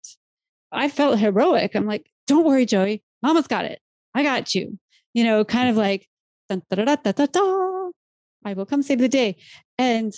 I 0.72 0.88
felt 0.88 1.18
heroic. 1.18 1.74
I'm 1.74 1.86
like, 1.86 2.10
don't 2.26 2.44
worry, 2.44 2.66
Joey. 2.66 3.02
Mama's 3.22 3.46
got 3.46 3.64
it. 3.64 3.80
I 4.14 4.22
got 4.22 4.54
you. 4.54 4.78
You 5.12 5.24
know, 5.24 5.44
kind 5.44 5.68
of 5.68 5.76
like, 5.76 6.08
I 6.50 6.60
will 8.54 8.66
come 8.66 8.82
save 8.82 8.98
the 8.98 9.08
day. 9.08 9.36
And 9.78 10.12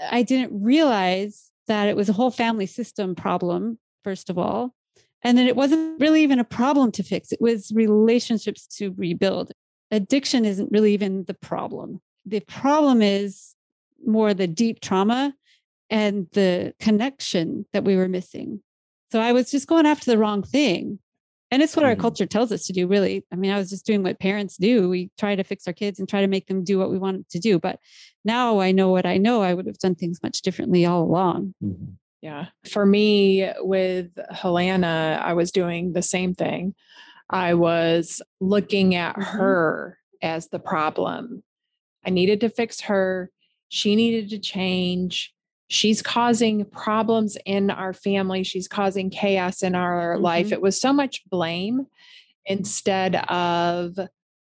I 0.00 0.22
didn't 0.22 0.62
realize 0.62 1.50
that 1.68 1.88
it 1.88 1.96
was 1.96 2.08
a 2.08 2.12
whole 2.12 2.30
family 2.30 2.66
system 2.66 3.14
problem, 3.14 3.78
first 4.04 4.30
of 4.30 4.38
all. 4.38 4.74
And 5.22 5.38
then 5.38 5.46
it 5.46 5.56
wasn't 5.56 6.00
really 6.00 6.22
even 6.22 6.38
a 6.38 6.44
problem 6.44 6.92
to 6.92 7.02
fix, 7.02 7.32
it 7.32 7.40
was 7.40 7.72
relationships 7.74 8.66
to 8.78 8.92
rebuild. 8.96 9.52
Addiction 9.90 10.44
isn't 10.44 10.72
really 10.72 10.94
even 10.94 11.24
the 11.24 11.34
problem 11.34 12.00
the 12.24 12.40
problem 12.40 13.02
is 13.02 13.54
more 14.06 14.34
the 14.34 14.46
deep 14.46 14.80
trauma 14.80 15.34
and 15.90 16.26
the 16.32 16.74
connection 16.80 17.66
that 17.72 17.84
we 17.84 17.96
were 17.96 18.08
missing. 18.08 18.62
So 19.10 19.20
I 19.20 19.32
was 19.32 19.50
just 19.50 19.66
going 19.68 19.86
after 19.86 20.10
the 20.10 20.18
wrong 20.18 20.42
thing. 20.42 20.98
And 21.50 21.60
it's 21.62 21.76
what 21.76 21.84
our 21.84 21.94
Mhm. 21.94 22.00
culture 22.00 22.24
tells 22.24 22.50
us 22.50 22.64
to 22.64 22.72
do, 22.72 22.86
really. 22.86 23.26
I 23.30 23.36
mean, 23.36 23.50
I 23.50 23.58
was 23.58 23.68
just 23.68 23.84
doing 23.84 24.02
what 24.02 24.18
parents 24.18 24.56
do. 24.56 24.88
We 24.88 25.10
try 25.18 25.36
to 25.36 25.44
fix 25.44 25.66
our 25.66 25.74
kids 25.74 25.98
and 25.98 26.08
try 26.08 26.22
to 26.22 26.26
make 26.26 26.46
them 26.46 26.64
do 26.64 26.78
what 26.78 26.90
we 26.90 26.96
want 26.98 27.18
them 27.18 27.26
to 27.28 27.38
do. 27.38 27.58
But 27.58 27.78
now 28.24 28.58
I 28.60 28.72
know 28.72 28.88
what 28.88 29.04
I 29.04 29.18
know. 29.18 29.42
I 29.42 29.52
would 29.52 29.66
have 29.66 29.78
done 29.78 29.94
things 29.94 30.22
much 30.22 30.40
differently 30.40 30.86
all 30.86 31.02
along. 31.02 31.54
Mhm. 31.62 31.96
Yeah. 32.22 32.46
For 32.64 32.86
me, 32.86 33.50
with 33.58 34.12
Helena, 34.30 35.20
I 35.22 35.34
was 35.34 35.52
doing 35.52 35.92
the 35.92 36.00
same 36.02 36.34
thing. 36.34 36.74
I 37.28 37.52
was 37.52 38.22
looking 38.40 38.94
at 38.94 39.16
Mhm. 39.16 39.22
her 39.24 39.98
as 40.22 40.48
the 40.48 40.58
problem. 40.58 41.42
I 42.04 42.10
needed 42.10 42.40
to 42.40 42.48
fix 42.48 42.80
her. 42.82 43.30
She 43.68 43.96
needed 43.96 44.30
to 44.30 44.38
change. 44.38 45.32
She's 45.68 46.02
causing 46.02 46.64
problems 46.66 47.38
in 47.46 47.70
our 47.70 47.92
family. 47.92 48.42
She's 48.42 48.68
causing 48.68 49.08
chaos 49.08 49.62
in 49.62 49.74
our 49.74 50.18
life. 50.18 50.48
Mhm. 50.48 50.52
It 50.52 50.60
was 50.62 50.78
so 50.80 50.92
much 50.92 51.22
blame 51.30 51.86
instead 52.44 53.16
of 53.30 53.98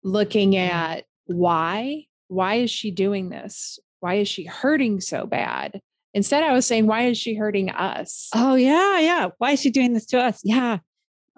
looking 0.04 0.56
at 0.56 1.06
why. 1.26 2.06
Why 2.30 2.56
is 2.56 2.72
she 2.72 2.90
doing 2.90 3.30
this? 3.30 3.78
Why 4.00 4.16
is 4.16 4.28
she 4.28 4.46
hurting 4.46 5.02
so 5.02 5.26
bad? 5.28 5.80
Instead, 6.16 6.44
I 6.44 6.54
was 6.54 6.66
saying, 6.66 6.88
why 6.88 7.04
is 7.08 7.18
she 7.18 7.36
hurting 7.36 7.70
us? 7.70 8.30
Oh, 8.34 8.56
yeah. 8.56 9.00
Yeah. 9.00 9.30
Why 9.38 9.52
is 9.52 9.62
she 9.62 9.70
doing 9.70 9.94
this 9.94 10.06
to 10.08 10.20
us? 10.20 10.42
Yeah. 10.44 10.80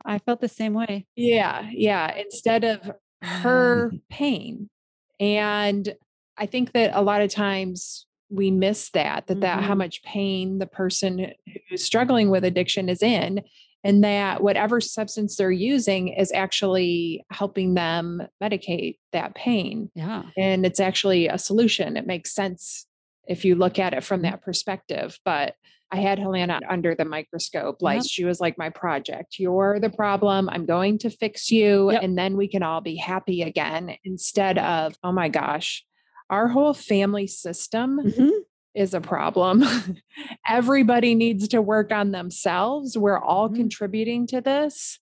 I 0.05 0.19
felt 0.19 0.41
the 0.41 0.47
same 0.49 0.73
way. 0.73 1.05
Yeah, 1.15 1.69
yeah. 1.71 2.13
Instead 2.15 2.63
of 2.63 2.91
her 3.21 3.91
pain. 4.09 4.69
And 5.19 5.95
I 6.37 6.45
think 6.45 6.73
that 6.73 6.91
a 6.93 7.01
lot 7.01 7.21
of 7.21 7.29
times 7.31 8.05
we 8.29 8.51
miss 8.51 8.89
that, 8.91 9.27
that, 9.27 9.41
that 9.41 9.63
how 9.63 9.75
Mhm. 9.75 9.77
much 9.79 10.03
pain 10.03 10.57
the 10.57 10.65
person 10.65 11.31
who's 11.69 11.83
struggling 11.83 12.29
with 12.29 12.43
addiction 12.43 12.89
is 12.89 13.01
in, 13.03 13.41
and 13.83 14.03
that 14.03 14.41
whatever 14.41 14.81
substance 14.81 15.35
they're 15.35 15.51
using 15.51 16.07
is 16.07 16.31
actually 16.33 17.23
helping 17.29 17.75
them 17.75 18.23
medicate 18.41 18.97
that 19.13 19.35
pain. 19.35 19.91
Yeah. 19.93 20.23
And 20.35 20.65
it's 20.65 20.79
actually 20.79 21.27
a 21.27 21.37
solution. 21.37 21.95
It 21.95 22.07
makes 22.07 22.33
sense 22.33 22.87
if 23.27 23.45
you 23.45 23.55
look 23.55 23.79
at 23.79 23.93
it 23.93 24.03
from 24.03 24.21
that 24.23 24.41
perspective. 24.41 25.19
But 25.25 25.55
I 25.91 25.97
had 25.97 26.17
Helena 26.19 26.59
under 26.67 26.95
the 26.95 27.05
microscope. 27.05 27.81
Like 27.81 27.97
Yep. 27.97 28.05
she 28.09 28.25
was 28.25 28.39
like 28.41 28.57
my 28.57 28.69
project. 28.69 29.37
You're 29.39 29.79
the 29.79 29.89
problem. 29.89 30.49
I'm 30.49 30.65
going 30.65 30.97
to 30.99 31.09
fix 31.09 31.51
you. 31.51 31.91
Yep. 31.91 32.01
And 32.03 32.17
then 32.17 32.35
we 32.37 32.47
can 32.47 32.63
all 32.63 32.81
be 32.81 32.95
happy 32.95 33.43
again 33.43 33.95
instead 34.03 34.57
of, 34.57 34.95
oh 35.03 35.11
my 35.11 35.29
gosh, 35.29 35.85
our 36.29 36.47
whole 36.47 36.73
family 36.73 37.27
system 37.27 37.99
Mhm. 38.03 38.31
is 38.73 38.93
a 38.95 38.99
problem. 39.01 39.63
Everybody 40.49 41.13
needs 41.15 41.47
to 41.49 41.61
work 41.61 41.91
on 41.91 42.11
themselves. 42.11 42.97
We're 42.97 43.19
all 43.19 43.49
Mhm. 43.49 43.55
contributing 43.55 44.27
to 44.27 44.41
this 44.41 44.99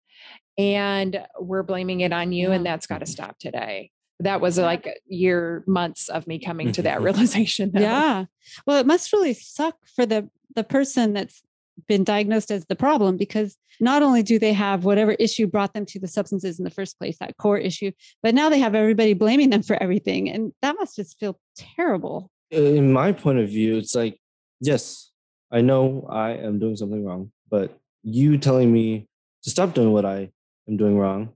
and 0.57 1.25
we're 1.39 1.63
blaming 1.63 2.01
it 2.01 2.11
on 2.13 2.31
you. 2.33 2.51
And 2.51 2.65
that's 2.65 2.87
got 2.87 2.99
to 2.99 3.05
stop 3.05 3.39
today. 3.39 3.91
That 4.23 4.41
was 4.41 4.57
like 4.57 4.87
year, 5.07 5.63
months 5.67 6.09
of 6.09 6.27
me 6.27 6.39
coming 6.39 6.71
to 6.73 6.81
that 6.83 6.99
Mhm. 6.99 7.03
realization. 7.03 7.71
though. 7.73 7.81
Yeah. 7.81 8.25
Well, 8.65 8.77
it 8.79 8.85
must 8.85 9.11
really 9.13 9.33
suck 9.33 9.75
for 9.95 10.05
the 10.05 10.29
the 10.55 10.63
person 10.63 11.13
that's 11.13 11.41
been 11.87 12.03
diagnosed 12.03 12.51
as 12.51 12.65
the 12.67 12.75
problem 12.75 13.17
because 13.17 13.57
not 13.79 14.03
only 14.03 14.21
do 14.21 14.37
they 14.37 14.53
have 14.53 14.85
whatever 14.85 15.13
issue 15.13 15.47
brought 15.47 15.73
them 15.73 15.85
to 15.87 15.99
the 15.99 16.07
substances 16.07 16.59
in 16.59 16.63
the 16.63 16.69
first 16.69 16.99
place, 16.99 17.17
that 17.17 17.35
core 17.37 17.57
issue, 17.57 17.91
but 18.21 18.35
now 18.35 18.47
they 18.49 18.59
have 18.59 18.75
everybody 18.75 19.13
blaming 19.13 19.49
them 19.49 19.63
for 19.63 19.81
everything. 19.81 20.29
And 20.29 20.53
that 20.61 20.75
must 20.77 20.95
just 20.95 21.19
feel 21.19 21.39
terrible. 21.57 22.29
In 22.51 22.93
my 22.93 23.11
point 23.11 23.39
of 23.39 23.49
view, 23.49 23.77
it's 23.77 23.95
like, 23.95 24.19
yes, 24.61 25.09
I 25.51 25.61
know 25.61 26.05
I 26.09 26.33
am 26.33 26.59
doing 26.59 26.75
something 26.75 27.03
wrong, 27.03 27.31
but 27.49 27.75
you 28.03 28.37
telling 28.37 28.71
me 28.71 29.07
to 29.43 29.49
stop 29.49 29.73
doing 29.73 29.91
what 29.91 30.05
I 30.05 30.29
am 30.69 30.77
doing 30.77 30.95
wrong 30.99 31.33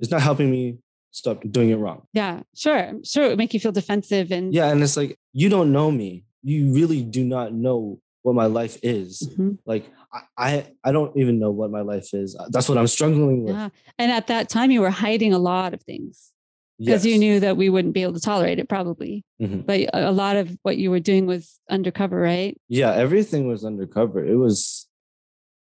is 0.00 0.10
not 0.10 0.20
helping 0.20 0.50
me 0.50 0.76
stop 1.18 1.42
doing 1.50 1.70
it 1.70 1.76
wrong. 1.76 2.02
Yeah, 2.12 2.40
sure. 2.54 2.92
Sure. 3.04 3.24
It 3.24 3.28
would 3.30 3.38
make 3.38 3.52
you 3.54 3.60
feel 3.60 3.72
defensive 3.72 4.30
and 4.30 4.54
Yeah. 4.54 4.68
And 4.70 4.82
it's 4.82 4.96
like, 4.96 5.18
you 5.32 5.48
don't 5.48 5.72
know 5.72 5.90
me. 5.90 6.24
You 6.42 6.72
really 6.72 7.02
do 7.02 7.24
not 7.24 7.52
know 7.52 8.00
what 8.22 8.34
my 8.34 8.46
life 8.46 8.78
is. 8.82 9.22
Mhm. 9.36 9.58
Like 9.66 9.84
I, 10.12 10.20
I, 10.36 10.66
I 10.84 10.92
don't 10.92 11.16
even 11.16 11.38
know 11.38 11.50
what 11.50 11.70
my 11.70 11.80
life 11.82 12.14
is. 12.14 12.36
That's 12.50 12.68
what 12.68 12.78
I'm 12.78 12.86
struggling 12.86 13.44
with. 13.44 13.54
Yeah. 13.54 13.68
And 13.98 14.10
at 14.12 14.26
that 14.28 14.48
time 14.48 14.70
you 14.70 14.80
were 14.80 14.90
hiding 14.90 15.32
a 15.34 15.38
lot 15.38 15.74
of 15.74 15.82
things 15.82 16.32
because 16.78 17.04
you 17.04 17.18
knew 17.18 17.40
that 17.40 17.56
we 17.56 17.68
wouldn't 17.68 17.92
be 17.94 18.02
able 18.02 18.14
to 18.14 18.20
tolerate 18.20 18.58
it 18.60 18.68
probably. 18.68 19.24
Mhm. 19.42 19.66
But 19.66 19.80
a 19.92 20.10
a 20.10 20.12
lot 20.12 20.36
of 20.36 20.56
what 20.62 20.76
you 20.78 20.90
were 20.90 21.00
doing 21.00 21.26
was 21.26 21.58
undercover, 21.68 22.18
right? 22.20 22.54
Yeah, 22.68 22.92
everything 22.94 23.48
was 23.48 23.64
undercover. 23.64 24.24
It 24.24 24.36
was 24.36 24.86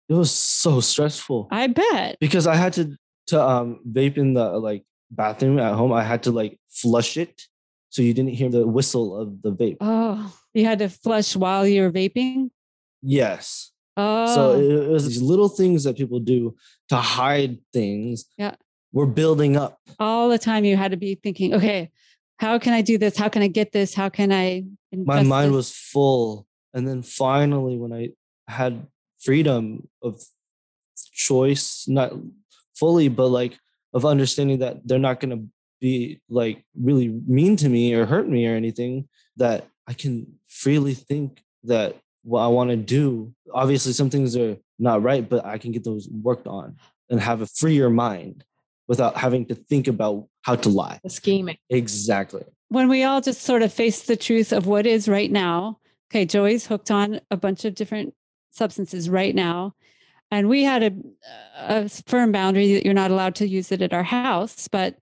It 0.08 0.14
was 0.14 0.30
so 0.30 0.80
stressful 0.80 1.48
I 1.50 1.66
bet. 1.68 2.18
because 2.20 2.46
I 2.46 2.56
had 2.56 2.72
to 2.74 2.84
to 3.28 3.36
um 3.40 3.80
vape 3.88 4.18
in 4.18 4.34
the 4.34 4.46
like 4.68 4.82
bathroom 5.16 5.58
at 5.58 5.74
home. 5.74 5.92
I 5.92 6.02
had 6.04 6.22
to 6.24 6.30
like 6.30 6.58
flush 6.70 7.16
it 7.16 7.42
so 7.90 8.02
you 8.02 8.12
didn't 8.14 8.32
hear 8.34 8.50
the 8.50 8.66
whistle 8.66 9.20
of 9.20 9.42
the 9.42 9.52
vape. 9.52 9.76
Oh, 9.80 10.34
you 10.52 10.64
had 10.64 10.78
to 10.80 10.88
flush 10.88 11.36
while 11.36 11.66
you 11.66 11.82
were 11.82 11.90
vaping. 11.92 12.50
Yes. 13.02 13.70
Oh, 13.96 14.34
So 14.34 14.54
it, 14.58 14.84
it 14.86 14.88
was 14.88 15.06
these 15.06 15.22
little 15.22 15.48
things 15.48 15.84
that 15.84 15.96
people 15.96 16.18
do 16.18 16.56
to 16.88 16.96
hide 16.96 17.58
things. 17.72 18.24
Yeah. 18.36 18.56
We're 18.92 19.06
building 19.06 19.56
up. 19.56 19.78
all 19.98 20.28
the 20.28 20.38
time 20.38 20.64
you 20.64 20.76
had 20.76 20.90
to 20.92 20.96
be 20.96 21.16
thinking, 21.16 21.54
okay, 21.54 21.90
how 22.38 22.58
can 22.58 22.72
I 22.72 22.80
do 22.82 22.98
this? 22.98 23.16
How 23.16 23.28
can 23.28 23.42
I 23.42 23.48
get 23.48 23.72
this? 23.72 23.94
How 23.94 24.08
can 24.08 24.32
I? 24.32 24.64
My 24.92 25.22
mind 25.22 25.50
this? 25.50 25.56
was 25.56 25.70
full. 25.72 26.46
And 26.74 26.86
then 26.86 27.02
finally, 27.02 27.76
when 27.76 27.92
I 27.92 28.10
had 28.48 28.86
freedom 29.20 29.88
of 30.02 30.20
choice, 31.12 31.86
not 31.88 32.12
fully, 32.76 33.08
but 33.08 33.28
like 33.28 33.58
of 33.94 34.04
understanding 34.04 34.58
that 34.58 34.86
they're 34.86 34.98
not 34.98 35.20
going 35.20 35.30
to 35.38 35.46
be 35.80 36.20
like 36.28 36.64
really 36.78 37.08
mean 37.26 37.56
to 37.56 37.68
me 37.68 37.94
or 37.94 38.04
hurt 38.06 38.28
me 38.28 38.46
or 38.46 38.54
anything, 38.54 39.08
that 39.36 39.66
I 39.86 39.94
can 39.94 40.26
freely 40.48 40.94
think 40.94 41.42
that 41.64 41.96
what 42.22 42.40
I 42.40 42.48
want 42.48 42.70
to 42.70 42.76
do. 42.76 43.34
Obviously, 43.52 43.92
some 43.92 44.10
things 44.10 44.36
are 44.36 44.56
not 44.78 45.02
right, 45.02 45.26
but 45.28 45.44
I 45.44 45.58
can 45.58 45.72
get 45.72 45.84
those 45.84 46.08
worked 46.08 46.46
on 46.46 46.76
and 47.10 47.20
have 47.20 47.40
a 47.40 47.46
freer 47.46 47.90
mind 47.90 48.44
without 48.88 49.16
having 49.16 49.46
to 49.46 49.54
think 49.54 49.86
about 49.88 50.26
how 50.42 50.56
to 50.56 50.68
lie. 50.68 51.00
The 51.02 51.10
scheming. 51.10 51.58
Exactly. 51.70 52.44
when 52.68 52.88
we 52.88 53.04
all 53.04 53.20
just 53.20 53.42
sort 53.42 53.62
of 53.62 53.72
face 53.72 54.02
the 54.02 54.16
truth 54.16 54.52
of 54.52 54.66
what 54.66 54.86
is 54.86 55.08
right 55.08 55.30
now. 55.30 55.78
Okay, 56.10 56.24
Joey's 56.24 56.66
hooked 56.66 56.90
on 56.90 57.20
a 57.30 57.36
bunch 57.36 57.64
of 57.64 57.74
different 57.74 58.14
substances 58.50 59.08
right 59.08 59.34
now. 59.34 59.74
And 60.34 60.48
we 60.48 60.64
had 60.64 60.82
a, 60.82 60.92
a 61.58 61.88
firm 62.06 62.32
boundary 62.32 62.74
that 62.74 62.84
you're 62.84 62.92
not 62.92 63.12
allowed 63.12 63.36
to 63.36 63.46
use 63.46 63.70
it 63.70 63.80
at 63.80 63.92
our 63.92 64.02
house. 64.02 64.66
But 64.66 64.96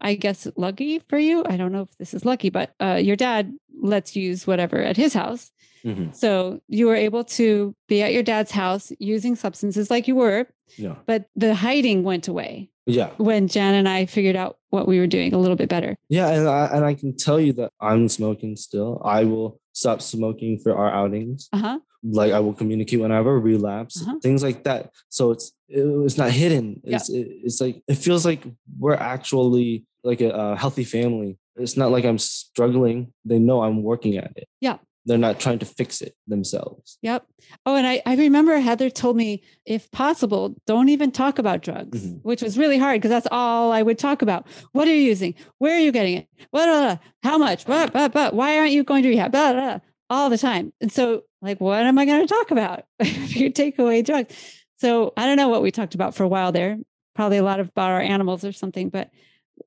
I 0.00 0.14
guess 0.14 0.46
lucky 0.56 1.00
for 1.08 1.18
you, 1.18 1.42
I 1.46 1.56
don't 1.56 1.72
know 1.72 1.82
if 1.82 1.98
this 1.98 2.14
is 2.14 2.24
lucky, 2.24 2.48
but 2.48 2.74
uh, 2.80 2.94
your 3.02 3.16
dad 3.16 3.52
lets 3.82 4.14
you 4.14 4.22
use 4.22 4.46
whatever 4.46 4.78
at 4.80 4.96
his 4.96 5.14
house. 5.14 5.50
Mhm. 5.84 6.14
So 6.14 6.60
you 6.68 6.86
were 6.86 6.94
able 6.94 7.24
to 7.24 7.74
be 7.88 8.02
at 8.02 8.12
your 8.12 8.22
dad's 8.22 8.52
house 8.52 8.92
using 9.00 9.34
substances 9.34 9.90
like 9.90 10.06
you 10.06 10.14
were, 10.14 10.46
Yeah. 10.76 10.94
but 11.06 11.26
the 11.34 11.54
hiding 11.56 12.02
went 12.04 12.28
away 12.28 12.70
Yeah. 12.86 13.10
when 13.16 13.48
Jan 13.48 13.74
and 13.74 13.88
I 13.88 14.06
figured 14.06 14.36
out 14.36 14.58
what 14.70 14.86
we 14.86 15.00
were 15.00 15.06
doing 15.08 15.32
a 15.34 15.38
little 15.38 15.56
bit 15.56 15.68
better. 15.68 15.96
Yeah, 16.08 16.28
and 16.28 16.48
I 16.48 16.66
and 16.66 16.84
I 16.84 16.94
can 16.94 17.16
tell 17.16 17.40
you 17.40 17.52
that 17.54 17.70
I'm 17.80 18.08
smoking 18.08 18.54
still. 18.56 19.00
I 19.04 19.24
will 19.24 19.60
stop 19.78 20.02
smoking 20.02 20.58
for 20.62 20.72
our 20.80 20.90
outings. 21.00 21.48
Uh 21.52 21.58
huh. 21.58 21.78
Like 22.02 22.32
I 22.32 22.40
will 22.40 22.54
communicate 22.54 23.00
when 23.00 23.12
I 23.12 23.16
have 23.20 23.26
a 23.26 23.38
relapse, 23.50 23.94
Uh-huh. 24.02 24.18
things 24.22 24.42
like 24.42 24.64
that. 24.68 24.90
So 25.08 25.30
it's 25.34 25.46
it, 25.68 25.82
it's 26.06 26.18
not 26.18 26.30
hidden. 26.30 26.80
Yeah. 26.84 26.96
It's 26.96 27.08
it, 27.10 27.26
it's 27.46 27.60
like 27.60 27.76
it 27.86 27.98
feels 27.98 28.24
like 28.24 28.42
we're 28.78 28.94
actually 29.14 29.84
like 30.04 30.20
a, 30.20 30.30
a 30.30 30.56
healthy 30.56 30.84
family. 30.84 31.38
It's 31.56 31.76
not 31.76 31.90
like 31.90 32.04
I'm 32.04 32.18
struggling. 32.18 33.12
They 33.24 33.38
know 33.38 33.62
I'm 33.66 33.82
working 33.82 34.16
at 34.16 34.30
it. 34.36 34.46
Yeah. 34.60 34.78
They're 35.08 35.18
not 35.18 35.40
trying 35.40 35.58
to 35.60 35.66
fix 35.66 36.00
it 36.02 36.14
themselves. 36.26 36.98
Yep. 37.02 37.26
Oh, 37.66 37.74
and 37.76 37.86
I, 37.86 38.02
I 38.06 38.14
remember 38.14 38.58
Heather 38.58 38.90
told 38.90 39.16
me, 39.16 39.42
if 39.64 39.90
possible, 39.90 40.54
don't 40.66 40.90
even 40.90 41.10
talk 41.10 41.38
about 41.38 41.62
drugs, 41.62 42.06
Mhm. 42.06 42.20
which 42.22 42.42
was 42.42 42.58
really 42.58 42.78
hard 42.78 43.00
because 43.00 43.10
that's 43.10 43.26
all 43.30 43.72
I 43.72 43.82
would 43.82 43.98
talk 43.98 44.20
about. 44.22 44.46
What 44.72 44.86
are 44.86 44.94
you 44.94 45.00
using? 45.02 45.34
Where 45.58 45.74
are 45.74 45.80
you 45.80 45.90
getting 45.92 46.18
it? 46.18 46.28
What? 46.50 46.66
blah, 46.66 46.80
blah, 46.82 46.98
how 47.22 47.38
much? 47.38 47.64
Blah, 47.66 47.86
blah, 47.86 48.08
blah. 48.08 48.30
Why 48.30 48.58
aren't 48.58 48.72
you 48.72 48.84
going 48.84 49.02
to 49.02 49.08
rehab? 49.08 49.32
Blah, 49.32 49.52
blah, 49.54 49.60
blah, 49.62 49.78
all 50.10 50.28
the 50.30 50.38
time. 50.38 50.72
And 50.80 50.92
so, 50.92 51.22
like, 51.42 51.60
what 51.60 51.82
am 51.86 51.98
I 51.98 52.04
going 52.04 52.20
to 52.26 52.32
talk 52.32 52.50
about 52.50 52.84
if 53.00 53.34
you 53.34 53.50
take 53.50 53.78
away 53.78 54.02
drugs? 54.02 54.34
So 54.76 55.12
I 55.16 55.24
don't 55.26 55.36
know 55.38 55.48
what 55.48 55.62
we 55.62 55.70
talked 55.70 55.94
about 55.94 56.14
for 56.14 56.22
a 56.24 56.28
while 56.28 56.52
there. 56.52 56.76
Probably 57.14 57.38
a 57.38 57.42
lot 57.42 57.58
about 57.60 57.90
our 57.90 58.00
animals 58.00 58.44
or 58.44 58.52
something. 58.52 58.90
But 58.90 59.10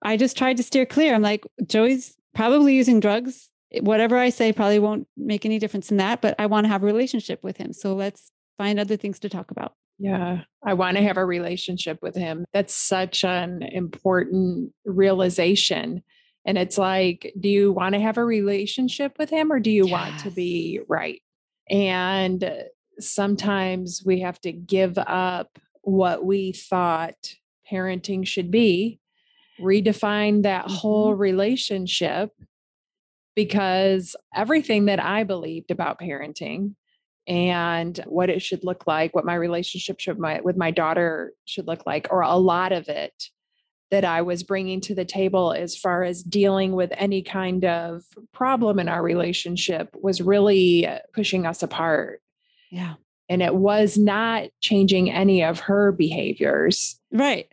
I 0.01 0.15
just 0.17 0.37
tried 0.37 0.57
to 0.57 0.63
steer 0.63 0.85
clear. 0.85 1.13
I'm 1.13 1.21
like, 1.21 1.43
Joey's 1.65 2.15
probably 2.33 2.75
using 2.75 2.99
drugs. 3.01 3.49
Whatever 3.79 4.17
I 4.17 4.29
say 4.29 4.51
probably 4.51 4.79
won't 4.79 5.07
make 5.15 5.45
any 5.45 5.59
difference 5.59 5.91
in 5.91 5.97
that, 5.97 6.21
but 6.21 6.35
I 6.37 6.47
want 6.47 6.65
to 6.65 6.69
have 6.69 6.83
a 6.83 6.85
relationship 6.85 7.43
with 7.43 7.57
him. 7.57 7.73
So 7.73 7.95
let's 7.95 8.31
find 8.57 8.79
other 8.79 8.97
things 8.97 9.19
to 9.19 9.29
talk 9.29 9.51
about. 9.51 9.73
Yeah. 9.97 10.41
I 10.63 10.73
want 10.73 10.97
to 10.97 11.03
have 11.03 11.17
a 11.17 11.25
relationship 11.25 11.99
with 12.01 12.15
him. 12.15 12.45
That's 12.53 12.75
such 12.75 13.23
an 13.23 13.61
important 13.61 14.73
realization. 14.83 16.03
And 16.45 16.57
it's 16.57 16.77
like, 16.77 17.31
do 17.39 17.47
you 17.47 17.71
want 17.71 17.93
to 17.93 18.01
have 18.01 18.17
a 18.17 18.25
relationship 18.25 19.17
with 19.19 19.29
him 19.29 19.51
or 19.51 19.59
do 19.59 19.69
you 19.69 19.85
want 19.85 20.19
to 20.21 20.31
be 20.31 20.79
right? 20.87 21.21
And 21.69 22.51
sometimes 22.99 24.01
we 24.05 24.21
have 24.21 24.41
to 24.41 24.51
give 24.51 24.97
up 24.97 25.59
what 25.83 26.25
we 26.25 26.51
thought 26.51 27.35
parenting 27.71 28.25
should 28.25 28.51
be, 28.51 28.99
redefine 29.59 30.43
that 30.43 30.69
whole 30.69 31.11
mm-hmm. 31.11 31.21
relationship 31.21 32.31
because 33.35 34.15
everything 34.35 34.85
that 34.85 35.03
I 35.03 35.23
believed 35.23 35.71
about 35.71 35.99
parenting 35.99 36.75
and 37.27 37.97
what 38.07 38.29
it 38.29 38.41
should 38.41 38.63
look 38.63 38.87
like, 38.87 39.15
what 39.15 39.25
my 39.25 39.35
relationship 39.35 39.99
should 39.99 40.19
my 40.19 40.41
with 40.41 40.57
my 40.57 40.71
daughter 40.71 41.33
should 41.45 41.67
look 41.67 41.85
like, 41.85 42.07
or 42.09 42.21
a 42.21 42.35
lot 42.35 42.71
of 42.71 42.89
it 42.89 43.13
that 43.91 44.05
I 44.05 44.21
was 44.21 44.43
bringing 44.43 44.79
to 44.81 44.95
the 44.95 45.05
table 45.05 45.51
as 45.51 45.77
far 45.77 46.03
as 46.03 46.23
dealing 46.23 46.71
with 46.71 46.91
any 46.95 47.21
kind 47.21 47.65
of 47.65 48.03
problem 48.33 48.79
in 48.79 48.87
our 48.87 49.03
relationship 49.03 49.95
was 50.01 50.21
really 50.21 50.87
pushing 51.13 51.45
us 51.45 51.61
apart. 51.61 52.21
Yeah. 52.71 52.95
And 53.27 53.41
it 53.41 53.55
was 53.55 53.97
not 53.97 54.49
changing 54.61 55.11
any 55.11 55.43
of 55.43 55.59
her 55.59 55.91
behaviors. 55.91 56.99
Right. 57.11 57.47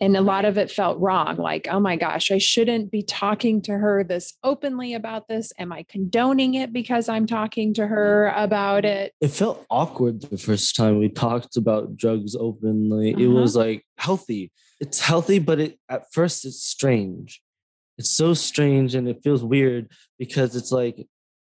And 0.00 0.16
a 0.16 0.20
lot 0.20 0.44
of 0.44 0.58
it 0.58 0.70
felt 0.70 0.98
wrong. 0.98 1.36
Like, 1.36 1.68
oh 1.70 1.80
my 1.80 1.96
gosh, 1.96 2.30
I 2.30 2.38
shouldn't 2.38 2.90
be 2.90 3.02
talking 3.02 3.62
to 3.62 3.72
her 3.72 4.02
this 4.04 4.34
openly 4.42 4.94
about 4.94 5.28
this. 5.28 5.52
Am 5.58 5.72
I 5.72 5.84
condoning 5.88 6.54
it 6.54 6.72
because 6.72 7.08
I'm 7.08 7.26
talking 7.26 7.74
to 7.74 7.86
her 7.86 8.32
about 8.36 8.84
it? 8.84 9.12
It 9.20 9.28
felt 9.28 9.64
awkward 9.70 10.22
the 10.22 10.38
first 10.38 10.76
time 10.76 10.98
we 10.98 11.08
talked 11.08 11.56
about 11.56 11.96
drugs 11.96 12.34
openly. 12.34 13.10
It 13.10 13.16
Uh-huh. 13.26 13.40
was 13.40 13.56
like 13.56 13.84
healthy. 13.98 14.52
It's 14.80 15.00
healthy, 15.00 15.38
but 15.38 15.60
it 15.60 15.78
at 15.88 16.12
first 16.12 16.44
it's 16.44 16.62
strange. 16.62 17.40
It's 17.98 18.10
so 18.10 18.34
strange 18.34 18.94
and 18.94 19.08
it 19.08 19.22
feels 19.22 19.42
weird 19.42 19.90
because 20.18 20.54
it's 20.56 20.72
like 20.72 21.06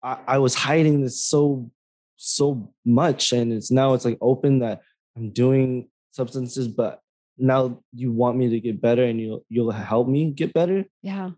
I, 0.02 0.18
I 0.26 0.38
was 0.38 0.54
hiding 0.54 1.02
this 1.02 1.22
so 1.22 1.70
so 2.16 2.72
much 2.84 3.32
and 3.32 3.52
it's 3.52 3.70
now 3.70 3.94
it's 3.94 4.04
like 4.04 4.18
open 4.20 4.60
that 4.60 4.80
I'm 5.16 5.30
doing 5.30 5.88
substances, 6.12 6.68
but 6.68 7.00
now 7.42 7.80
you 7.92 8.12
want 8.12 8.36
me 8.38 8.48
to 8.50 8.60
get 8.60 8.80
better 8.80 9.04
and 9.04 9.20
you'll 9.20 9.44
you'll 9.48 9.70
help 9.72 10.06
me 10.08 10.30
get 10.30 10.52
better. 10.54 10.84
Yeah. 11.02 11.30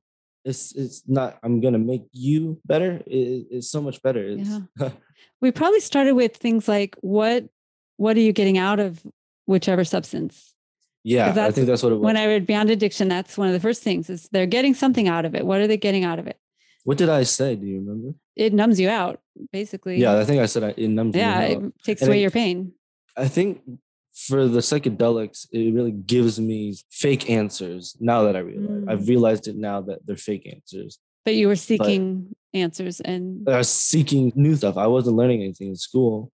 It's 0.44 0.74
it's 0.74 1.02
not 1.08 1.38
I'm 1.42 1.60
gonna 1.60 1.78
make 1.78 2.04
you 2.12 2.60
better. 2.66 3.02
It- 3.06 3.46
it's 3.50 3.70
so 3.70 3.80
much 3.80 4.02
better. 4.02 4.22
It's, 4.22 4.50
We 5.40 5.50
probably 5.52 5.80
started 5.80 6.12
with 6.14 6.36
things 6.36 6.68
like 6.68 6.96
what 7.00 7.48
what 7.96 8.16
are 8.16 8.20
you 8.20 8.32
getting 8.32 8.58
out 8.58 8.80
of 8.80 9.02
whichever 9.46 9.84
substance? 9.84 10.52
yeah, 11.06 11.28
I 11.36 11.50
think 11.50 11.66
that's 11.66 11.82
what 11.82 11.92
it 11.92 11.96
was. 11.96 12.04
When 12.04 12.16
I 12.16 12.26
read 12.26 12.46
Beyond 12.46 12.70
Addiction, 12.70 13.08
that's 13.08 13.36
one 13.36 13.46
of 13.48 13.52
the 13.54 13.60
first 13.60 13.82
things 13.82 14.08
is 14.08 14.28
they're 14.32 14.46
getting 14.46 14.72
something 14.74 15.06
out 15.06 15.24
of 15.26 15.34
it. 15.34 15.44
What 15.46 15.60
are 15.60 15.66
they 15.66 15.76
getting 15.76 16.02
out 16.04 16.18
of 16.18 16.26
it? 16.26 16.38
What 16.84 16.96
did 16.98 17.08
I 17.10 17.24
say? 17.24 17.56
Do 17.56 17.66
you 17.66 17.78
remember? 17.80 18.14
It 18.36 18.52
numbs 18.54 18.80
you 18.80 18.88
out, 18.88 19.20
basically. 19.52 19.96
Yeah, 19.98 20.18
I 20.18 20.24
think 20.24 20.40
I 20.42 20.46
said 20.46 20.62
it 20.76 20.88
numbs 20.88 21.14
you 21.14 21.22
out. 21.22 21.50
yeah, 21.50 21.56
it 21.58 21.72
takes 21.84 22.00
And 22.02 22.08
away 22.08 22.18
it- 22.18 22.22
your 22.22 22.30
pain. 22.30 22.72
I 23.16 23.28
think 23.28 23.60
for 24.14 24.46
the 24.46 24.60
psychedelics, 24.60 25.46
it 25.50 25.74
really 25.74 25.90
gives 25.90 26.40
me 26.40 26.76
fake 26.90 27.28
answers. 27.28 27.96
Now 28.00 28.22
that 28.22 28.36
I 28.36 28.40
realize, 28.40 28.84
Mm. 28.84 28.90
I've 28.90 29.08
realized 29.08 29.48
it 29.48 29.56
now 29.56 29.80
that 29.82 30.06
they're 30.06 30.16
fake 30.16 30.46
answers. 30.52 30.98
But 31.24 31.34
you 31.34 31.48
were 31.48 31.56
seeking 31.56 32.34
answers 32.52 33.00
and 33.00 33.48
I 33.48 33.58
was 33.58 33.68
seeking 33.68 34.32
new 34.36 34.54
stuff. 34.54 34.76
I 34.76 34.86
wasn't 34.86 35.16
learning 35.16 35.42
anything 35.42 35.68
in 35.68 35.76
school, 35.76 36.30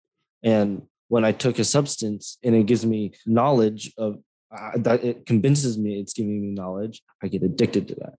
and 0.43 0.81
when 1.09 1.23
I 1.23 1.31
took 1.31 1.59
a 1.59 1.63
substance 1.63 2.37
and 2.43 2.55
it 2.55 2.65
gives 2.65 2.85
me 2.85 3.13
knowledge 3.25 3.93
of 3.97 4.17
uh, 4.57 4.71
that, 4.77 5.03
it 5.03 5.25
convinces 5.25 5.77
me 5.77 5.99
it's 5.99 6.13
giving 6.13 6.41
me 6.41 6.47
knowledge. 6.47 7.01
I 7.21 7.27
get 7.27 7.43
addicted 7.43 7.89
to 7.89 7.95
that, 7.95 8.15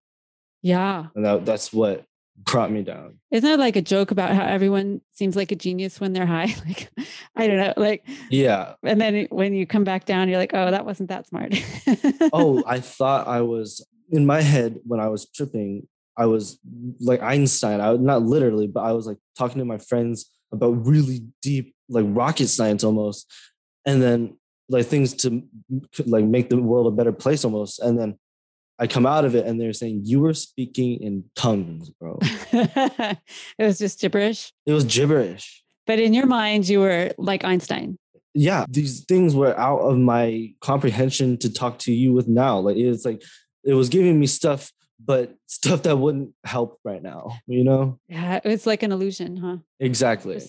yeah. 0.62 1.06
and 1.14 1.24
that, 1.24 1.46
that's 1.46 1.72
what 1.72 2.04
brought 2.44 2.70
me 2.70 2.82
down. 2.82 3.18
Isn't 3.30 3.48
it 3.48 3.58
like 3.58 3.76
a 3.76 3.82
joke 3.82 4.10
about 4.10 4.34
how 4.34 4.44
everyone 4.44 5.00
seems 5.12 5.36
like 5.36 5.52
a 5.52 5.56
genius 5.56 6.00
when 6.00 6.12
they're 6.12 6.26
high? 6.26 6.54
Like, 6.66 6.90
I 7.36 7.46
don't 7.46 7.56
know. 7.56 7.74
Like, 7.76 8.06
Yeah, 8.30 8.74
and 8.82 9.00
then 9.00 9.26
when 9.30 9.54
you 9.54 9.66
come 9.66 9.84
back 9.84 10.04
down, 10.04 10.28
you're 10.28 10.38
like, 10.38 10.54
oh, 10.54 10.70
that 10.70 10.84
wasn't 10.86 11.10
that 11.10 11.26
smart. 11.26 11.54
oh, 12.32 12.62
I 12.66 12.80
thought 12.80 13.26
I 13.26 13.42
was 13.42 13.86
in 14.10 14.26
my 14.26 14.40
head 14.40 14.78
when 14.84 15.00
I 15.00 15.08
was 15.08 15.28
tripping. 15.28 15.86
I 16.16 16.26
was 16.26 16.58
like 17.00 17.22
Einstein. 17.22 17.80
I 17.80 17.90
was 17.90 18.00
not 18.00 18.22
literally, 18.22 18.66
but 18.66 18.80
I 18.80 18.92
was 18.92 19.06
like 19.06 19.18
talking 19.36 19.58
to 19.58 19.64
my 19.64 19.78
friends 19.78 20.30
about 20.52 20.86
really 20.86 21.20
deep, 21.42 21.74
like 21.88 22.06
rocket 22.08 22.48
science 22.48 22.82
almost, 22.82 23.30
and 23.86 24.02
then 24.02 24.36
like 24.68 24.86
things 24.86 25.14
to 25.14 25.42
like 26.06 26.24
make 26.24 26.50
the 26.50 26.60
world 26.60 26.86
a 26.86 26.96
better 26.96 27.12
place 27.12 27.44
almost. 27.44 27.78
And 27.80 27.98
then 27.98 28.18
I 28.78 28.86
come 28.86 29.06
out 29.06 29.24
of 29.24 29.34
it, 29.34 29.46
and 29.46 29.60
they're 29.60 29.72
saying 29.72 30.02
you 30.04 30.20
were 30.20 30.34
speaking 30.34 31.00
in 31.02 31.24
tongues, 31.34 31.90
bro. 31.90 32.18
it 32.52 33.18
was 33.58 33.78
just 33.78 34.00
gibberish. 34.00 34.52
It 34.66 34.72
was 34.72 34.84
gibberish. 34.84 35.64
But 35.86 35.98
in 35.98 36.14
your 36.14 36.26
mind, 36.26 36.68
you 36.68 36.80
were 36.80 37.12
like 37.18 37.44
Einstein. 37.44 37.98
yeah, 38.34 38.66
these 38.68 39.04
things 39.04 39.34
were 39.34 39.58
out 39.58 39.80
of 39.80 39.98
my 39.98 40.52
comprehension 40.60 41.38
to 41.38 41.52
talk 41.52 41.78
to 41.80 41.92
you 41.92 42.12
with 42.12 42.28
now. 42.28 42.58
Like 42.58 42.76
it's 42.76 43.04
like 43.04 43.22
it 43.64 43.74
was 43.74 43.88
giving 43.88 44.20
me 44.20 44.26
stuff, 44.26 44.70
but 45.04 45.34
stuff 45.46 45.82
that 45.82 45.96
wouldn't 45.98 46.34
help 46.44 46.78
right 46.84 47.02
now, 47.02 47.38
you 47.46 47.64
know? 47.64 47.98
Yeah, 48.08 48.40
it's 48.44 48.66
like 48.66 48.82
an 48.82 48.92
illusion, 48.92 49.36
huh? 49.36 49.56
Exactly. 49.80 50.40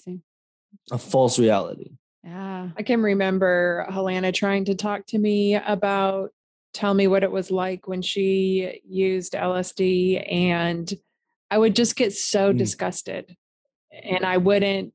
A 0.91 0.97
false 0.97 1.39
reality. 1.39 1.91
Yeah. 2.23 2.69
I 2.77 2.83
can 2.83 3.01
remember 3.01 3.87
Helena 3.89 4.31
trying 4.31 4.65
to 4.65 4.75
talk 4.75 5.05
to 5.07 5.17
me 5.17 5.55
about 5.55 6.31
tell 6.73 6.93
me 6.93 7.07
what 7.07 7.23
it 7.23 7.31
was 7.31 7.51
like 7.51 7.87
when 7.87 8.01
she 8.01 8.81
used 8.87 9.33
LSD 9.33 10.31
and 10.31 10.91
I 11.51 11.57
would 11.57 11.75
just 11.75 11.95
get 11.95 12.13
so 12.13 12.53
Mm. 12.53 12.57
disgusted 12.57 13.35
and 13.91 14.23
I 14.25 14.37
wouldn't 14.37 14.93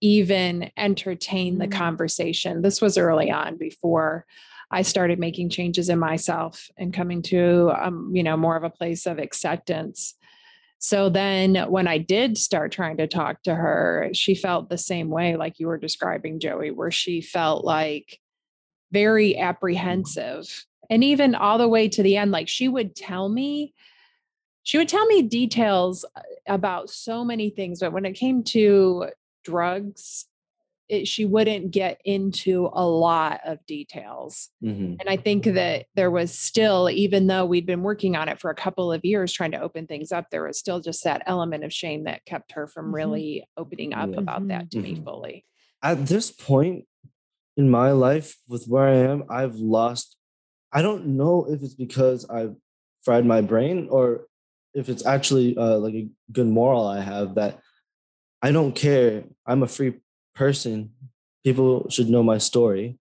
even 0.00 0.70
entertain 0.76 1.58
the 1.58 1.66
Mm. 1.66 1.72
conversation. 1.72 2.62
This 2.62 2.80
was 2.80 2.98
early 2.98 3.30
on 3.30 3.56
before 3.56 4.24
I 4.70 4.82
started 4.82 5.18
making 5.18 5.50
changes 5.50 5.88
in 5.88 5.98
myself 5.98 6.68
and 6.76 6.92
coming 6.92 7.22
to 7.22 7.70
um, 7.78 8.10
you 8.14 8.22
know, 8.22 8.36
more 8.36 8.56
of 8.56 8.64
a 8.64 8.70
place 8.70 9.06
of 9.06 9.18
acceptance. 9.18 10.14
So 10.78 11.08
then 11.08 11.54
when 11.70 11.86
I 11.88 11.98
did 11.98 12.36
start 12.36 12.72
trying 12.72 12.98
to 12.98 13.06
talk 13.06 13.42
to 13.44 13.54
her, 13.54 14.10
she 14.12 14.34
felt 14.34 14.68
the 14.68 14.78
same 14.78 15.08
way 15.08 15.36
like 15.36 15.58
you 15.58 15.66
were 15.66 15.78
describing 15.78 16.40
Joey 16.40 16.70
where 16.70 16.90
she 16.90 17.20
felt 17.20 17.64
like 17.64 18.18
very 18.92 19.36
apprehensive 19.38 20.66
and 20.90 21.02
even 21.04 21.34
all 21.34 21.58
the 21.58 21.68
way 21.68 21.88
to 21.88 22.02
the 22.02 22.16
end 22.16 22.30
like 22.30 22.48
she 22.48 22.68
would 22.68 22.94
tell 22.94 23.28
me 23.28 23.72
she 24.62 24.78
would 24.78 24.88
tell 24.88 25.06
me 25.06 25.20
details 25.22 26.04
uh, 26.16 26.20
about 26.46 26.88
so 26.90 27.24
many 27.24 27.50
things 27.50 27.80
but 27.80 27.92
when 27.92 28.04
it 28.04 28.12
came 28.14 28.42
to 28.42 29.06
drugs 29.44 30.26
it, 30.90 31.08
she 31.08 31.24
wouldn't 31.24 31.70
get 31.70 31.98
into 32.04 32.68
a 32.74 32.86
lot 32.86 33.40
of 33.46 33.64
details 33.66 34.50
Mhm. 34.62 34.98
and 35.00 35.08
I 35.08 35.16
think 35.16 35.44
that 35.44 35.86
there 35.94 36.10
was 36.10 36.38
still, 36.38 36.90
even 36.90 37.26
though 37.26 37.46
we'd 37.46 37.64
been 37.64 37.82
working 37.82 38.16
on 38.16 38.28
it 38.28 38.38
for 38.38 38.50
a 38.50 38.54
couple 38.54 38.92
of 38.92 39.02
years 39.02 39.32
trying 39.32 39.52
to 39.52 39.60
open 39.60 39.86
things 39.86 40.12
up, 40.12 40.26
there 40.30 40.44
was 40.44 40.58
still 40.58 40.80
just 40.80 41.02
that 41.04 41.22
element 41.26 41.64
of 41.64 41.72
shame 41.72 42.04
that 42.04 42.26
kept 42.26 42.52
her 42.52 42.66
from 42.66 42.90
Mhm. 42.90 42.94
really 42.94 43.48
opening 43.56 43.94
up 43.94 44.10
Yeah. 44.10 44.18
about 44.18 44.46
that 44.48 44.70
to 44.72 44.78
me 44.78 44.94
Mhm. 44.96 45.04
fully. 45.04 45.46
At 45.82 46.04
this 46.06 46.30
point 46.30 46.86
in 47.56 47.70
my 47.70 47.90
life, 47.92 48.36
with 48.46 48.66
where 48.68 48.86
I 48.86 48.96
am, 48.96 49.24
I've 49.30 49.56
lost. 49.56 50.18
I 50.74 50.82
don't 50.82 51.06
know 51.06 51.46
if 51.48 51.62
it's 51.62 51.74
because 51.74 52.28
I've 52.28 52.56
fried 53.04 53.24
my 53.24 53.40
brain 53.40 53.88
or 53.90 54.26
if 54.74 54.88
it's 54.88 55.06
actually 55.06 55.56
uh, 55.56 55.78
like 55.78 55.94
a 55.94 56.08
good 56.32 56.48
moral 56.48 56.86
I 56.86 57.00
have 57.00 57.36
that 57.36 57.60
I 58.42 58.52
don't 58.52 58.74
care. 58.74 59.24
I'm 59.46 59.62
a 59.62 59.66
free 59.68 59.94
person. 60.34 60.90
People 61.44 61.88
should 61.88 62.10
know 62.10 62.22
my 62.22 62.36
story, 62.36 62.98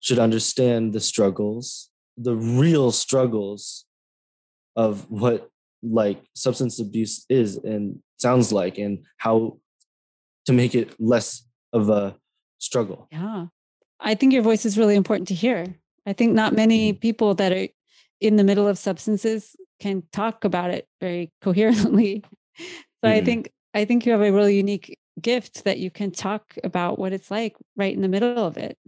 should 0.00 0.18
understand 0.18 0.92
the 0.92 1.00
struggles, 1.00 1.90
the 2.16 2.34
real 2.34 2.90
struggles 2.90 3.84
of 4.74 5.08
what 5.10 5.48
like 5.82 6.24
substance 6.34 6.80
abuse 6.80 7.24
is 7.28 7.56
and 7.56 8.00
sounds 8.16 8.52
like, 8.52 8.78
and 8.78 9.04
how 9.18 9.58
to 10.46 10.52
make 10.52 10.74
it 10.74 10.94
less 10.98 11.46
of 11.72 11.88
a 11.90 12.16
struggle. 12.58 13.06
Yeah. 13.12 13.46
I 14.00 14.14
think 14.14 14.32
your 14.32 14.42
voice 14.42 14.64
is 14.64 14.76
really 14.76 14.96
important 14.96 15.28
to 15.28 15.34
hear. 15.34 15.76
I 16.06 16.12
think 16.12 16.34
not 16.34 16.52
many 16.54 16.92
Mm-hmm. 16.92 16.98
people 16.98 17.34
that 17.36 17.52
are 17.52 17.68
in 18.20 18.36
the 18.36 18.44
middle 18.44 18.68
of 18.68 18.78
substances 18.78 19.56
can 19.80 20.02
talk 20.12 20.44
about 20.44 20.70
it 20.70 20.86
very 21.00 21.32
coherently. 21.42 22.22
So 23.02 23.10
I 23.10 23.20
Mhm. 23.20 23.24
think 23.24 23.50
I 23.74 23.84
think 23.84 24.06
you 24.06 24.12
have 24.12 24.22
a 24.22 24.30
really 24.32 24.56
unique 24.56 24.96
gift 25.20 25.64
that 25.64 25.78
you 25.78 25.90
can 25.90 26.10
talk 26.12 26.56
about 26.62 26.98
what 26.98 27.12
it's 27.12 27.30
like 27.30 27.56
right 27.76 27.92
in 27.94 28.02
the 28.02 28.08
middle 28.08 28.38
of 28.38 28.56
it. 28.56 28.78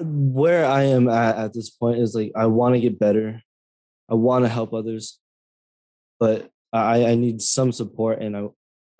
Where 0.00 0.64
I 0.66 0.84
am 0.84 1.08
at 1.08 1.36
at 1.36 1.52
this 1.54 1.70
point 1.70 1.98
is 1.98 2.14
like 2.14 2.32
I 2.36 2.46
want 2.46 2.74
to 2.74 2.80
get 2.80 2.98
better. 2.98 3.42
I 4.08 4.14
want 4.14 4.44
to 4.44 4.48
help 4.48 4.72
others, 4.74 5.18
but 6.20 6.50
I 6.72 7.06
I 7.06 7.14
need 7.14 7.40
some 7.42 7.72
support, 7.72 8.20
and 8.22 8.36
I 8.36 8.46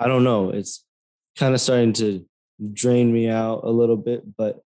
I 0.00 0.08
don't 0.08 0.24
know. 0.24 0.50
It's 0.50 0.84
kind 1.36 1.54
of 1.54 1.60
starting 1.60 1.92
to 1.94 2.24
drain 2.72 3.12
me 3.12 3.28
out 3.28 3.60
a 3.64 3.70
little 3.70 3.96
bit, 3.96 4.22
but 4.36 4.60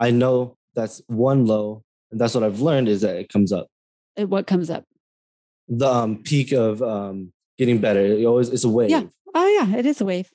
I 0.00 0.10
know 0.10 0.56
that's 0.74 1.02
one 1.08 1.46
low, 1.46 1.82
and 2.10 2.20
that's 2.20 2.34
what 2.34 2.44
I've 2.44 2.60
learned 2.60 2.88
is 2.88 3.00
that 3.02 3.16
it 3.16 3.28
comes 3.28 3.52
up. 3.52 3.68
Uh, 4.18 4.26
What 4.26 4.46
comes 4.46 4.70
up? 4.70 4.84
The 5.68 5.86
um, 5.88 6.22
peak 6.22 6.52
of 6.52 6.82
um, 6.82 7.32
getting 7.58 7.78
better. 7.78 8.00
It 8.00 8.24
always 8.24 8.48
it's 8.48 8.64
a 8.64 8.68
wave. 8.68 8.90
Yeah. 8.90 9.04
Oh 9.34 9.46
yeah, 9.60 9.76
it 9.76 9.84
is 9.86 10.00
a 10.00 10.04
wave. 10.04 10.30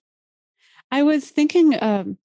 I 0.92 1.02
was 1.04 1.30
thinking 1.30 1.82
um, 1.82 2.18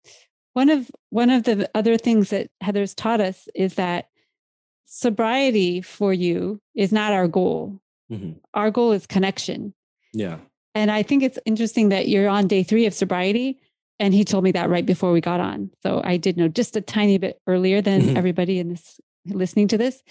one 0.52 0.68
of 0.68 0.90
one 1.10 1.30
of 1.30 1.44
the 1.44 1.70
other 1.74 1.96
things 1.96 2.30
that 2.30 2.48
Heather's 2.60 2.94
taught 2.94 3.20
us 3.20 3.48
is 3.54 3.74
that 3.74 4.08
sobriety 4.86 5.80
for 5.82 6.12
you 6.12 6.60
is 6.74 6.92
not 6.92 7.12
our 7.12 7.28
goal. 7.28 7.80
Mhm. 8.10 8.36
Our 8.54 8.70
goal 8.70 8.92
is 8.92 9.06
connection. 9.06 9.74
Yeah. 10.12 10.38
And 10.74 10.90
I 10.90 11.02
think 11.02 11.22
it's 11.22 11.38
interesting 11.44 11.88
that 11.90 12.08
you're 12.08 12.28
on 12.28 12.46
day 12.46 12.62
three 12.62 12.86
of 12.86 12.94
sobriety. 12.94 13.58
And 14.00 14.14
he 14.14 14.24
told 14.24 14.44
me 14.44 14.52
that 14.52 14.70
right 14.70 14.86
before 14.86 15.10
we 15.12 15.20
got 15.20 15.40
on. 15.40 15.70
So 15.82 16.00
I 16.04 16.18
did 16.18 16.36
know 16.36 16.46
just 16.48 16.76
a 16.76 16.80
tiny 16.80 17.18
bit 17.18 17.40
earlier 17.48 17.82
than 17.82 18.00
Mhm. 18.02 18.16
everybody 18.16 18.58
in 18.60 18.68
this 18.68 19.00
listening 19.32 19.68
to 19.68 19.78
this. 19.78 20.02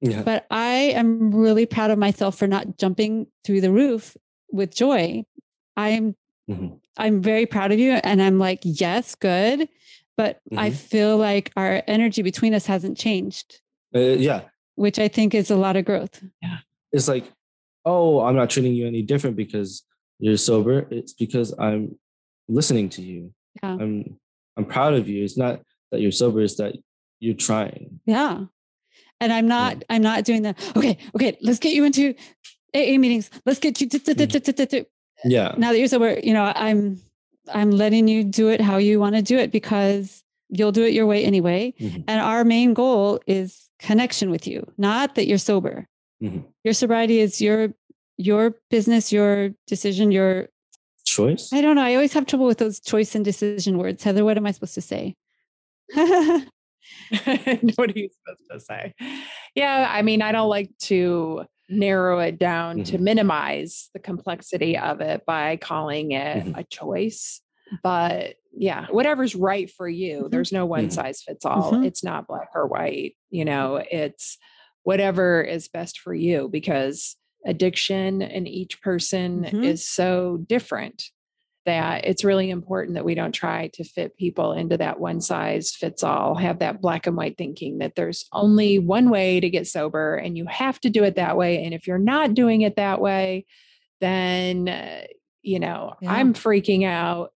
Yeah. 0.00 0.22
But 0.22 0.46
I 0.50 0.92
am 0.94 1.34
really 1.34 1.66
proud 1.66 1.90
of 1.90 1.98
myself 1.98 2.38
for 2.38 2.46
not 2.46 2.78
jumping 2.78 3.26
through 3.44 3.60
the 3.60 3.72
roof 3.72 4.16
with 4.50 4.74
joy. 4.74 5.24
I'm 5.76 6.16
Mhm. 6.48 6.80
I'm 6.96 7.20
very 7.22 7.46
proud 7.46 7.72
of 7.72 7.78
you. 7.78 7.92
And 7.92 8.20
I'm 8.22 8.38
like, 8.38 8.60
yes, 8.64 9.14
good. 9.14 9.68
But 10.16 10.40
I 10.56 10.70
Mhm. 10.70 10.74
feel 10.74 11.16
like 11.16 11.52
our 11.56 11.82
energy 11.86 12.22
between 12.22 12.54
us 12.54 12.66
hasn't 12.66 12.96
changed, 12.96 13.60
Uh, 13.94 14.00
yeah. 14.18 14.48
which 14.74 14.98
I 14.98 15.06
think 15.08 15.34
is 15.34 15.50
a 15.50 15.56
lot 15.56 15.76
of 15.76 15.84
growth. 15.84 16.22
Yeah. 16.42 16.58
It's 16.92 17.06
like, 17.06 17.30
oh, 17.84 18.20
I'm 18.20 18.34
not 18.34 18.50
treating 18.50 18.74
you 18.74 18.86
any 18.86 19.02
different 19.02 19.36
because 19.36 19.84
you're 20.18 20.36
sober. 20.38 20.88
It's 20.90 21.12
because 21.12 21.54
I'm 21.58 21.98
listening 22.48 22.88
to 22.90 23.02
you. 23.02 23.32
Yeah. 23.62 23.74
I'm 23.80 24.18
I'm 24.56 24.64
proud 24.64 24.94
of 24.94 25.08
you. 25.08 25.22
It's 25.22 25.38
not 25.38 25.62
that 25.92 26.00
you're 26.00 26.10
sober, 26.10 26.40
it's 26.40 26.56
that 26.56 26.74
you're 27.20 27.36
trying. 27.36 28.00
Yeah. 28.06 28.46
And 29.20 29.32
I'm 29.32 29.48
not, 29.48 29.82
I'm 29.90 30.02
not 30.02 30.24
doing 30.24 30.42
the, 30.42 30.54
okay, 30.76 30.96
okay, 31.14 31.36
let's 31.40 31.58
get 31.58 31.74
you 31.74 31.84
into 31.84 32.14
AA 32.74 32.98
meetings. 32.98 33.30
Let's 33.44 33.58
get 33.58 33.80
you. 33.80 33.88
Mm. 33.88 34.86
Yeah. 35.24 35.54
Now 35.56 35.72
that 35.72 35.78
you're 35.78 35.88
sober, 35.88 36.18
you 36.22 36.32
know, 36.32 36.52
I'm, 36.54 37.00
I'm 37.52 37.70
letting 37.70 38.08
you 38.08 38.24
do 38.24 38.48
it 38.48 38.60
how 38.60 38.76
you 38.76 39.00
want 39.00 39.16
to 39.16 39.22
do 39.22 39.36
it 39.38 39.50
because 39.50 40.22
you'll 40.48 40.72
do 40.72 40.84
it 40.84 40.92
your 40.92 41.06
way 41.06 41.24
anyway. 41.24 41.74
Mhm. 41.80 42.04
And 42.06 42.20
our 42.20 42.44
main 42.44 42.74
goal 42.74 43.20
is 43.26 43.68
connection 43.78 44.30
with 44.30 44.46
you, 44.46 44.70
not 44.78 45.14
that 45.16 45.26
you're 45.26 45.38
sober. 45.38 45.86
Mhm. 46.22 46.44
Your 46.64 46.74
sobriety 46.74 47.20
is 47.20 47.40
your, 47.40 47.74
your 48.16 48.54
business, 48.70 49.12
your 49.12 49.50
decision, 49.66 50.12
your, 50.12 50.48
Choice? 51.04 51.50
I 51.54 51.62
don't 51.62 51.76
know. 51.76 51.82
I 51.82 51.94
always 51.94 52.12
have 52.12 52.26
trouble 52.26 52.46
with 52.46 52.58
those 52.58 52.80
choice 52.80 53.14
and 53.14 53.24
decision 53.24 53.78
words. 53.78 54.04
Heather, 54.04 54.26
what 54.26 54.36
am 54.36 54.44
I 54.46 54.50
supposed 54.50 54.74
to 54.74 54.82
say? 54.82 55.16
what 57.76 57.90
are 57.90 57.98
you 57.98 58.08
supposed 58.10 58.50
to 58.50 58.60
say? 58.60 58.94
Yeah, 59.54 59.88
I 59.90 60.02
mean, 60.02 60.22
I 60.22 60.32
don't 60.32 60.48
like 60.48 60.70
to 60.82 61.44
narrow 61.68 62.18
it 62.20 62.38
down 62.38 62.82
to 62.84 62.96
Mhm. 62.98 63.00
minimize 63.00 63.90
the 63.92 63.98
complexity 63.98 64.78
of 64.78 65.00
it 65.00 65.24
by 65.26 65.56
calling 65.56 66.12
it 66.12 66.44
Mhm. 66.44 66.58
a 66.58 66.64
choice. 66.64 67.40
But 67.82 68.36
yeah, 68.56 68.86
whatever's 68.86 69.34
right 69.34 69.70
for 69.70 69.88
you. 69.88 70.24
Mhm. 70.24 70.30
There's 70.30 70.52
no 70.52 70.64
one 70.64 70.86
Mhm. 70.86 70.92
size 70.92 71.22
fits 71.22 71.44
all. 71.44 71.72
Mhm. 71.72 71.84
It's 71.86 72.02
not 72.02 72.26
black 72.26 72.48
or 72.54 72.66
white. 72.66 73.16
You 73.30 73.44
know, 73.44 73.76
it's 73.90 74.38
whatever 74.84 75.42
is 75.42 75.68
best 75.68 76.00
for 76.00 76.14
you 76.14 76.48
because 76.50 77.16
addiction 77.44 78.22
in 78.22 78.46
each 78.46 78.80
person 78.80 79.44
is 79.44 79.86
so 79.86 80.38
different 80.48 81.10
that 81.66 82.04
it's 82.06 82.24
really 82.24 82.48
important 82.50 82.94
that 82.94 83.04
we 83.04 83.14
don't 83.14 83.32
try 83.32 83.68
to 83.68 83.84
fit 83.84 84.16
people 84.16 84.52
into 84.52 84.76
that 84.78 84.98
one 85.00 85.20
size 85.20 85.72
fits 85.72 86.02
all, 86.02 86.34
have 86.34 86.60
that 86.60 86.80
black 86.80 87.06
and 87.06 87.16
white 87.16 87.36
thinking 87.36 87.78
that 87.78 87.94
there's 87.94 88.26
only 88.32 88.78
one 88.78 89.10
way 89.10 89.38
to 89.40 89.50
get 89.50 89.66
sober 89.66 90.14
and 90.16 90.36
you 90.36 90.46
have 90.46 90.80
to 90.80 90.90
do 90.90 91.04
it 91.04 91.16
that 91.16 91.36
way. 91.36 91.62
And 91.62 91.74
if 91.74 91.86
you're 91.86 91.98
not 91.98 92.34
doing 92.34 92.62
it 92.62 92.76
that 92.76 93.00
way, 93.00 93.44
then, 94.00 94.68
uh, 94.68 95.02
you 95.42 95.60
know, 95.60 95.94
Yeah. 96.00 96.12
I'm 96.12 96.32
freaking 96.32 96.86
out 96.86 97.32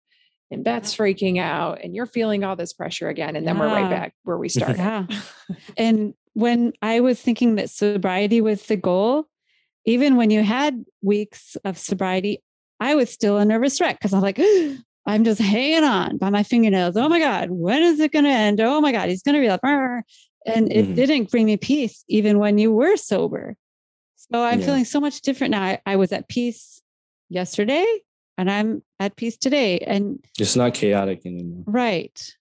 and 0.51 0.65
Beth's 0.65 0.97
freaking 0.97 1.39
out 1.39 1.81
and 1.83 1.95
you're 1.95 2.07
feeling 2.07 2.45
all 2.45 2.57
this 2.57 2.73
pressure 2.73 3.09
again. 3.09 3.37
And 3.37 3.47
then 3.47 3.59
we're 3.59 3.67
right 3.67 3.91
back 3.91 4.15
where 4.23 4.39
we 4.39 4.49
started. 4.51 4.79
Yeah. 4.79 5.07
And 5.77 6.15
when 6.35 6.73
I 6.81 7.01
was 7.01 7.21
thinking 7.21 7.57
that 7.57 7.69
sobriety 7.69 8.41
was 8.41 8.63
the 8.63 8.77
goal, 8.77 9.27
even 9.85 10.17
when 10.17 10.31
you 10.31 10.43
had 10.43 10.85
weeks 11.03 11.57
of 11.65 11.77
sobriety, 11.77 12.43
I 12.83 12.97
was 12.97 13.11
still 13.11 13.39
a 13.39 13.45
nervous 13.45 13.81
wreck 13.81 13.99
because 13.99 14.13
I'm 14.13 14.23
like, 14.23 14.41
I'm 15.07 15.23
just 15.25 15.41
hanging 15.41 15.85
on 15.85 16.19
by 16.19 16.31
my 16.31 16.43
fingernails. 16.43 16.97
Oh 16.97 17.09
my 17.09 17.21
God, 17.21 17.51
when 17.51 17.81
is 17.83 18.01
it 18.01 18.11
going 18.13 18.25
to 18.25 18.31
end? 18.31 18.61
Oh 18.61 18.81
my 18.81 18.91
God, 18.91 19.09
he's 19.09 19.23
going 19.23 19.37
to 19.37 19.41
be 19.41 19.49
like, 19.49 19.61
"Arr." 19.63 20.05
and 20.45 20.73
it 20.73 20.89
Mhm. 20.89 20.95
didn't 20.97 21.31
bring 21.31 21.47
me 21.47 21.57
peace 21.57 22.05
even 22.09 22.41
when 22.41 22.59
you 22.59 22.73
were 22.73 22.97
sober. 22.97 23.57
So 24.17 24.43
I'm 24.43 24.59
Yeah. 24.59 24.67
feeling 24.67 24.85
so 24.85 24.99
much 25.01 25.21
different 25.21 25.53
now. 25.53 25.63
I, 25.63 25.79
I 25.87 25.95
was 25.95 26.11
at 26.11 26.29
peace 26.29 26.83
yesterday 27.29 27.87
and 28.37 28.51
I'm 28.51 28.83
at 28.99 29.15
peace 29.15 29.37
today. 29.37 29.79
And 29.79 30.19
It's 30.41 30.57
not 30.57 30.75
chaotic 30.75 31.25
anymore. 31.25 31.63
right. 31.67 32.37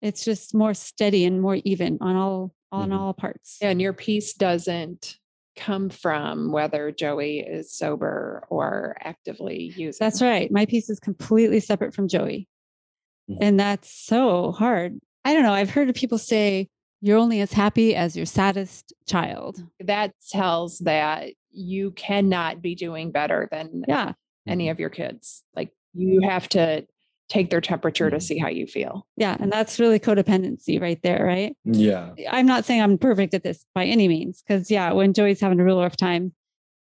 It's 0.00 0.24
just 0.24 0.54
more 0.54 0.72
steady 0.72 1.26
and 1.26 1.42
more 1.42 1.56
even 1.64 1.98
on 2.00 2.16
all 2.16 2.54
on 2.72 2.88
Mhm. 2.88 2.98
all 2.98 3.12
parts. 3.12 3.58
Yeah, 3.60 3.68
And 3.68 3.82
your 3.82 3.92
peace 3.92 4.32
doesn't 4.32 5.18
come 5.56 5.90
from 5.90 6.50
whether 6.52 6.90
Joey 6.90 7.40
is 7.40 7.72
sober 7.72 8.44
or 8.48 8.96
actively 9.00 9.72
using. 9.76 9.98
That's 10.04 10.22
right. 10.22 10.50
My 10.50 10.66
peace 10.66 10.88
is 10.90 10.98
completely 11.00 11.60
separate 11.60 11.94
from 11.94 12.08
Joey. 12.08 12.48
Mhm. 13.30 13.38
And 13.40 13.60
that's 13.60 13.90
so 13.90 14.52
hard. 14.52 14.98
I 15.24 15.34
don't 15.34 15.42
know. 15.42 15.52
I've 15.52 15.70
heard 15.70 15.88
of 15.88 15.94
people 15.94 16.18
say 16.18 16.68
you're 17.00 17.18
only 17.18 17.40
as 17.40 17.52
happy 17.52 17.94
as 17.94 18.16
your 18.16 18.26
saddest 18.26 18.92
child. 19.06 19.62
That 19.80 20.14
tells 20.30 20.78
that 20.80 21.32
you 21.50 21.90
cannot 21.92 22.62
be 22.62 22.74
doing 22.74 23.10
better 23.10 23.48
than 23.50 23.84
Yeah. 23.86 24.12
any 24.46 24.68
of 24.70 24.80
your 24.80 24.90
kids. 24.90 25.44
Like 25.54 25.70
you 25.94 26.20
have 26.22 26.48
to 26.50 26.86
take 27.32 27.48
their 27.48 27.62
temperature 27.62 28.10
to 28.10 28.16
Mhm. 28.18 28.22
see 28.22 28.36
how 28.38 28.48
you 28.48 28.66
feel. 28.66 29.06
Yeah. 29.16 29.38
And 29.40 29.50
that's 29.50 29.80
really 29.80 29.98
codependency 29.98 30.78
right 30.80 31.00
there, 31.02 31.24
right? 31.24 31.56
Yeah. 31.64 32.10
I'm 32.30 32.44
not 32.44 32.66
saying 32.66 32.82
I'm 32.82 32.98
perfect 32.98 33.32
at 33.32 33.42
this 33.42 33.64
by 33.74 33.86
any 33.86 34.06
means, 34.06 34.42
because 34.46 34.70
yeah, 34.70 34.92
when 34.92 35.14
Joey's 35.14 35.40
having 35.40 35.58
a 35.58 35.64
real 35.64 35.80
rough 35.80 35.96
time, 35.96 36.34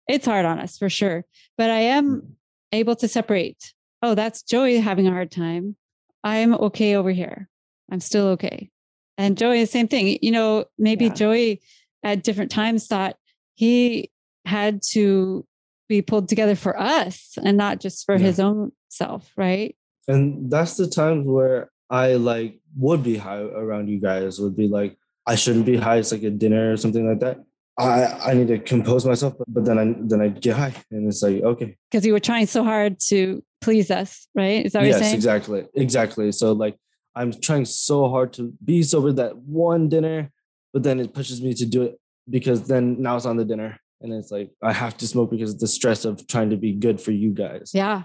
it's 0.08 0.24
hard 0.24 0.46
on 0.46 0.58
us 0.58 0.78
for 0.78 0.88
sure. 0.88 1.26
But 1.58 1.68
I 1.68 1.80
am 1.80 2.36
able 2.72 2.96
to 2.96 3.06
separate. 3.06 3.74
Oh, 4.02 4.14
that's 4.14 4.42
Joey 4.42 4.78
having 4.78 5.06
a 5.06 5.10
hard 5.12 5.30
time. 5.30 5.76
I'm 6.24 6.54
okay 6.54 6.96
over 6.96 7.10
here. 7.10 7.48
I'm 7.92 8.00
still 8.00 8.28
okay. 8.28 8.70
And 9.18 9.36
Joey, 9.36 9.60
the 9.60 9.66
same 9.66 9.88
thing. 9.88 10.18
You 10.22 10.30
know, 10.30 10.64
maybe 10.78 11.06
Yeah. 11.06 11.14
Joey 11.14 11.60
at 12.02 12.22
different 12.24 12.50
times 12.50 12.86
thought 12.86 13.16
he 13.56 14.10
had 14.46 14.80
to 14.92 15.46
be 15.86 16.00
pulled 16.00 16.28
together 16.30 16.54
for 16.54 16.80
us 16.80 17.36
and 17.44 17.58
not 17.58 17.78
just 17.80 18.06
for 18.06 18.14
Yeah. 18.16 18.22
his 18.26 18.40
own 18.40 18.72
self, 18.88 19.30
right? 19.36 19.76
And 20.10 20.50
that's 20.50 20.76
the 20.76 20.88
times 20.88 21.26
where 21.26 21.70
I 21.88 22.14
like 22.14 22.60
would 22.76 23.02
be 23.02 23.16
high 23.16 23.40
around 23.40 23.88
you 23.88 24.00
guys, 24.00 24.38
would 24.38 24.56
be 24.56 24.68
like, 24.68 24.96
I 25.26 25.34
shouldn't 25.34 25.66
be 25.66 25.76
high. 25.76 25.96
It's 25.96 26.12
like 26.12 26.22
a 26.22 26.30
dinner 26.30 26.72
or 26.72 26.76
something 26.76 27.08
like 27.08 27.20
that. 27.20 27.44
I, 27.78 28.30
I 28.30 28.34
need 28.34 28.48
to 28.48 28.58
compose 28.58 29.06
myself, 29.06 29.34
but, 29.38 29.46
but 29.48 29.64
then 29.64 29.78
I 29.78 29.94
then 29.98 30.20
I 30.20 30.28
get 30.28 30.56
high. 30.56 30.74
And 30.90 31.08
it's 31.08 31.22
like, 31.22 31.42
okay. 31.42 31.76
Because 31.90 32.04
you 32.04 32.12
were 32.12 32.20
trying 32.20 32.46
so 32.46 32.62
hard 32.62 33.00
to 33.08 33.42
please 33.60 33.90
us, 33.90 34.26
right? 34.34 34.66
Is 34.66 34.72
that 34.72 34.80
what 34.80 34.86
you're 34.86 34.96
yes, 34.96 35.00
saying? 35.00 35.14
exactly. 35.14 35.66
Exactly. 35.74 36.32
So 36.32 36.52
like 36.52 36.76
I'm 37.14 37.32
trying 37.32 37.64
so 37.64 38.08
hard 38.08 38.32
to 38.34 38.52
be 38.64 38.82
sober 38.82 39.12
that 39.12 39.36
one 39.36 39.88
dinner, 39.88 40.30
but 40.72 40.82
then 40.82 41.00
it 41.00 41.14
pushes 41.14 41.40
me 41.42 41.54
to 41.54 41.66
do 41.66 41.82
it 41.82 41.98
because 42.28 42.66
then 42.66 43.00
now 43.00 43.16
it's 43.16 43.26
on 43.26 43.36
the 43.36 43.44
dinner. 43.44 43.78
And 44.02 44.12
it's 44.12 44.30
like 44.30 44.50
I 44.62 44.72
have 44.72 44.96
to 44.98 45.06
smoke 45.06 45.30
because 45.30 45.54
of 45.54 45.60
the 45.60 45.66
stress 45.66 46.04
of 46.04 46.26
trying 46.26 46.50
to 46.50 46.56
be 46.56 46.72
good 46.72 47.00
for 47.00 47.12
you 47.12 47.30
guys. 47.30 47.72
Yeah. 47.74 48.02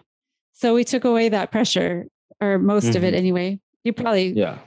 So 0.55 0.73
we 0.73 0.83
took 0.83 1.03
away 1.05 1.29
that 1.29 1.51
pressure, 1.51 2.07
or 2.41 2.57
most 2.57 2.95
of 2.95 3.03
it 3.03 3.13
Mhm. 3.13 3.17
anyway. 3.17 3.59
You 3.83 3.93
probably, 3.93 4.29
Yeah. 4.33 4.57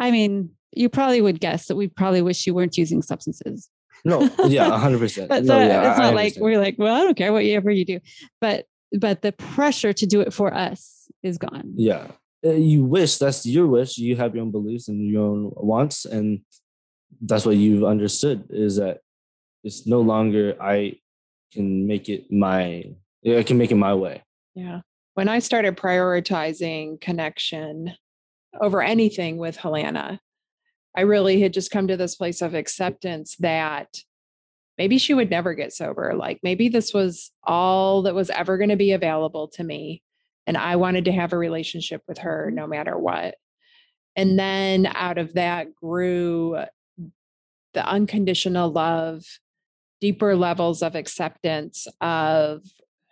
I 0.00 0.10
mean, 0.10 0.50
you 0.72 0.88
probably 0.88 1.20
would 1.20 1.40
guess 1.40 1.66
that 1.68 1.76
we 1.76 1.86
probably 1.88 2.20
wish 2.22 2.46
you 2.46 2.54
weren't 2.54 2.76
using 2.76 3.00
substances. 3.02 3.68
No, 4.04 4.28
yeah, 4.46 4.76
hundred 4.78 4.98
percent. 5.04 5.28
But 5.28 5.44
No, 5.44 5.54
so 5.54 5.58
yeah, 5.60 5.90
it's 5.90 5.98
I 6.00 6.02
not 6.04 6.14
like 6.14 6.24
understand. 6.36 6.44
we're 6.44 6.58
like, 6.60 6.74
well, 6.78 6.94
I 6.94 7.00
don't 7.04 7.16
care 7.16 7.32
whatever 7.32 7.70
you 7.70 7.84
do. 7.84 8.00
But 8.40 8.66
but 8.98 9.22
the 9.22 9.32
pressure 9.32 9.92
to 9.92 10.06
do 10.06 10.20
it 10.20 10.32
for 10.32 10.52
us 10.54 11.08
is 11.22 11.38
gone. 11.38 11.72
yeah 11.76 12.06
Uh, 12.44 12.50
you 12.52 12.84
wish 12.84 13.18
that's 13.18 13.44
your 13.44 13.66
wish 13.66 13.98
you 13.98 14.14
have 14.16 14.34
your 14.34 14.42
own 14.44 14.52
beliefs 14.52 14.86
and 14.88 14.98
your 15.10 15.24
own 15.30 15.50
wants 15.56 16.04
and 16.04 16.40
that's 17.28 17.44
what 17.44 17.56
you've 17.56 17.82
understood 17.94 18.44
is 18.50 18.76
that 18.76 19.00
it's 19.64 19.86
no 19.86 20.00
longer 20.12 20.54
i 20.60 20.76
can 21.54 21.66
make 21.90 22.08
it 22.14 22.30
my 22.30 22.84
i 23.40 23.42
can 23.42 23.56
make 23.58 23.72
it 23.72 23.80
my 23.88 23.94
way 23.94 24.22
Yeah. 24.54 24.80
When 25.16 25.30
I 25.30 25.38
started 25.38 25.78
prioritizing 25.78 27.00
connection 27.00 27.94
over 28.60 28.82
anything 28.82 29.38
with 29.38 29.56
Helena, 29.56 30.20
I 30.94 31.00
really 31.00 31.40
had 31.40 31.54
just 31.54 31.70
come 31.70 31.88
to 31.88 31.96
this 31.96 32.16
place 32.16 32.42
of 32.42 32.52
acceptance 32.52 33.34
that 33.36 33.96
maybe 34.76 34.98
she 34.98 35.14
would 35.14 35.30
never 35.30 35.54
get 35.54 35.72
sober. 35.72 36.12
Like 36.14 36.40
maybe 36.42 36.68
this 36.68 36.92
was 36.92 37.32
all 37.42 38.02
that 38.02 38.14
was 38.14 38.28
ever 38.28 38.58
going 38.58 38.68
to 38.68 38.76
be 38.76 38.92
available 38.92 39.48
to 39.54 39.64
me. 39.64 40.02
And 40.46 40.54
I 40.54 40.76
wanted 40.76 41.06
to 41.06 41.12
have 41.12 41.32
a 41.32 41.38
relationship 41.38 42.02
with 42.06 42.18
her 42.18 42.50
no 42.52 42.66
matter 42.66 42.98
what. 42.98 43.36
And 44.16 44.38
then 44.38 44.84
out 44.84 45.16
of 45.16 45.32
that 45.32 45.74
grew 45.74 46.58
the 47.72 47.88
unconditional 47.88 48.68
love, 48.70 49.24
deeper 49.98 50.36
levels 50.36 50.82
of 50.82 50.94
acceptance 50.94 51.86
of 52.02 52.60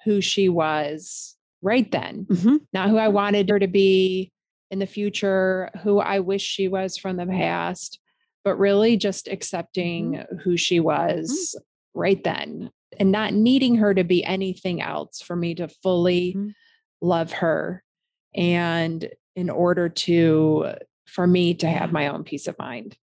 who 0.04 0.20
she 0.20 0.50
was 0.50 1.38
right 1.64 1.90
then, 1.90 2.26
Mhm. 2.30 2.60
not 2.72 2.90
who 2.90 2.98
I 2.98 3.08
wanted 3.08 3.48
her 3.48 3.58
to 3.58 3.66
be 3.66 4.30
in 4.70 4.78
the 4.78 4.86
future, 4.86 5.70
who 5.82 5.98
I 5.98 6.20
wish 6.20 6.42
she 6.42 6.68
was 6.68 6.96
from 6.96 7.16
the 7.16 7.26
past, 7.26 7.98
but 8.44 8.56
really 8.56 8.96
just 8.96 9.26
accepting 9.26 10.24
who 10.42 10.56
she 10.56 10.78
was 10.78 11.56
right 11.94 12.22
then 12.22 12.70
and 12.98 13.10
not 13.10 13.32
needing 13.32 13.76
her 13.76 13.94
to 13.94 14.04
be 14.04 14.22
anything 14.24 14.82
else 14.82 15.20
for 15.22 15.34
me 15.34 15.54
to 15.54 15.68
fully 15.68 16.34
Mhm. 16.34 16.54
love 17.00 17.32
her 17.32 17.82
and 18.34 19.08
in 19.34 19.50
order 19.50 19.88
to 19.88 20.74
for 21.06 21.26
me 21.26 21.54
to 21.54 21.68
have 21.68 21.92
my 21.92 22.08
own 22.08 22.24
peace 22.24 22.46
of 22.46 22.58
mind. 22.58 22.96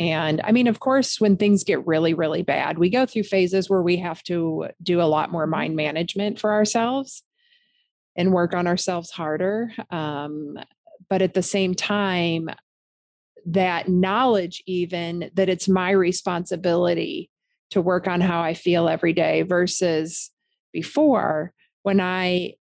And 0.00 0.40
I 0.42 0.52
mean, 0.52 0.66
of 0.66 0.80
course, 0.80 1.20
when 1.20 1.36
things 1.36 1.64
get 1.64 1.86
really, 1.86 2.14
really 2.14 2.42
bad, 2.42 2.78
we 2.78 2.90
go 2.90 3.06
through 3.06 3.24
phases 3.24 3.68
where 3.68 3.82
we 3.82 3.96
have 3.96 4.22
to 4.24 4.68
do 4.82 5.00
a 5.00 5.04
lot 5.04 5.32
more 5.32 5.46
mind 5.46 5.76
management 5.76 6.38
for 6.38 6.52
ourselves 6.52 7.22
and 8.18 8.32
work 8.32 8.52
on 8.52 8.66
ourselves 8.66 9.10
harder. 9.10 9.72
Um, 9.90 10.58
but 11.08 11.22
at 11.22 11.34
the 11.34 11.42
same 11.42 11.74
time, 11.74 12.50
that 13.46 13.88
knowledge, 13.88 14.62
even 14.66 15.30
that 15.34 15.48
it's 15.48 15.68
my 15.68 15.90
responsibility 15.90 17.30
to 17.70 17.80
work 17.80 18.08
on 18.08 18.20
how 18.20 18.42
I 18.42 18.54
feel 18.54 18.88
every 18.88 19.12
day 19.12 19.42
versus 19.42 20.30
before 20.72 21.52
when 21.84 22.00
I, 22.00 22.54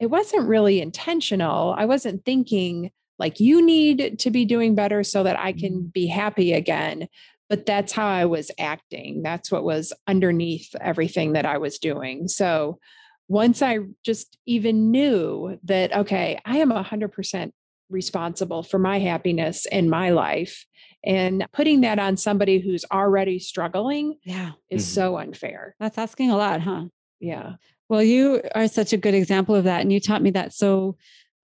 it 0.00 0.06
wasn't 0.06 0.48
really 0.48 0.80
intentional. 0.80 1.74
I 1.78 1.86
wasn't 1.86 2.24
thinking 2.24 2.90
like 3.18 3.38
you 3.38 3.64
need 3.64 4.18
to 4.18 4.30
be 4.30 4.44
doing 4.44 4.74
better 4.74 5.04
so 5.04 5.22
that 5.22 5.38
I 5.38 5.52
can 5.52 5.84
be 5.84 6.06
happy 6.06 6.52
again. 6.52 7.08
But 7.48 7.64
that's 7.64 7.92
how 7.92 8.08
I 8.08 8.24
was 8.24 8.50
acting. 8.58 9.22
That's 9.22 9.52
what 9.52 9.62
was 9.62 9.92
underneath 10.08 10.74
everything 10.80 11.34
that 11.34 11.46
I 11.46 11.58
was 11.58 11.78
doing. 11.78 12.26
So 12.26 12.80
once 13.28 13.62
I 13.62 13.78
just 14.04 14.38
even 14.46 14.90
knew 14.90 15.58
that, 15.64 15.92
okay, 15.94 16.38
I 16.44 16.58
am 16.58 16.70
100% 16.70 17.50
responsible 17.90 18.62
for 18.62 18.78
my 18.78 18.98
happiness 18.98 19.66
in 19.70 19.88
my 19.88 20.10
life, 20.10 20.66
and 21.04 21.46
putting 21.52 21.82
that 21.82 21.98
on 21.98 22.16
somebody 22.16 22.58
who's 22.58 22.84
already 22.92 23.38
struggling 23.38 24.16
Yeah. 24.24 24.52
is 24.70 24.84
Mhm. 24.84 24.88
so 24.94 25.18
unfair. 25.18 25.76
That's 25.78 25.98
asking 25.98 26.30
a 26.30 26.36
lot, 26.36 26.60
huh? 26.62 26.86
Yeah. 27.20 27.54
Well, 27.88 28.02
you 28.02 28.42
are 28.54 28.66
such 28.66 28.92
a 28.92 28.96
good 28.96 29.14
example 29.14 29.54
of 29.54 29.64
that. 29.64 29.80
And 29.82 29.92
you 29.92 30.00
taught 30.00 30.20
me 30.22 30.30
that 30.32 30.52
so, 30.52 30.96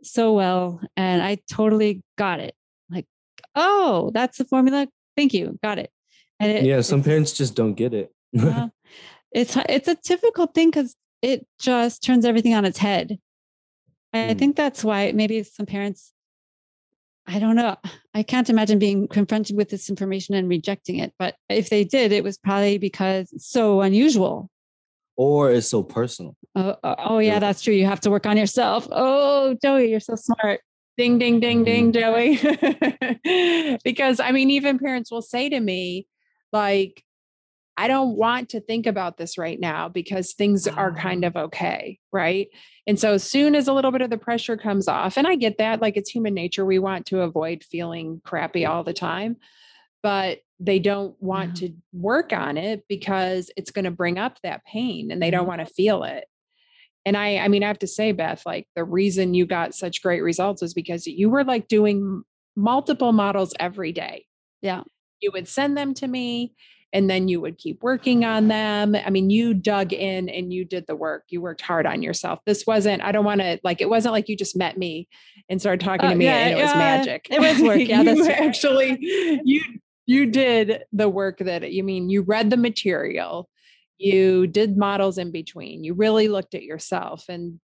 so 0.02 0.32
well. 0.32 0.80
And 0.96 1.22
I 1.22 1.38
totally 1.48 2.02
got 2.18 2.40
it. 2.40 2.54
Like, 2.90 3.06
oh, 3.54 4.10
that's 4.12 4.38
the 4.38 4.44
formula. 4.44 4.88
Thank 5.16 5.32
you. 5.34 5.58
Got 5.62 5.78
it. 5.78 5.90
And 6.40 6.50
it, 6.50 6.64
yeah 6.64 6.80
some 6.80 7.04
parents 7.04 7.32
just 7.32 7.54
don't 7.54 7.74
get 7.74 7.94
it 7.94 8.10
yeah. 8.32 8.68
it's 9.32 9.56
it's 9.68 9.86
a 9.86 9.94
difficult 9.94 10.54
thing 10.54 10.70
because 10.70 10.96
it 11.22 11.46
just 11.60 12.02
turns 12.02 12.24
everything 12.24 12.54
on 12.54 12.64
its 12.64 12.78
head. 12.78 13.18
And 14.12 14.30
I 14.30 14.34
Mm. 14.34 14.38
think 14.38 14.56
that's 14.56 14.84
why 14.84 15.12
maybe 15.12 15.42
some 15.44 15.66
parents, 15.66 16.12
I 17.26 17.38
don't 17.38 17.56
know. 17.56 17.76
I 18.12 18.22
can't 18.24 18.50
imagine 18.50 18.78
being 18.78 19.06
confronted 19.08 19.56
with 19.56 19.70
this 19.70 19.88
information 19.88 20.34
and 20.34 20.48
rejecting 20.48 20.98
it. 20.98 21.14
But 21.18 21.36
if 21.48 21.70
they 21.70 21.84
did, 21.84 22.12
it 22.12 22.24
was 22.24 22.36
probably 22.36 22.78
because 22.78 23.32
it's 23.32 23.46
so 23.48 23.80
unusual. 23.80 24.50
or 25.16 25.52
it's 25.52 25.68
so 25.68 25.82
personal 25.82 26.34
Oh, 26.56 26.74
oh, 26.82 26.94
oh, 26.98 27.18
yeah, 27.18 27.34
Yeah. 27.34 27.38
that's 27.38 27.62
true. 27.62 27.74
You 27.74 27.84
have 27.86 28.00
to 28.00 28.10
work 28.10 28.26
on 28.26 28.36
yourself. 28.38 28.88
Oh, 28.90 29.54
Joey, 29.62 29.90
you're 29.90 30.00
so 30.00 30.14
smart. 30.16 30.60
Ding, 30.98 31.18
ding, 31.18 31.38
ding, 31.40 31.64
ding, 31.64 31.92
Joey. 31.92 32.36
because 33.84 34.20
I 34.20 34.30
mean, 34.32 34.50
even 34.50 34.78
parents 34.78 35.10
will 35.10 35.22
say 35.22 35.48
to 35.48 35.60
me, 35.60 36.06
like, 36.52 37.02
I 37.76 37.88
don't 37.88 38.16
want 38.16 38.50
to 38.50 38.60
think 38.60 38.86
about 38.86 39.16
this 39.16 39.38
right 39.38 39.58
now 39.58 39.88
because 39.88 40.34
things 40.34 40.68
are 40.68 40.94
kind 40.94 41.24
Ah. 41.24 41.28
of 41.28 41.36
okay. 41.36 41.98
Right. 42.12 42.48
And 42.86 42.98
so, 43.00 43.14
as 43.14 43.24
soon 43.24 43.54
as 43.54 43.66
a 43.68 43.72
little 43.72 43.90
bit 43.92 44.02
of 44.02 44.10
the 44.10 44.18
pressure 44.18 44.56
comes 44.56 44.88
off, 44.88 45.16
and 45.16 45.26
I 45.26 45.36
get 45.36 45.58
that, 45.58 45.80
like, 45.80 45.96
it's 45.96 46.10
human 46.10 46.34
nature. 46.34 46.64
We 46.66 46.78
want 46.78 47.06
to 47.06 47.22
avoid 47.22 47.64
feeling 47.64 48.20
crappy 48.24 48.66
all 48.66 48.84
the 48.84 48.92
time, 48.92 49.36
but 50.02 50.40
they 50.60 50.78
don't 50.78 51.20
want 51.20 51.56
to 51.56 51.72
work 51.92 52.32
on 52.32 52.56
it 52.56 52.84
because 52.88 53.50
it's 53.56 53.70
going 53.70 53.84
to 53.86 53.90
bring 53.90 54.18
up 54.18 54.38
that 54.42 54.64
pain 54.64 55.10
and 55.10 55.20
they 55.22 55.30
don't 55.30 55.44
Mhm. 55.44 55.48
want 55.48 55.60
to 55.66 55.74
feel 55.74 56.04
it. 56.04 56.24
And 57.04 57.16
I, 57.16 57.38
I 57.38 57.48
mean, 57.48 57.64
I 57.64 57.68
have 57.68 57.80
to 57.80 57.86
say, 57.88 58.12
Beth, 58.12 58.44
like 58.46 58.68
the 58.76 58.84
reason 58.84 59.34
you 59.34 59.44
got 59.46 59.74
such 59.74 60.02
great 60.02 60.20
results 60.22 60.62
is 60.62 60.72
because 60.74 61.06
you 61.06 61.30
were 61.30 61.42
like 61.42 61.66
doing 61.68 62.22
multiple 62.54 63.12
models 63.12 63.54
every 63.58 63.90
day. 63.92 64.26
Yeah. 64.60 64.82
You 65.20 65.30
would 65.32 65.48
send 65.48 65.76
them 65.76 65.94
to 65.94 66.06
me 66.06 66.54
and 66.92 67.08
then 67.08 67.26
you 67.26 67.40
would 67.40 67.56
keep 67.56 67.82
working 67.82 68.24
on 68.24 68.48
them. 68.48 68.94
I 68.94 69.08
mean, 69.08 69.30
you 69.30 69.54
dug 69.54 69.92
in 69.92 70.28
and 70.28 70.52
you 70.52 70.64
did 70.64 70.86
the 70.86 70.94
work. 70.94 71.24
You 71.28 71.40
worked 71.40 71.62
hard 71.62 71.86
on 71.86 72.02
yourself. 72.02 72.40
This 72.44 72.66
wasn't, 72.66 73.02
I 73.02 73.12
don't 73.12 73.24
want 73.24 73.40
to 73.40 73.58
like, 73.64 73.80
it 73.80 73.88
wasn't 73.88 74.12
like 74.12 74.28
you 74.28 74.36
just 74.36 74.56
met 74.56 74.76
me 74.76 75.08
and 75.48 75.60
started 75.60 75.84
talking 75.84 76.06
uh, 76.06 76.10
to 76.10 76.16
me 76.16 76.26
yeah, 76.26 76.36
and 76.36 76.58
it 76.58 76.62
was 76.62 76.72
uh, 76.72 76.76
magic. 76.76 77.28
It 77.30 77.40
was 77.40 77.60
work. 77.62 77.80
Yeah, 77.80 78.02
that's 78.04 78.28
actually, 78.28 78.98
you, 79.44 79.62
you 80.04 80.26
did 80.26 80.82
the 80.92 81.08
work 81.08 81.38
that 81.38 81.72
you 81.72 81.82
mean, 81.82 82.10
you 82.10 82.22
read 82.22 82.50
the 82.50 82.56
material, 82.58 83.48
you 83.96 84.46
did 84.46 84.76
models 84.76 85.16
in 85.16 85.30
between, 85.30 85.84
you 85.84 85.94
really 85.94 86.28
looked 86.28 86.54
at 86.54 86.62
yourself 86.62 87.24
and 87.28 87.58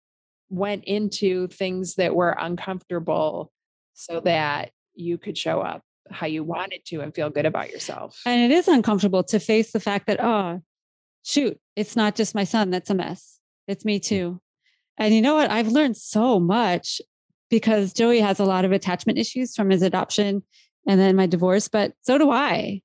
went 0.50 0.84
into 0.84 1.48
things 1.48 1.96
that 1.96 2.14
were 2.14 2.36
uncomfortable 2.38 3.52
so 3.96 4.20
that 4.20 4.70
you 4.94 5.18
could 5.18 5.38
show 5.38 5.62
up 5.62 5.82
how 6.12 6.28
you 6.28 6.44
wanted 6.44 6.86
to 6.86 7.02
and 7.02 7.14
feel 7.14 7.30
good 7.30 7.46
about 7.46 7.72
yourself. 7.72 8.20
And 8.26 8.52
it 8.52 8.56
is 8.56 8.68
uncomfortable 8.68 9.24
to 9.26 9.40
face 9.40 9.72
the 9.72 9.80
fact 9.80 10.08
that, 10.08 10.24
oh, 10.24 10.62
shoot, 11.24 11.60
it's 11.76 11.96
not 11.96 12.16
just 12.16 12.36
my 12.36 12.44
son 12.44 12.70
that's 12.70 12.90
a 12.90 12.96
mess. 12.96 13.40
It's 13.68 13.86
me 13.86 14.00
too. 14.00 14.40
And 14.98 15.14
you 15.14 15.22
know 15.22 15.36
what? 15.36 15.52
I've 15.52 15.68
learned 15.68 15.98
so 15.98 16.40
much 16.40 17.02
because 17.50 17.94
Joey 17.94 18.20
has 18.20 18.40
a 18.40 18.46
lot 18.46 18.66
of 18.66 18.72
attachment 18.72 19.20
issues 19.20 19.56
from 19.56 19.70
his 19.70 19.82
adoption 19.82 20.44
and 20.88 21.00
then 21.00 21.16
my 21.16 21.26
divorce, 21.26 21.68
but 21.68 21.94
so 22.02 22.18
do 22.18 22.30
I. 22.30 22.82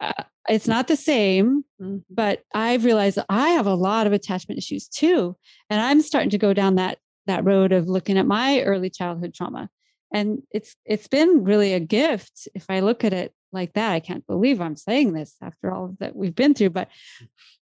Uh, 0.00 0.24
it's 0.48 0.66
not 0.66 0.88
the 0.88 0.96
same, 0.96 1.64
mm-hmm. 1.80 1.98
but 2.08 2.42
I've 2.54 2.84
realized 2.84 3.18
I 3.28 3.50
have 3.50 3.66
a 3.66 3.74
lot 3.74 4.06
of 4.06 4.12
attachment 4.12 4.58
issues 4.58 4.88
too. 4.88 5.36
And 5.68 5.80
I'm 5.80 6.00
starting 6.00 6.30
to 6.30 6.38
go 6.38 6.54
down 6.54 6.76
that 6.76 6.98
that 7.26 7.44
road 7.44 7.72
of 7.72 7.86
looking 7.86 8.18
at 8.18 8.26
my 8.26 8.62
early 8.62 8.90
childhood 8.90 9.34
trauma 9.34 9.68
and 10.12 10.42
it's 10.50 10.76
it's 10.84 11.08
been 11.08 11.44
really 11.44 11.72
a 11.72 11.80
gift 11.80 12.48
if 12.54 12.66
i 12.68 12.80
look 12.80 13.04
at 13.04 13.12
it 13.12 13.32
like 13.52 13.72
that. 13.72 13.90
I 13.90 14.00
can't 14.00 14.26
believe 14.26 14.60
i'm 14.60 14.76
saying 14.76 15.12
this 15.12 15.34
after 15.42 15.72
all 15.72 15.96
that 16.00 16.14
we've 16.14 16.34
been 16.34 16.54
through 16.54 16.70
but 16.70 16.88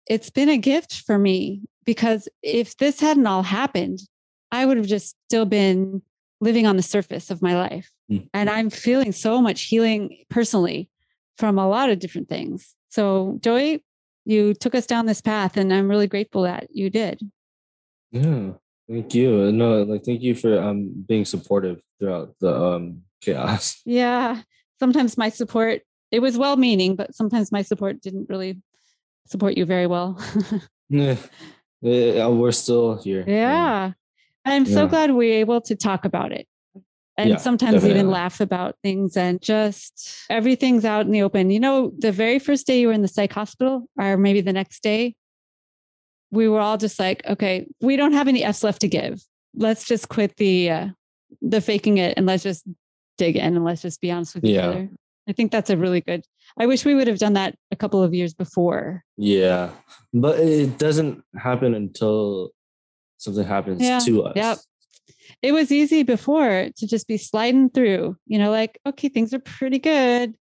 it's 0.07 0.31
been 0.31 0.49
a 0.49 0.59
gift 0.59 1.03
for 1.07 1.19
me 1.19 1.63
because 1.85 2.29
if 2.43 2.77
this 2.77 3.01
hadn't 3.01 3.27
all 3.27 3.43
happened 3.43 4.01
i 4.51 4.65
would 4.65 4.77
have 4.77 4.87
just 4.87 5.17
still 5.29 5.47
been 5.47 6.03
living 6.41 6.67
on 6.67 6.77
the 6.77 6.83
surface 6.83 7.31
of 7.31 7.43
my 7.43 7.57
life. 7.57 7.91
Mm-hmm. 8.11 8.27
and 8.35 8.51
i'm 8.51 8.71
feeling 8.71 9.13
so 9.13 9.41
much 9.41 9.63
healing 9.63 10.25
personally 10.29 10.91
from 11.39 11.59
a 11.59 11.69
lot 11.69 11.91
of 11.91 11.99
different 11.99 12.29
things. 12.29 12.75
So 12.91 13.39
joey 13.41 13.83
you 14.27 14.55
took 14.55 14.75
us 14.75 14.87
down 14.87 15.07
this 15.07 15.21
path 15.21 15.57
and 15.57 15.73
i'm 15.73 15.89
really 15.89 16.07
grateful 16.07 16.43
that 16.43 16.69
you 16.71 16.91
did. 16.91 17.21
Yeah 18.11 18.53
Thank 18.89 19.15
you. 19.15 19.51
No, 19.53 19.83
like 19.83 20.05
thank 20.05 20.23
you 20.23 20.35
for 20.35 20.61
um 20.61 21.05
being 21.07 21.25
supportive 21.25 21.81
throughout 21.99 22.35
the 22.41 22.55
um 22.55 23.03
chaos. 23.21 23.81
Yeah. 23.87 24.43
Sometimes 24.79 25.17
my 25.17 25.31
support 25.31 25.83
it 26.11 26.21
was 26.21 26.37
well 26.37 26.57
meaning, 26.57 26.97
but 26.97 27.15
sometimes 27.15 27.51
my 27.51 27.63
support 27.63 28.01
didn't 28.01 28.29
really 28.29 28.61
support 29.27 29.57
you 29.57 29.65
very 29.65 29.87
well. 29.87 30.21
yeah. 30.89 31.17
yeah. 31.81 32.29
We're 32.29 32.53
still 32.53 33.03
here. 33.03 33.25
Yeah. 33.27 33.93
I'm 34.45 34.65
yeah. 34.65 34.75
so 34.75 34.87
glad 34.87 35.13
we 35.13 35.33
are 35.33 35.39
able 35.39 35.61
to 35.63 35.75
talk 35.75 36.05
about 36.05 36.33
it. 36.33 36.47
And 37.17 37.31
yeah, 37.31 37.37
sometimes 37.37 37.75
definitely. 37.75 38.01
even 38.01 38.11
laugh 38.11 38.41
about 38.41 38.75
things 38.83 39.17
and 39.17 39.41
just 39.41 40.27
everything's 40.29 40.85
out 40.85 41.07
in 41.07 41.13
the 41.13 41.23
open. 41.23 41.51
You 41.51 41.61
know, 41.61 41.93
the 41.99 42.11
very 42.11 42.41
first 42.41 42.67
day 42.67 42.81
you 42.81 42.89
were 42.89 42.93
in 42.93 43.03
the 43.03 43.09
psych 43.09 43.33
hospital, 43.33 43.89
or 43.97 44.17
maybe 44.17 44.41
the 44.41 44.53
next 44.53 44.83
day, 44.83 45.15
we 46.35 46.49
were 46.49 46.61
all 46.61 46.77
just 46.77 46.99
like, 46.99 47.25
okay, 47.27 47.67
we 47.81 47.97
don't 47.97 48.13
have 48.13 48.29
any 48.29 48.45
F's 48.45 48.63
left 48.63 48.81
to 48.83 48.89
give. 48.89 49.23
Let's 49.55 49.85
just 49.85 50.09
quit 50.09 50.37
the 50.37 50.71
uh, 50.71 50.89
the 51.41 51.61
faking 51.61 51.99
it 51.99 52.15
and 52.17 52.27
let's 52.27 52.43
just 52.43 52.65
dig 53.19 53.37
in 53.37 53.57
and 53.57 53.65
let's 53.65 53.83
just 53.83 54.01
be 54.01 54.11
honest 54.11 54.35
with 54.35 54.45
each 54.45 54.59
other. 54.59 54.89
I 55.29 55.33
think 55.33 55.53
that's 55.53 55.71
a 55.71 55.77
really 55.77 56.01
good. 56.01 56.25
I 56.59 56.67
wish 56.67 56.85
we 56.85 56.95
would 56.95 57.09
have 57.09 57.19
done 57.19 57.33
that 57.35 57.57
a 57.71 57.77
couple 57.77 58.03
of 58.03 58.13
years 58.13 58.35
before. 58.35 59.05
Yeah, 59.17 59.71
but 60.13 60.39
it 60.39 60.79
doesn't 60.79 61.23
happen 61.37 61.75
until 61.75 62.51
something 63.19 63.45
happens 63.45 63.81
yeah. 63.83 63.99
to 64.01 64.25
us. 64.25 64.33
Yep. 64.37 64.59
It 65.43 65.53
was 65.53 65.73
easy 65.73 66.03
before 66.03 66.69
to 66.77 66.87
just 66.87 67.09
be 67.09 67.17
sliding 67.17 67.71
through, 67.71 68.17
you 68.27 68.39
know, 68.39 68.51
like, 68.51 68.79
okay, 68.87 69.09
things 69.09 69.33
are 69.35 69.39
pretty 69.39 69.79
good. 69.79 70.35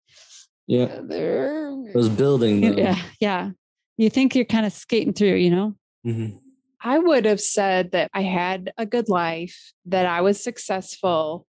Yeah. 0.67 1.01
It 1.11 1.95
was 1.95 2.09
building. 2.09 2.61
Though. 2.77 2.83
Yeah. 2.83 3.03
Yeah. 3.21 3.51
You 3.97 4.11
think 4.11 4.35
you're 4.35 4.45
kind 4.45 4.67
of 4.67 4.73
skating 4.73 5.13
through, 5.13 5.35
you 5.35 5.51
know? 5.51 5.75
Mm-hmm. 6.07 6.37
I 6.83 6.99
would 6.99 7.27
have 7.27 7.41
said 7.41 7.93
that 7.93 8.11
I 8.15 8.23
had 8.23 8.73
a 8.79 8.87
good 8.87 9.09
life, 9.09 9.73
that 9.87 10.07
I 10.07 10.23
was 10.23 10.43
successful. 10.43 11.47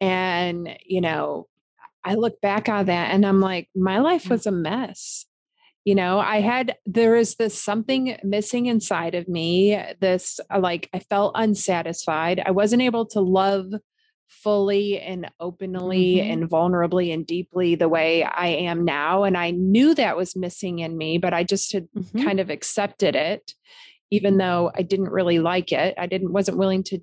And, 0.00 0.76
you 0.86 1.00
know, 1.00 1.48
I 2.04 2.14
look 2.14 2.40
back 2.40 2.68
on 2.68 2.86
that 2.86 3.12
and 3.12 3.26
I'm 3.26 3.40
like, 3.40 3.68
my 3.74 3.98
life 3.98 4.24
mm. 4.24 4.30
was 4.30 4.46
a 4.46 4.52
mess. 4.52 5.26
You 5.84 5.94
know, 5.94 6.20
I 6.20 6.40
had, 6.40 6.76
there 6.86 7.16
is 7.16 7.34
this 7.34 7.60
something 7.60 8.16
missing 8.22 8.66
inside 8.66 9.14
of 9.14 9.28
me. 9.28 9.76
This, 10.00 10.38
uh, 10.54 10.60
like, 10.60 10.88
I 10.92 11.00
felt 11.00 11.32
unsatisfied. 11.34 12.40
I 12.44 12.50
wasn't 12.50 12.82
able 12.82 13.06
to 13.06 13.20
love 13.20 13.72
fully 14.30 14.98
and 14.98 15.30
openly 15.40 16.16
mm-hmm. 16.16 16.30
and 16.30 16.48
vulnerably 16.48 17.12
and 17.12 17.26
deeply 17.26 17.74
the 17.74 17.88
way 17.88 18.22
I 18.22 18.46
am 18.46 18.84
now. 18.84 19.24
And 19.24 19.36
I 19.36 19.50
knew 19.50 19.94
that 19.94 20.16
was 20.16 20.36
missing 20.36 20.78
in 20.78 20.96
me, 20.96 21.18
but 21.18 21.34
I 21.34 21.44
just 21.44 21.72
had 21.72 21.88
mm-hmm. 21.96 22.22
kind 22.22 22.40
of 22.40 22.48
accepted 22.48 23.16
it, 23.16 23.52
even 24.10 24.38
though 24.38 24.70
I 24.74 24.82
didn't 24.82 25.10
really 25.10 25.40
like 25.40 25.72
it. 25.72 25.94
I 25.98 26.06
didn't 26.06 26.32
wasn't 26.32 26.58
willing 26.58 26.84
to 26.84 27.00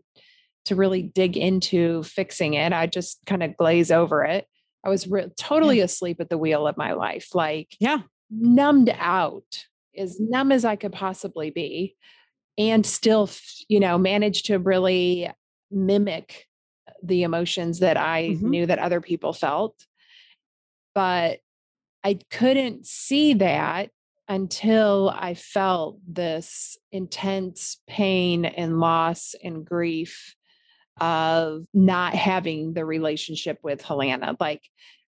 to 0.65 0.75
really 0.75 1.01
dig 1.01 1.38
into 1.38 2.03
fixing 2.03 2.55
it. 2.55 2.73
I 2.73 2.88
just 2.88 3.19
kind 3.25 3.41
of 3.41 3.55
glaze 3.55 3.89
over 3.89 4.23
it. 4.23 4.45
I 4.84 4.89
was 4.89 5.07
re- 5.07 5.30
totally 5.38 5.78
yeah. 5.78 5.86
asleep 5.86 6.19
at 6.19 6.30
the 6.30 6.38
wheel 6.38 6.67
of 6.67 6.78
my 6.78 6.93
life, 6.93 7.36
like 7.36 7.75
yeah, 7.80 7.99
numbed 8.32 8.93
out, 8.97 9.65
as 9.97 10.19
numb 10.19 10.51
as 10.51 10.65
I 10.65 10.75
could 10.75 10.93
possibly 10.93 11.51
be, 11.51 11.95
and 12.57 12.86
still, 12.86 13.30
you 13.67 13.80
know, 13.80 13.97
managed 13.97 14.45
to 14.47 14.59
really 14.59 15.30
mimic 15.69 16.47
the 17.03 17.23
emotions 17.23 17.79
that 17.79 17.97
I 17.97 18.29
mm-hmm. 18.29 18.49
knew 18.49 18.65
that 18.65 18.79
other 18.79 19.01
people 19.01 19.33
felt. 19.33 19.75
But 20.95 21.39
I 22.03 22.19
couldn't 22.31 22.85
see 22.85 23.33
that 23.35 23.89
until 24.27 25.13
I 25.15 25.35
felt 25.35 25.99
this 26.07 26.77
intense 26.91 27.79
pain 27.88 28.45
and 28.45 28.79
loss 28.79 29.35
and 29.43 29.65
grief 29.65 30.35
of 30.99 31.65
not 31.73 32.13
having 32.13 32.73
the 32.73 32.83
relationship 32.83 33.59
with 33.63 33.81
Helena. 33.81 34.35
Like, 34.39 34.63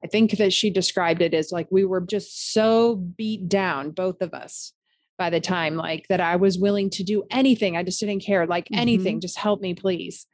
I 0.04 0.08
think 0.08 0.38
that 0.38 0.54
she 0.54 0.70
described 0.70 1.22
it 1.22 1.34
as 1.34 1.52
like 1.52 1.68
we 1.72 1.86
were 1.86 2.02
just 2.02 2.54
so 2.54 2.96
beat 2.96 3.48
down, 3.48 3.92
both 3.92 4.22
of 4.22 4.34
us, 4.34 4.74
by 5.18 5.30
the 5.30 5.40
time, 5.40 5.76
like 5.76 6.08
that 6.10 6.20
I 6.20 6.36
was 6.38 6.58
willing 6.58 6.90
to 6.92 7.04
do 7.04 7.24
anything. 7.30 7.78
I 7.78 7.84
just 7.84 8.00
didn't 8.00 8.20
care, 8.20 8.46
like 8.48 8.66
mm-hmm. 8.66 8.80
anything, 8.80 9.22
just 9.22 9.38
help 9.38 9.62
me, 9.62 9.74
please. 9.74 10.26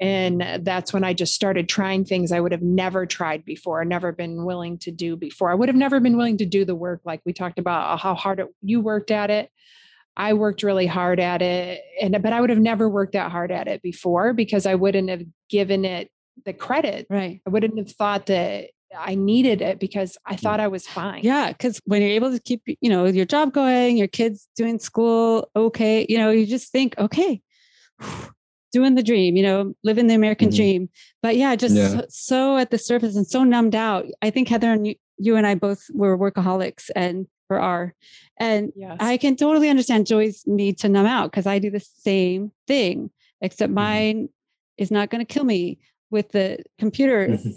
And 0.00 0.60
that's 0.62 0.92
when 0.92 1.04
I 1.04 1.12
just 1.12 1.34
started 1.34 1.68
trying 1.68 2.04
things 2.04 2.32
I 2.32 2.40
would 2.40 2.52
have 2.52 2.62
never 2.62 3.06
tried 3.06 3.44
before, 3.44 3.84
never 3.84 4.12
been 4.12 4.44
willing 4.44 4.78
to 4.78 4.90
do 4.90 5.16
before. 5.16 5.50
I 5.50 5.54
would 5.54 5.68
have 5.68 5.76
never 5.76 6.00
been 6.00 6.16
willing 6.16 6.38
to 6.38 6.46
do 6.46 6.64
the 6.64 6.74
work 6.74 7.00
like 7.04 7.20
we 7.24 7.32
talked 7.32 7.58
about 7.58 7.94
uh, 7.94 7.96
how 7.96 8.14
hard 8.14 8.40
it, 8.40 8.48
you 8.60 8.80
worked 8.80 9.10
at 9.10 9.30
it. 9.30 9.50
I 10.16 10.32
worked 10.34 10.62
really 10.62 10.86
hard 10.86 11.18
at 11.18 11.42
it 11.42 11.80
and 12.00 12.20
but 12.22 12.32
I 12.32 12.40
would 12.40 12.50
have 12.50 12.60
never 12.60 12.88
worked 12.88 13.14
that 13.14 13.32
hard 13.32 13.50
at 13.50 13.66
it 13.66 13.82
before 13.82 14.32
because 14.32 14.64
I 14.64 14.76
wouldn't 14.76 15.10
have 15.10 15.22
given 15.48 15.84
it 15.84 16.10
the 16.44 16.52
credit. 16.52 17.06
Right. 17.10 17.40
I 17.46 17.50
wouldn't 17.50 17.78
have 17.78 17.90
thought 17.90 18.26
that 18.26 18.70
I 18.96 19.14
needed 19.16 19.60
it 19.60 19.80
because 19.80 20.16
I 20.24 20.36
thought 20.36 20.60
I 20.60 20.68
was 20.68 20.86
fine. 20.86 21.24
Yeah, 21.24 21.48
because 21.48 21.80
when 21.84 22.00
you're 22.00 22.12
able 22.12 22.30
to 22.30 22.38
keep, 22.38 22.62
you 22.80 22.88
know, 22.88 23.06
your 23.06 23.24
job 23.24 23.52
going, 23.52 23.96
your 23.96 24.06
kids 24.06 24.48
doing 24.56 24.78
school 24.78 25.50
okay, 25.56 26.06
you 26.08 26.18
know, 26.18 26.30
you 26.30 26.46
just 26.46 26.70
think, 26.70 26.94
okay, 26.98 27.42
doing 28.74 28.96
the 28.96 29.02
dream, 29.02 29.36
you 29.36 29.42
know, 29.44 29.72
living 29.84 30.08
the 30.08 30.14
American 30.14 30.48
mm-hmm. 30.48 30.56
dream. 30.56 30.88
But 31.22 31.36
yeah, 31.36 31.54
just 31.54 31.76
yeah. 31.76 31.88
So, 31.88 32.04
so, 32.10 32.56
at 32.58 32.72
the 32.72 32.78
surface 32.78 33.14
and 33.14 33.26
so 33.26 33.44
numbed 33.44 33.76
out. 33.76 34.04
I 34.20 34.30
think 34.30 34.48
Heather 34.48 34.72
and 34.72 34.86
you, 34.86 34.96
you 35.16 35.36
and 35.36 35.46
I 35.46 35.54
both 35.54 35.86
were 35.94 36.18
workaholics 36.18 36.90
and 36.96 37.28
or 37.48 37.60
are. 37.60 37.94
And 38.38 38.72
yes. 38.74 38.96
I 39.00 39.16
can 39.16 39.36
totally 39.36 39.70
understand 39.70 40.06
Joey's 40.08 40.42
need 40.46 40.78
to 40.78 40.88
numb 40.88 41.06
out 41.06 41.30
because 41.30 41.46
I 41.46 41.60
do 41.60 41.70
the 41.70 41.80
same 41.80 42.50
thing, 42.66 43.10
except 43.40 43.70
mm-hmm. 43.70 43.74
mine 43.74 44.28
is 44.76 44.90
not 44.90 45.08
going 45.08 45.24
to 45.24 45.32
kill 45.32 45.44
me 45.44 45.78
with 46.10 46.32
the 46.32 46.58
computer. 46.78 47.38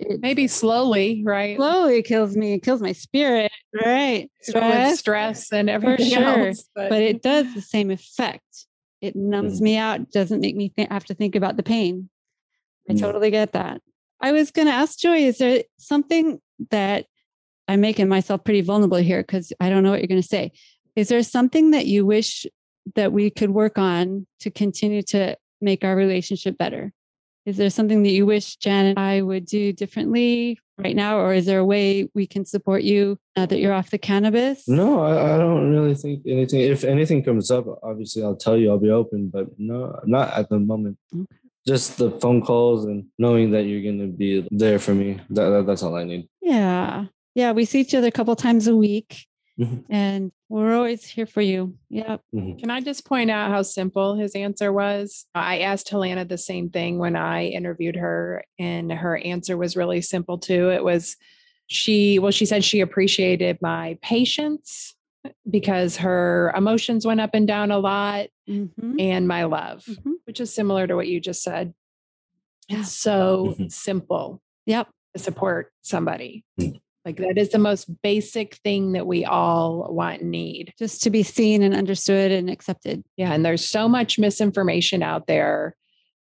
It, 0.00 0.10
it, 0.12 0.20
Maybe 0.20 0.46
slowly, 0.46 1.24
right? 1.24 1.56
Slowly 1.56 2.04
kills 2.04 2.36
me, 2.36 2.52
it 2.52 2.62
kills 2.62 2.80
my 2.80 2.92
spirit, 2.92 3.50
right? 3.84 4.30
Stress, 4.40 5.00
stress 5.00 5.52
and 5.52 5.68
everything 5.68 6.10
sure. 6.12 6.46
else. 6.46 6.68
But. 6.72 6.90
but 6.90 7.02
it 7.02 7.20
does 7.20 7.52
the 7.52 7.60
same 7.60 7.90
effect. 7.90 8.67
It 9.00 9.14
numbs 9.16 9.60
mm. 9.60 9.64
me 9.64 9.76
out, 9.76 10.10
doesn't 10.10 10.40
make 10.40 10.56
me 10.56 10.70
th- 10.70 10.88
have 10.90 11.04
to 11.06 11.14
think 11.14 11.36
about 11.36 11.56
the 11.56 11.62
pain. 11.62 12.08
I 12.90 12.94
totally 12.94 13.30
get 13.30 13.52
that. 13.52 13.82
I 14.20 14.32
was 14.32 14.50
going 14.50 14.66
to 14.66 14.72
ask 14.72 14.98
Joey, 14.98 15.26
is 15.26 15.38
there 15.38 15.62
something 15.78 16.40
that 16.70 17.06
I'm 17.68 17.82
making 17.82 18.08
myself 18.08 18.42
pretty 18.44 18.62
vulnerable 18.62 18.96
here 18.96 19.22
because 19.22 19.52
I 19.60 19.68
don't 19.68 19.82
know 19.82 19.90
what 19.90 20.00
you're 20.00 20.08
going 20.08 20.22
to 20.22 20.26
say. 20.26 20.52
Is 20.96 21.08
there 21.08 21.22
something 21.22 21.72
that 21.72 21.86
you 21.86 22.06
wish 22.06 22.46
that 22.94 23.12
we 23.12 23.30
could 23.30 23.50
work 23.50 23.78
on 23.78 24.26
to 24.40 24.50
continue 24.50 25.02
to 25.02 25.36
make 25.60 25.84
our 25.84 25.94
relationship 25.94 26.56
better? 26.56 26.92
Is 27.46 27.56
there 27.56 27.70
something 27.70 28.02
that 28.02 28.10
you 28.10 28.26
wish 28.26 28.56
Jan 28.56 28.86
and 28.86 28.98
I 28.98 29.22
would 29.22 29.46
do 29.46 29.72
differently 29.72 30.58
right 30.76 30.94
now? 30.94 31.18
Or 31.18 31.32
is 31.32 31.46
there 31.46 31.60
a 31.60 31.64
way 31.64 32.08
we 32.14 32.26
can 32.26 32.44
support 32.44 32.82
you 32.82 33.18
now 33.36 33.46
that 33.46 33.58
you're 33.58 33.72
off 33.72 33.90
the 33.90 33.98
cannabis? 33.98 34.68
No, 34.68 35.00
I, 35.00 35.34
I 35.34 35.38
don't 35.38 35.70
really 35.70 35.94
think 35.94 36.22
anything. 36.26 36.60
If 36.60 36.84
anything 36.84 37.22
comes 37.24 37.50
up, 37.50 37.66
obviously 37.82 38.22
I'll 38.22 38.36
tell 38.36 38.56
you. 38.56 38.70
I'll 38.70 38.78
be 38.78 38.90
open, 38.90 39.28
but 39.28 39.46
no, 39.58 39.98
not 40.04 40.32
at 40.34 40.50
the 40.50 40.58
moment. 40.58 40.98
Okay. 41.14 41.24
Just 41.66 41.98
the 41.98 42.10
phone 42.12 42.42
calls 42.42 42.84
and 42.86 43.06
knowing 43.18 43.50
that 43.52 43.64
you're 43.64 43.82
going 43.82 43.98
to 44.00 44.06
be 44.08 44.46
there 44.50 44.78
for 44.78 44.94
me. 44.94 45.20
That, 45.30 45.48
that, 45.50 45.66
that's 45.66 45.82
all 45.82 45.96
I 45.96 46.04
need. 46.04 46.28
Yeah. 46.42 47.06
Yeah. 47.34 47.52
We 47.52 47.64
see 47.64 47.80
each 47.80 47.94
other 47.94 48.08
a 48.08 48.12
couple 48.12 48.34
times 48.36 48.66
a 48.68 48.76
week 48.76 49.26
Mhm. 49.58 49.84
and 49.90 50.32
we're 50.48 50.74
always 50.74 51.04
here 51.04 51.26
for 51.26 51.40
you. 51.42 51.76
Yep. 51.90 52.22
Can 52.32 52.70
I 52.70 52.80
just 52.80 53.04
point 53.04 53.30
out 53.30 53.50
how 53.50 53.62
simple 53.62 54.14
his 54.16 54.34
answer 54.34 54.72
was? 54.72 55.26
I 55.34 55.60
asked 55.60 55.88
Helena 55.88 56.24
the 56.24 56.38
same 56.38 56.70
thing 56.70 56.98
when 56.98 57.16
I 57.16 57.46
interviewed 57.46 57.96
her, 57.96 58.44
and 58.58 58.90
her 58.92 59.18
answer 59.18 59.56
was 59.56 59.76
really 59.76 60.00
simple 60.00 60.38
too. 60.38 60.70
It 60.70 60.82
was 60.84 61.16
she, 61.66 62.18
well, 62.18 62.30
she 62.32 62.46
said 62.46 62.64
she 62.64 62.80
appreciated 62.80 63.58
my 63.60 63.98
patience 64.00 64.94
because 65.50 65.98
her 65.98 66.50
emotions 66.56 67.04
went 67.06 67.20
up 67.20 67.30
and 67.34 67.46
down 67.46 67.70
a 67.70 67.78
lot 67.78 68.28
Mhm. 68.48 68.98
and 68.98 69.28
my 69.28 69.44
love, 69.44 69.84
Mhm. 69.84 70.12
which 70.24 70.40
is 70.40 70.50
similar 70.54 70.86
to 70.86 70.94
what 70.96 71.08
you 71.08 71.20
just 71.20 71.42
said. 71.42 71.74
Yeah. 72.68 72.80
It's 72.80 72.92
so 72.92 73.54
Mhm. 73.58 73.70
simple 73.70 74.40
Yep. 74.64 74.88
to 75.14 75.22
support 75.22 75.70
somebody. 75.82 76.44
Like 77.04 77.16
that 77.18 77.38
is 77.38 77.50
the 77.50 77.58
most 77.58 77.90
basic 78.02 78.56
thing 78.56 78.92
that 78.92 79.06
we 79.06 79.24
all 79.24 79.88
want 79.92 80.22
and 80.22 80.30
need. 80.30 80.74
Just 80.78 81.02
to 81.04 81.10
be 81.10 81.22
seen 81.22 81.62
and 81.62 81.74
understood 81.74 82.32
and 82.32 82.50
accepted. 82.50 83.02
Yeah, 83.16 83.32
and 83.32 83.44
there's 83.44 83.66
so 83.66 83.88
much 83.88 84.18
misinformation 84.18 85.02
out 85.02 85.26
there 85.26 85.74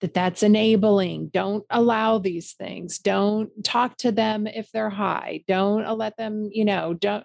that 0.01 0.13
that's 0.13 0.43
enabling. 0.43 1.29
Don't 1.33 1.63
allow 1.69 2.19
these 2.19 2.53
things. 2.53 2.99
Don't 2.99 3.49
talk 3.63 3.97
to 3.97 4.11
them 4.11 4.45
if 4.45 4.69
they're 4.71 4.89
high. 4.89 5.43
Don't 5.47 5.97
let 5.97 6.17
them, 6.17 6.49
you 6.51 6.65
know, 6.65 6.93
don't 6.93 7.23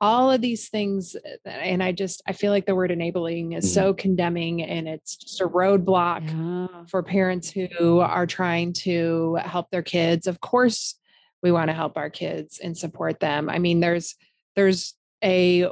all 0.00 0.30
of 0.30 0.40
these 0.40 0.68
things 0.70 1.14
and 1.44 1.82
I 1.82 1.92
just 1.92 2.22
I 2.26 2.32
feel 2.32 2.52
like 2.52 2.64
the 2.64 2.74
word 2.74 2.90
enabling 2.90 3.52
is 3.52 3.66
mm-hmm. 3.66 3.74
so 3.74 3.94
condemning 3.94 4.62
and 4.62 4.88
it's 4.88 5.16
just 5.16 5.40
a 5.40 5.46
roadblock 5.46 6.26
Yeah. 6.26 6.84
for 6.88 7.02
parents 7.02 7.50
who 7.50 7.98
are 7.98 8.26
trying 8.26 8.72
to 8.84 9.38
help 9.44 9.70
their 9.70 9.82
kids. 9.82 10.26
Of 10.26 10.40
course, 10.40 10.98
we 11.42 11.52
want 11.52 11.68
to 11.68 11.74
help 11.74 11.96
our 11.96 12.10
kids 12.10 12.58
and 12.62 12.76
support 12.76 13.20
them. 13.20 13.48
I 13.48 13.58
mean, 13.58 13.80
there's 13.80 14.14
there's 14.56 14.94
a 15.22 15.66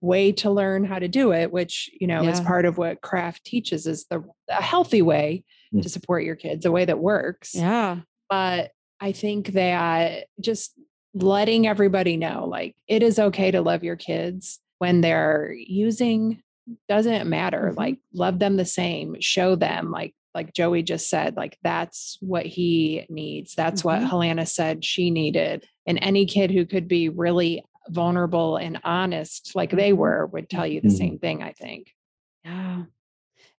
way 0.00 0.30
to 0.32 0.50
learn 0.50 0.84
how 0.84 0.98
to 0.98 1.08
do 1.08 1.32
it, 1.32 1.50
which 1.52 1.90
you 2.00 2.06
know 2.06 2.22
is 2.22 2.40
part 2.40 2.64
of 2.64 2.78
what 2.78 3.00
CRAFT 3.00 3.42
teaches 3.44 3.86
is 3.86 4.06
the 4.06 4.22
a 4.48 4.62
healthy 4.62 5.02
way 5.02 5.44
Mm. 5.74 5.82
to 5.82 5.88
support 5.90 6.24
your 6.24 6.34
kids, 6.36 6.64
a 6.64 6.72
way 6.72 6.86
that 6.86 6.98
works. 6.98 7.54
Yeah. 7.54 7.98
But 8.30 8.70
I 9.00 9.12
think 9.12 9.48
that 9.48 10.24
just 10.40 10.72
letting 11.12 11.66
everybody 11.66 12.16
know, 12.16 12.46
like 12.48 12.74
it 12.86 13.02
is 13.02 13.18
okay 13.18 13.50
to 13.50 13.60
love 13.60 13.84
your 13.84 13.96
kids 13.96 14.60
when 14.78 15.02
they're 15.02 15.52
using 15.54 16.42
doesn't 16.88 17.28
matter 17.28 17.72
Mhm. 17.72 17.76
like 17.76 17.98
love 18.14 18.38
them 18.38 18.56
the 18.56 18.64
same 18.64 19.16
show 19.20 19.56
them 19.56 19.90
like 19.90 20.14
like 20.34 20.52
joey 20.52 20.82
just 20.82 21.08
said 21.08 21.36
like 21.36 21.58
that's 21.62 22.18
what 22.20 22.46
he 22.46 23.06
needs 23.08 23.54
that's 23.54 23.82
what 23.84 24.00
Mhm. 24.00 24.08
helena 24.08 24.46
said 24.46 24.84
she 24.84 25.10
needed 25.10 25.64
and 25.86 25.98
any 26.02 26.26
kid 26.26 26.50
who 26.50 26.64
could 26.66 26.86
be 26.88 27.08
really 27.08 27.64
vulnerable 27.88 28.56
and 28.56 28.78
honest 28.84 29.52
like 29.54 29.70
they 29.70 29.92
were 29.92 30.26
would 30.26 30.48
tell 30.50 30.66
you 30.66 30.80
the 30.80 30.88
Mhm. 30.88 30.98
same 30.98 31.18
thing 31.18 31.42
i 31.42 31.52
think 31.52 31.94
Yeah. 32.44 32.84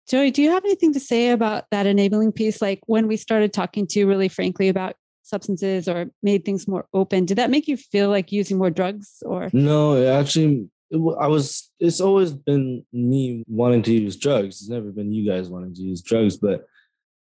Joey, 0.07 0.31
do 0.31 0.41
you 0.41 0.49
have 0.49 0.65
anything 0.65 0.93
to 0.93 0.99
say 0.99 1.29
about 1.29 1.65
that 1.69 1.85
enabling 1.85 2.31
piece? 2.31 2.63
Like 2.63 2.79
when 2.87 3.07
we 3.07 3.15
started 3.15 3.53
talking 3.53 3.85
to 3.87 3.99
you 3.99 4.07
really 4.07 4.27
frankly 4.27 4.67
about 4.67 4.95
substances 5.21 5.87
or 5.87 6.07
made 6.23 6.43
things 6.45 6.67
more 6.67 6.87
open, 6.95 7.25
did 7.25 7.37
that 7.37 7.51
make 7.51 7.67
you 7.67 7.77
feel 7.77 8.09
like 8.09 8.31
using 8.31 8.57
more 8.57 8.71
drugs 8.71 9.21
or? 9.23 9.49
No, 9.53 9.93
it 9.97 10.07
actually, 10.07 10.45
it 10.45 10.49
wa- 10.57 10.65
I 10.91 11.27
was. 11.27 11.71
It's 11.79 12.01
always 12.01 12.31
been 12.33 12.85
me 12.91 13.43
wanting 13.47 13.83
to 13.83 13.93
use 13.93 14.15
drugs. 14.15 14.61
It's 14.61 14.69
never 14.69 14.91
been 14.91 15.11
you 15.11 15.29
guys 15.29 15.49
wanting 15.49 15.75
to 15.75 15.81
use 15.81 16.01
drugs, 16.01 16.37
but 16.37 16.65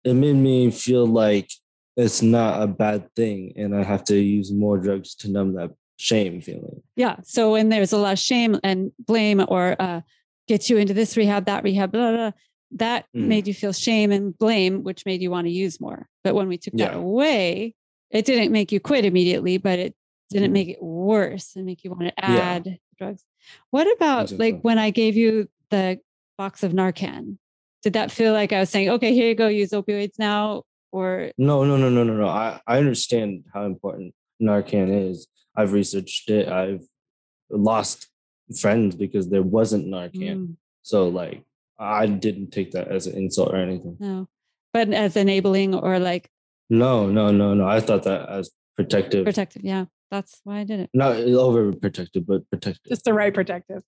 it 0.04 0.14
made 0.14 0.36
me 0.36 0.70
feel 0.70 1.04
like 1.06 1.50
it's 1.96 2.22
not 2.22 2.62
a 2.62 2.66
bad 2.66 3.12
thing, 3.16 3.54
and 3.56 3.74
I 3.74 3.82
have 3.82 4.04
to 4.04 4.16
use 4.16 4.52
more 4.52 4.78
drugs 4.78 5.14
to 5.16 5.30
numb 5.30 5.54
that 5.54 5.70
shame 5.96 6.40
feeling. 6.40 6.82
Yeah. 6.94 7.16
So 7.24 7.52
when 7.52 7.70
there's 7.70 7.92
a 7.92 7.98
lot 7.98 8.12
of 8.12 8.18
shame 8.18 8.60
and 8.62 8.92
blame 8.98 9.44
or 9.48 9.74
uh, 9.80 10.02
get 10.46 10.68
you 10.70 10.76
into 10.76 10.94
this 10.94 11.16
rehab, 11.16 11.46
that 11.46 11.64
rehab, 11.64 11.90
blah, 11.90 12.10
blah, 12.10 12.16
blah, 12.16 12.32
that 12.72 13.06
Mhm. 13.16 13.26
made 13.26 13.48
you 13.48 13.54
feel 13.54 13.72
shame 13.72 14.12
and 14.12 14.36
blame, 14.36 14.82
which 14.84 15.06
made 15.06 15.22
you 15.22 15.30
want 15.30 15.46
to 15.46 15.52
use 15.52 15.80
more. 15.80 16.06
But 16.22 16.34
when 16.34 16.48
we 16.48 16.58
took 16.58 16.74
that 16.74 16.94
away, 16.94 17.74
it 18.10 18.26
didn't 18.26 18.52
make 18.52 18.70
you 18.72 18.78
quit 18.78 19.04
immediately, 19.06 19.56
but 19.58 19.78
it 19.78 19.94
didn't 20.30 20.50
Mhm. 20.50 20.52
make 20.52 20.68
it 20.68 20.82
worse 20.82 21.56
and 21.56 21.64
make 21.64 21.82
you 21.82 21.90
want 21.90 22.02
to 22.02 22.12
Yeah. 22.18 22.36
add 22.40 22.78
drugs. 22.98 23.24
What 23.70 23.86
about 23.96 24.32
like 24.32 24.60
when 24.62 24.78
I 24.78 24.90
gave 24.90 25.16
you 25.16 25.48
the 25.70 25.98
box 26.38 26.62
of 26.62 26.72
Narcan? 26.72 27.38
Did 27.82 27.92
that 27.92 28.10
feel 28.10 28.32
like 28.32 28.52
I 28.52 28.60
was 28.60 28.70
saying, 28.70 28.88
okay, 28.90 29.14
here 29.14 29.28
you 29.28 29.34
go, 29.34 29.48
use 29.48 29.70
opioids 29.70 30.18
now? 30.18 30.62
Or 30.92 31.30
No, 31.38 31.64
no, 31.64 31.76
no, 31.76 31.88
no, 31.90 32.04
no, 32.04 32.14
no. 32.14 32.26
I, 32.28 32.60
I 32.66 32.78
understand 32.78 33.44
how 33.52 33.64
important 33.64 34.14
Narcan 34.42 35.10
is. 35.10 35.26
I've 35.54 35.72
researched 35.72 36.30
it. 36.30 36.48
I've 36.48 36.84
lost 37.50 38.08
friends 38.60 38.94
because 38.96 39.28
there 39.28 39.42
wasn't 39.42 39.86
Narcan. 39.86 40.36
Mm, 40.36 40.56
So 40.82 41.08
like 41.08 41.42
I 41.78 42.06
didn't 42.06 42.50
take 42.52 42.72
that 42.72 42.88
as 42.88 43.06
an 43.06 43.16
insult 43.16 43.52
or 43.52 43.56
anything. 43.56 43.96
no, 44.00 44.28
but 44.72 44.88
as 44.92 45.16
enabling 45.16 45.74
or 45.74 45.98
like 45.98 46.28
No, 46.70 47.08
no, 47.10 47.30
no, 47.30 47.54
no. 47.54 47.68
I 47.68 47.80
thought 47.80 48.04
that 48.04 48.28
as 48.28 48.50
protective. 48.76 49.24
protective. 49.24 49.62
Yeah. 49.62 49.86
That's 50.10 50.40
why 50.44 50.60
I 50.60 50.64
did 50.64 50.80
it. 50.80 50.90
Not 50.94 51.16
overprotective, 51.16 52.26
but 52.26 52.48
protective. 52.50 52.88
just 52.88 53.04
the 53.04 53.12
right 53.14 53.34
protective 53.34 53.82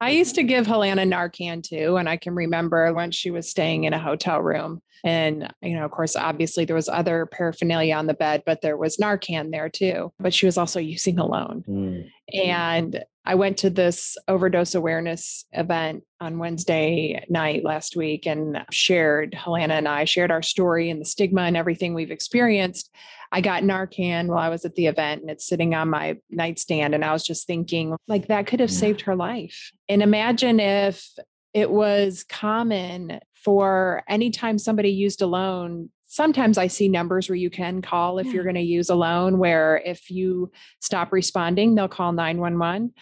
i 0.00 0.10
used 0.10 0.34
to 0.34 0.42
give 0.42 0.66
helena 0.66 1.02
narcan 1.02 1.62
too 1.62 1.96
and 1.96 2.08
i 2.08 2.16
can 2.16 2.34
remember 2.34 2.92
when 2.92 3.12
she 3.12 3.30
was 3.30 3.48
staying 3.48 3.84
in 3.84 3.92
a 3.92 3.98
hotel 4.00 4.40
room 4.40 4.82
and 5.04 5.52
you 5.62 5.76
know 5.76 5.84
of 5.84 5.92
course 5.92 6.16
obviously 6.16 6.64
there 6.64 6.74
was 6.74 6.88
other 6.88 7.24
paraphernalia 7.26 7.94
on 7.94 8.08
the 8.08 8.14
bed 8.14 8.42
but 8.44 8.60
there 8.62 8.76
was 8.76 8.96
narcan 8.96 9.52
there 9.52 9.68
too 9.68 10.12
but 10.18 10.34
she 10.34 10.44
was 10.44 10.58
also 10.58 10.80
using 10.80 11.18
alone 11.20 11.64
Mm. 11.68 12.10
And 12.34 13.04
I 13.24 13.36
went 13.36 13.58
to 13.58 13.70
this 13.70 14.16
overdose 14.26 14.74
awareness 14.74 15.44
event 15.52 16.02
on 16.20 16.38
Wednesday 16.38 17.24
night 17.28 17.64
last 17.64 17.94
week 17.96 18.26
and 18.26 18.64
shared, 18.72 19.34
Helena 19.34 19.74
and 19.74 19.86
I 19.86 20.04
shared 20.04 20.32
our 20.32 20.42
story 20.42 20.90
and 20.90 21.00
the 21.00 21.04
stigma 21.04 21.42
and 21.42 21.56
everything 21.56 21.94
we've 21.94 22.10
experienced. 22.10 22.90
I 23.30 23.40
got 23.40 23.62
Narcan 23.62 24.26
while 24.26 24.38
I 24.38 24.48
was 24.48 24.64
at 24.64 24.74
the 24.74 24.86
event 24.86 25.22
and 25.22 25.30
it's 25.30 25.46
sitting 25.46 25.74
on 25.74 25.88
my 25.88 26.18
nightstand. 26.30 26.94
And 26.94 27.04
I 27.04 27.12
was 27.12 27.24
just 27.24 27.46
thinking, 27.46 27.96
like, 28.08 28.26
that 28.26 28.46
could 28.46 28.60
have 28.60 28.70
Yeah. 28.70 28.76
saved 28.78 29.02
her 29.02 29.14
life. 29.16 29.70
And 29.88 30.02
imagine 30.02 30.58
if 30.58 31.08
it 31.54 31.70
was 31.70 32.24
common 32.24 33.20
for 33.34 34.02
anytime 34.08 34.58
somebody 34.58 34.90
used 34.90 35.22
alone. 35.22 35.90
Sometimes 36.12 36.58
I 36.58 36.66
see 36.66 36.88
numbers 36.88 37.30
where 37.30 37.36
you 37.36 37.48
can 37.48 37.80
call 37.80 38.18
if 38.18 38.26
you're 38.34 38.42
going 38.44 38.56
to 38.56 38.60
use 38.60 38.90
a 38.90 38.94
loan, 38.94 39.38
where 39.38 39.80
if 39.82 40.10
you 40.10 40.52
stop 40.78 41.10
responding, 41.10 41.74
they'll 41.74 41.88
call 41.88 42.12
911. 42.12 42.92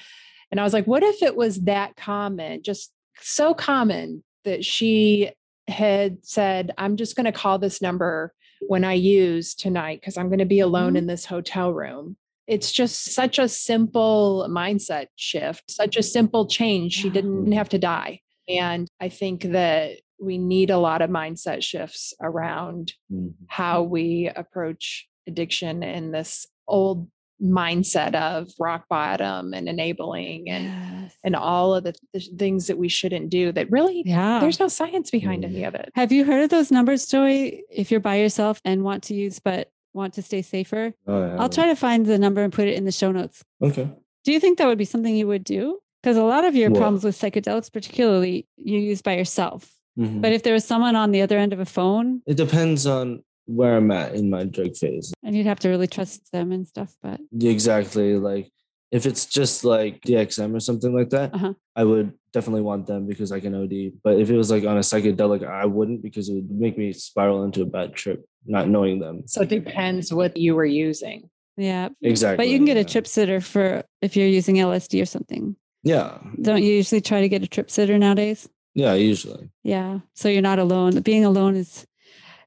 And 0.53 0.61
I 0.61 0.63
was 0.63 0.73
like, 0.73 0.87
what 0.87 1.03
if 1.03 1.21
it 1.21 1.35
was 1.35 1.63
that 1.63 1.97
common, 1.97 2.63
just 2.63 2.93
so 3.21 3.53
common 3.53 4.23
that 4.45 4.65
she 4.65 5.33
had 5.67 6.19
said, 6.25 6.71
I'm 6.79 6.97
just 6.97 7.17
going 7.17 7.25
to 7.27 7.33
call 7.33 7.59
this 7.59 7.83
number 7.83 8.33
when 8.69 8.85
I 8.85 8.93
use 8.93 9.57
tonight 9.57 10.01
because 10.01 10.17
I'm 10.17 10.29
going 10.29 10.39
to 10.39 10.45
be 10.45 10.61
alone 10.61 10.93
Mhm. 10.95 10.99
in 10.99 11.07
this 11.09 11.25
hotel 11.25 11.73
room. 11.75 12.17
It's 12.47 12.71
just 12.71 13.07
such 13.13 13.41
a 13.41 13.49
simple 13.49 14.47
mindset 14.49 15.07
shift, 15.17 15.69
such 15.69 15.97
a 15.97 16.03
simple 16.05 16.47
change. 16.47 16.93
She 16.93 17.11
didn't 17.11 17.51
have 17.51 17.71
to 17.71 17.79
die. 17.79 18.21
And 18.49 18.87
I 19.01 19.09
think 19.09 19.43
that 19.43 19.97
we 20.21 20.39
need 20.39 20.71
a 20.71 20.79
lot 20.79 21.03
of 21.03 21.11
mindset 21.11 21.63
shifts 21.63 22.13
around 22.21 22.93
Mhm. 23.13 23.33
how 23.49 23.83
we 23.83 24.31
approach 24.35 25.09
addiction 25.27 25.83
in 25.83 26.11
this 26.13 26.47
old 26.69 27.09
mindset 27.43 28.15
of 28.15 28.51
rock 28.59 28.85
bottom 28.91 29.55
and 29.55 29.67
enabling 29.69 30.49
and 30.51 30.65
Yes. 30.65 31.17
and 31.25 31.35
all 31.35 31.75
of 31.75 31.85
the, 31.85 31.95
the 32.13 32.21
things 32.21 32.67
that 32.67 32.77
we 32.77 32.89
shouldn't 32.91 33.31
do 33.31 33.51
that 33.53 33.71
really 33.71 34.03
yeah. 34.05 34.41
there's 34.41 34.61
no 34.61 34.69
science 34.69 35.11
behind 35.11 35.43
Mm. 35.45 35.47
any 35.49 35.65
of 35.65 35.75
it 35.75 35.91
Have 35.95 36.13
you 36.13 36.25
heard 36.25 36.43
of 36.45 36.51
those 36.51 36.71
numbers, 36.71 37.07
Joey? 37.07 37.63
If 37.71 37.91
you're 37.91 37.99
by 38.01 38.17
yourself 38.17 38.61
and 38.65 38.85
want 38.85 39.03
to 39.05 39.15
use 39.15 39.39
but 39.39 39.71
want 39.95 40.13
to 40.15 40.23
stay 40.23 40.43
safer, 40.43 40.93
Oh, 41.07 41.27
yeah, 41.27 41.37
I'll 41.41 41.49
try 41.49 41.67
to 41.67 41.75
find 41.77 42.05
the 42.05 42.19
number 42.19 42.43
and 42.43 42.53
put 42.53 42.69
it 42.69 42.75
in 42.77 42.85
the 42.85 42.93
show 42.93 43.11
notes. 43.11 43.43
Okay. 43.63 43.89
Do 44.25 44.33
you 44.33 44.39
think 44.39 44.59
that 44.59 44.67
would 44.67 44.79
be 44.79 44.85
something 44.85 45.17
you 45.17 45.27
would 45.27 45.43
do? 45.45 45.81
Because 46.03 46.17
a 46.19 46.23
lot 46.25 46.45
of 46.45 46.55
your 46.55 46.71
What? 46.71 46.79
problems 46.79 47.05
with 47.05 47.19
psychedelics, 47.19 47.73
particularly, 47.73 48.47
you 48.57 48.79
use 48.79 49.01
by 49.03 49.17
yourself. 49.17 49.75
Mhm. 49.99 50.21
But 50.23 50.33
if 50.33 50.43
there 50.43 50.55
was 50.55 50.65
someone 50.65 50.97
on 50.97 51.11
the 51.13 51.23
other 51.23 51.39
end 51.39 51.53
of 51.53 51.61
a 51.61 51.65
phone, 51.65 52.23
it 52.27 52.37
depends 52.37 52.87
on 52.87 53.23
where 53.47 53.77
I'm 53.77 53.91
at 53.91 54.15
in 54.15 54.31
my 54.31 54.45
drug 54.45 54.77
phase. 54.77 55.13
and 55.25 55.37
you'd 55.37 55.47
have 55.47 55.59
to 55.61 55.69
really 55.69 55.87
trust 55.89 56.31
them 56.33 56.53
and 56.53 56.67
stuff. 56.67 56.95
But 57.03 57.21
Exactly. 57.41 58.17
Like 58.17 58.51
If 58.93 59.07
it's 59.07 59.25
just 59.27 59.65
like 59.65 60.01
DXM 60.01 60.53
or 60.53 60.59
something 60.59 60.93
like 60.93 61.11
that, 61.11 61.33
Uh-huh. 61.33 61.55
I 61.77 61.85
would 61.85 62.13
definitely 62.33 62.63
want 62.63 62.87
them 62.87 63.07
because 63.07 63.31
I 63.31 63.39
can 63.39 63.55
OD. 63.55 63.93
But 64.03 64.19
if 64.19 64.31
it 64.31 64.37
was 64.37 64.51
like 64.51 64.65
on 64.65 64.77
a 64.77 64.81
psychedelic, 64.81 65.47
I 65.47 65.65
wouldn't 65.65 66.03
because 66.03 66.29
it 66.29 66.35
would 66.35 66.51
make 66.51 66.77
me 66.77 66.93
spiral 66.93 67.45
into 67.45 67.63
a 67.63 67.67
bad 67.67 67.95
trip, 67.95 68.25
not 68.47 68.69
knowing 68.69 68.99
them. 68.99 69.23
So 69.27 69.43
it 69.43 69.49
depends 69.49 70.13
what 70.13 70.37
you 70.37 70.57
were 70.57 70.65
using. 70.65 71.31
Yeah. 71.57 71.91
Exactly. 72.03 72.37
But 72.37 72.49
you 72.51 72.59
can 72.59 72.65
get 72.67 72.77
a 72.79 72.81
yeah. 72.81 72.87
trip 72.95 73.07
sitter 73.07 73.41
for 73.41 73.85
if 74.03 74.17
you're 74.17 74.27
using 74.27 74.57
LSD 74.59 75.01
or 75.01 75.07
something. 75.07 75.55
Yeah. 75.85 76.19
Don't 76.43 76.63
you 76.65 76.73
usually 76.73 77.01
try 77.01 77.21
to 77.21 77.29
get 77.29 77.45
a 77.45 77.49
trip 77.49 77.71
sitter 77.71 77.97
nowadays? 77.97 78.49
Yeah, 78.75 78.95
usually. 78.95 79.51
Yeah. 79.65 80.01
So 80.15 80.29
you're 80.29 80.43
not 80.43 80.59
alone. 80.59 81.01
Being 81.01 81.25
alone 81.25 81.57
is, 81.57 81.87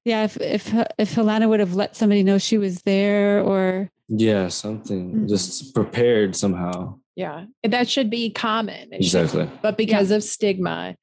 yeah. 0.06 0.24
If 0.24 0.38
if 0.40 0.74
if 0.98 1.14
Helena 1.14 1.50
would 1.50 1.60
have 1.60 1.76
let 1.76 1.96
somebody 1.96 2.24
know 2.24 2.38
she 2.38 2.58
was 2.58 2.82
there, 2.84 3.42
or 3.42 3.90
Yeah, 4.10 4.48
something 4.50 5.14
Mhm. 5.14 5.30
just 5.30 5.74
prepared 5.74 6.36
somehow. 6.36 7.00
Yeah. 7.16 7.46
And 7.64 7.72
that 7.74 7.88
should 7.90 8.10
be 8.10 8.30
common. 8.30 8.90
It 8.94 9.04
should- 9.04 9.22
Exactly. 9.22 9.50
but 9.62 9.78
because 9.78 10.12
of 10.12 10.24
stigma 10.24 10.96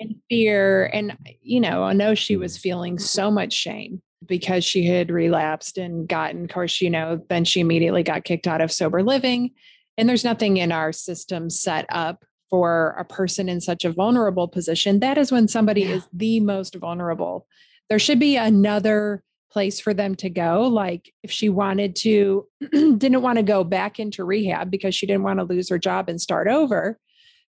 and 0.00 0.16
fear, 0.28 0.86
and, 0.86 1.16
you 1.42 1.60
know, 1.60 1.82
I 1.82 1.92
know 1.92 2.14
she 2.14 2.36
was 2.36 2.56
feeling 2.58 2.98
so 2.98 3.30
much 3.30 3.52
shame 3.52 4.00
because 4.26 4.64
she 4.64 4.86
had 4.86 5.10
relapsed 5.10 5.76
and 5.78 6.08
gotten, 6.08 6.44
of 6.44 6.50
course, 6.50 6.80
you 6.80 6.88
know, 6.90 7.20
then 7.28 7.44
she 7.44 7.60
immediately 7.60 8.02
got 8.02 8.24
kicked 8.24 8.46
out 8.46 8.60
of 8.60 8.72
sober 8.72 9.02
living. 9.02 9.50
And 9.98 10.08
there's 10.08 10.24
nothing 10.24 10.56
in 10.56 10.72
our 10.72 10.92
system 10.92 11.50
set 11.50 11.84
up 11.88 12.24
for 12.50 12.94
a 12.98 13.04
person 13.04 13.48
in 13.48 13.60
such 13.60 13.84
a 13.84 13.92
vulnerable 13.92 14.48
position. 14.48 15.00
That 15.00 15.18
is 15.18 15.32
when 15.32 15.48
somebody 15.48 15.82
Yeah. 15.82 15.96
is 15.96 16.08
the 16.12 16.40
most 16.40 16.74
vulnerable. 16.76 17.46
There 17.88 17.98
should 17.98 18.18
be 18.18 18.36
another 18.36 19.22
place 19.50 19.80
for 19.80 19.94
them 19.94 20.14
to 20.16 20.28
go. 20.28 20.62
Like 20.62 21.12
if 21.22 21.30
she 21.30 21.48
wanted 21.48 21.96
to, 21.96 22.46
didn't 22.72 23.22
want 23.22 23.38
to 23.38 23.42
go 23.42 23.64
back 23.64 23.98
into 23.98 24.24
rehab 24.24 24.70
because 24.70 24.94
she 24.94 25.06
didn't 25.06 25.22
want 25.22 25.38
to 25.38 25.44
lose 25.44 25.68
her 25.70 25.78
job 25.78 26.08
and 26.08 26.20
start 26.20 26.46
over, 26.48 26.98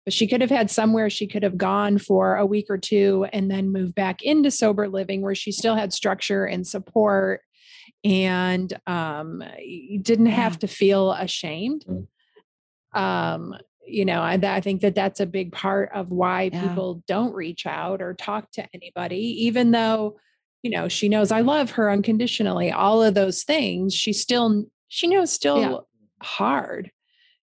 but 0.05 0.13
she 0.13 0.27
could 0.27 0.41
have 0.41 0.49
had 0.49 0.71
somewhere 0.71 1.09
she 1.09 1.27
could 1.27 1.43
have 1.43 1.57
gone 1.57 1.97
for 1.97 2.35
a 2.37 2.45
week 2.45 2.67
or 2.69 2.77
two 2.77 3.25
and 3.33 3.51
then 3.51 3.71
move 3.71 3.93
back 3.93 4.21
into 4.23 4.49
sober 4.51 4.87
living 4.87 5.21
where 5.21 5.35
she 5.35 5.51
still 5.51 5.75
had 5.75 5.91
structure 5.91 6.45
and 6.45 6.65
support 6.65 7.41
and 8.03 8.79
um, 8.87 9.43
didn't 10.01 10.27
have 10.27 10.59
to 10.59 10.67
feel 10.67 11.11
ashamed. 11.11 11.83
Mm. 11.89 12.07
Um, 12.99 13.55
you 13.87 14.05
know, 14.05 14.21
I, 14.21 14.33
I 14.43 14.61
think 14.61 14.81
that 14.81 14.95
that's 14.95 15.19
a 15.19 15.25
big 15.25 15.51
part 15.51 15.91
of 15.93 16.11
why 16.11 16.49
Yeah. 16.51 16.61
people 16.61 17.03
don't 17.07 17.33
reach 17.33 17.65
out 17.65 18.01
or 18.01 18.13
talk 18.13 18.51
to 18.51 18.67
anybody, 18.73 19.45
even 19.45 19.71
though, 19.71 20.17
you 20.63 20.71
know, 20.71 20.87
she 20.87 21.09
knows 21.09 21.31
I 21.31 21.41
love 21.41 21.71
her 21.71 21.89
unconditionally, 21.89 22.71
all 22.71 23.01
of 23.01 23.13
those 23.13 23.43
things, 23.43 23.93
she 23.93 24.13
still, 24.13 24.65
she 24.87 25.07
knows 25.07 25.31
still 25.31 25.57
Yeah. 25.59 25.77
hard. 26.21 26.91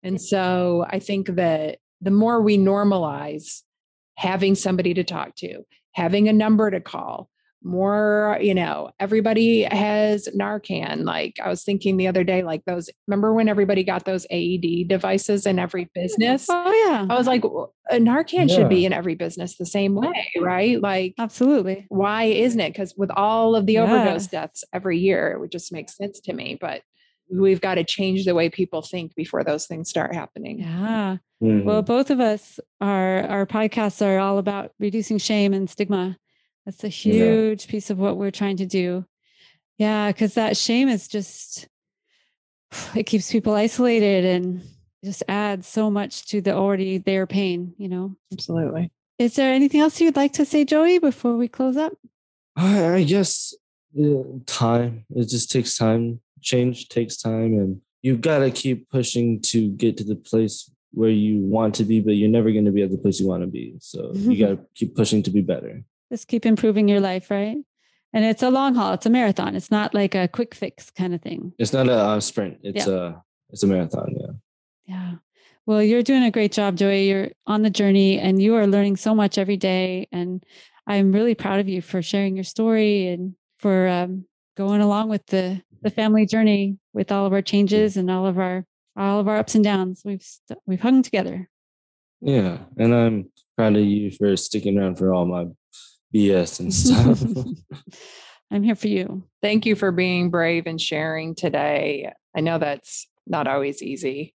And 0.03 0.21
so 0.21 0.85
I 0.89 0.99
think 0.99 1.27
that 1.35 1.79
the 2.01 2.11
more 2.11 2.41
we 2.41 2.57
normalize 2.57 3.63
having 4.15 4.55
somebody 4.55 4.93
to 4.93 5.03
talk 5.03 5.35
to, 5.35 5.65
having 5.93 6.29
a 6.29 6.33
number 6.33 6.71
to 6.71 6.79
call, 6.79 7.29
more, 7.63 8.37
you 8.41 8.53
know, 8.53 8.91
everybody 8.99 9.63
has 9.63 10.27
Narcan. 10.37 11.03
Like 11.05 11.37
I 11.43 11.49
was 11.49 11.63
thinking 11.63 11.97
the 11.97 12.07
other 12.07 12.23
day, 12.23 12.41
like 12.43 12.63
those, 12.65 12.89
remember 13.07 13.33
when 13.33 13.49
everybody 13.49 13.83
got 13.83 14.05
those 14.05 14.25
AED 14.31 14.87
devices 14.87 15.45
in 15.45 15.59
every 15.59 15.89
business? 15.93 16.47
oh 16.49 16.85
yeah, 16.87 17.05
I 17.09 17.17
was 17.17 17.27
like, 17.27 17.43
"Well, 17.43 17.73
a 17.89 17.95
Narcan 17.95 18.49
should 18.49 18.69
be 18.69 18.85
in 18.85 18.93
every 18.93 19.15
business 19.15 19.57
the 19.57 19.65
same 19.65 19.95
way, 19.95 20.31
right? 20.39 20.81
Like, 20.81 21.15
absolutely. 21.19 21.85
why 21.89 22.23
isn't 22.25 22.59
it? 22.59 22.71
Because 22.73 22.93
with 22.97 23.11
all 23.11 23.55
of 23.55 23.65
the 23.65 23.77
overdose 23.79 24.23
Yes. 24.23 24.27
deaths 24.27 24.63
every 24.73 24.97
year, 24.97 25.31
it 25.31 25.39
would 25.39 25.51
just 25.51 25.71
make 25.73 25.89
sense 25.89 26.19
to 26.21 26.33
me. 26.33 26.57
But 26.59 26.81
we've 27.31 27.61
got 27.61 27.75
to 27.75 27.83
change 27.83 28.25
the 28.25 28.33
way 28.35 28.49
people 28.49 28.81
think 28.81 29.13
before 29.15 29.43
those 29.43 29.67
things 29.67 29.89
start 29.89 30.15
happening. 30.15 30.59
Yeah. 30.59 31.17
Mhm. 31.43 31.63
Well, 31.63 31.81
both 31.83 32.09
of 32.09 32.19
us, 32.19 32.59
our 32.81 33.21
our 33.27 33.45
podcasts 33.45 34.05
are 34.05 34.17
all 34.19 34.37
about 34.37 34.71
reducing 34.79 35.17
shame 35.17 35.53
and 35.53 35.69
stigma. 35.69 36.17
That's 36.69 36.83
a 36.83 36.87
huge 36.87 37.67
piece 37.67 37.89
of 37.89 37.97
what 37.97 38.17
we're 38.17 38.29
trying 38.29 38.57
to 38.57 38.65
do. 38.67 39.03
Yeah, 39.79 40.11
because 40.11 40.35
that 40.35 40.55
shame 40.55 40.87
is 40.87 41.07
just 41.07 41.67
it 42.93 43.07
keeps 43.07 43.31
people 43.31 43.55
isolated 43.55 44.23
and 44.23 44.61
just 45.03 45.23
adds 45.27 45.67
so 45.67 45.89
much 45.89 46.27
to 46.27 46.41
the 46.41 46.53
already 46.53 46.99
their 46.99 47.25
pain. 47.25 47.73
You 47.79 47.89
know. 47.89 48.15
Absolutely. 48.31 48.91
Is 49.17 49.35
there 49.35 49.51
anything 49.51 49.81
else 49.81 49.99
you'd 49.99 50.15
like 50.15 50.33
to 50.33 50.45
say, 50.45 50.63
Joey, 50.63 50.99
before 50.99 51.37
we 51.37 51.47
close 51.47 51.75
up? 51.75 51.93
I, 52.55 53.03
guess 53.03 53.55
yeah, 53.91 54.21
time. 54.45 55.05
It 55.15 55.27
just 55.27 55.51
takes 55.51 55.75
time. 55.75 56.21
Change 56.41 56.87
takes 56.89 57.17
time, 57.17 57.53
and 57.53 57.81
you've 58.03 58.21
gotta 58.21 58.51
keep 58.51 58.91
pushing 58.91 59.41
to 59.47 59.71
get 59.71 59.97
to 59.97 60.03
the 60.03 60.15
place 60.15 60.69
where 60.91 61.09
you 61.09 61.39
want 61.39 61.73
to 61.75 61.83
be, 61.83 61.99
but 61.99 62.11
you're 62.11 62.29
never 62.29 62.51
going 62.51 62.65
to 62.65 62.71
be 62.71 62.83
at 62.83 62.91
the 62.91 62.97
place 62.97 63.19
you 63.19 63.27
want 63.27 63.41
to 63.41 63.47
be. 63.47 63.73
So 63.79 64.11
you 64.13 64.37
gotta 64.45 64.59
keep 64.75 64.95
pushing 64.95 65.23
to 65.23 65.31
be 65.31 65.41
better. 65.41 65.83
Just 66.11 66.27
keep 66.27 66.45
improving 66.45 66.87
your 66.87 66.99
life, 66.99 67.29
right? 67.29 67.57
And 68.13 68.25
it's 68.25 68.41
a 68.41 68.49
long 68.49 68.75
haul. 68.75 68.93
It's 68.93 69.05
a 69.05 69.09
marathon. 69.09 69.55
It's 69.55 69.69
not 69.69 69.93
like 69.93 70.15
a 70.15 70.27
quick 70.27 70.55
fix 70.55 70.89
kind 70.89 71.13
of 71.13 71.21
thing. 71.21 71.53
It's 71.59 71.73
not 71.73 71.87
a 71.87 71.93
uh, 71.93 72.19
sprint. 72.19 72.57
It's 72.63 72.87
a 72.87 73.21
it's 73.51 73.63
a 73.63 73.67
marathon. 73.67 74.15
Yeah. 74.17 74.31
Yeah. 74.85 75.11
Well, 75.65 75.83
you're 75.83 76.01
doing 76.01 76.23
a 76.23 76.31
great 76.31 76.51
job, 76.51 76.77
Joey. 76.77 77.07
You're 77.09 77.29
on 77.45 77.61
the 77.61 77.69
journey 77.69 78.17
and 78.17 78.41
you 78.41 78.55
are 78.55 78.65
learning 78.65 78.97
so 78.97 79.13
much 79.13 79.37
every 79.37 79.57
day. 79.57 80.07
And 80.11 80.43
I'm 80.87 81.11
really 81.11 81.35
proud 81.35 81.59
of 81.59 81.69
you 81.69 81.83
for 81.83 82.01
sharing 82.01 82.35
your 82.35 82.43
story 82.43 83.07
and 83.07 83.35
for 83.59 83.87
um, 83.87 84.25
going 84.57 84.81
along 84.81 85.09
with 85.09 85.25
the, 85.27 85.61
the 85.83 85.91
family 85.91 86.25
journey 86.25 86.79
with 86.93 87.11
all 87.11 87.27
of 87.27 87.33
our 87.33 87.43
changes 87.43 87.97
and 87.97 88.09
all 88.09 88.25
of 88.25 88.39
our 88.39 88.65
all 88.97 89.19
of 89.19 89.27
our 89.27 89.37
ups 89.37 89.55
and 89.55 89.63
downs. 89.63 90.01
We've 90.03 90.23
st- 90.23 90.59
we've 90.65 90.81
hung 90.81 91.03
together. 91.03 91.47
Yeah, 92.19 92.57
and 92.77 92.93
I'm 92.93 93.31
proud 93.55 93.75
of 93.75 93.83
you 93.83 94.11
for 94.11 94.35
sticking 94.35 94.77
around 94.77 94.97
for 94.97 95.13
all 95.13 95.25
my 95.25 95.45
BS 96.13 96.59
and 96.59 96.73
stuff. 96.73 97.21
I'm 98.51 98.63
here 98.63 98.75
for 98.75 98.87
you. 98.87 99.23
Thank 99.41 99.65
you 99.65 99.75
for 99.75 99.91
being 99.91 100.29
brave 100.31 100.65
and 100.65 100.81
sharing 100.81 101.35
today. 101.35 102.11
I 102.35 102.41
know 102.41 102.57
that's 102.57 103.07
not 103.27 103.47
always 103.47 103.81
easy. 103.83 104.33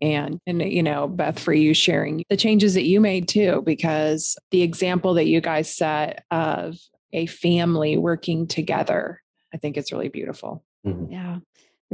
And 0.00 0.38
and 0.46 0.62
you 0.62 0.82
know, 0.82 1.08
Beth, 1.08 1.38
for 1.38 1.52
you 1.52 1.74
sharing 1.74 2.22
the 2.30 2.36
changes 2.36 2.74
that 2.74 2.84
you 2.84 3.00
made 3.00 3.28
too, 3.28 3.62
because 3.64 4.36
the 4.50 4.62
example 4.62 5.14
that 5.14 5.26
you 5.26 5.40
guys 5.40 5.74
set 5.74 6.24
of 6.30 6.76
a 7.12 7.26
family 7.26 7.96
working 7.96 8.46
together, 8.46 9.20
I 9.52 9.56
think 9.58 9.76
it's 9.76 9.92
really 9.92 10.08
beautiful. 10.08 10.64
Mhm. 10.86 11.10
Yeah. 11.10 11.38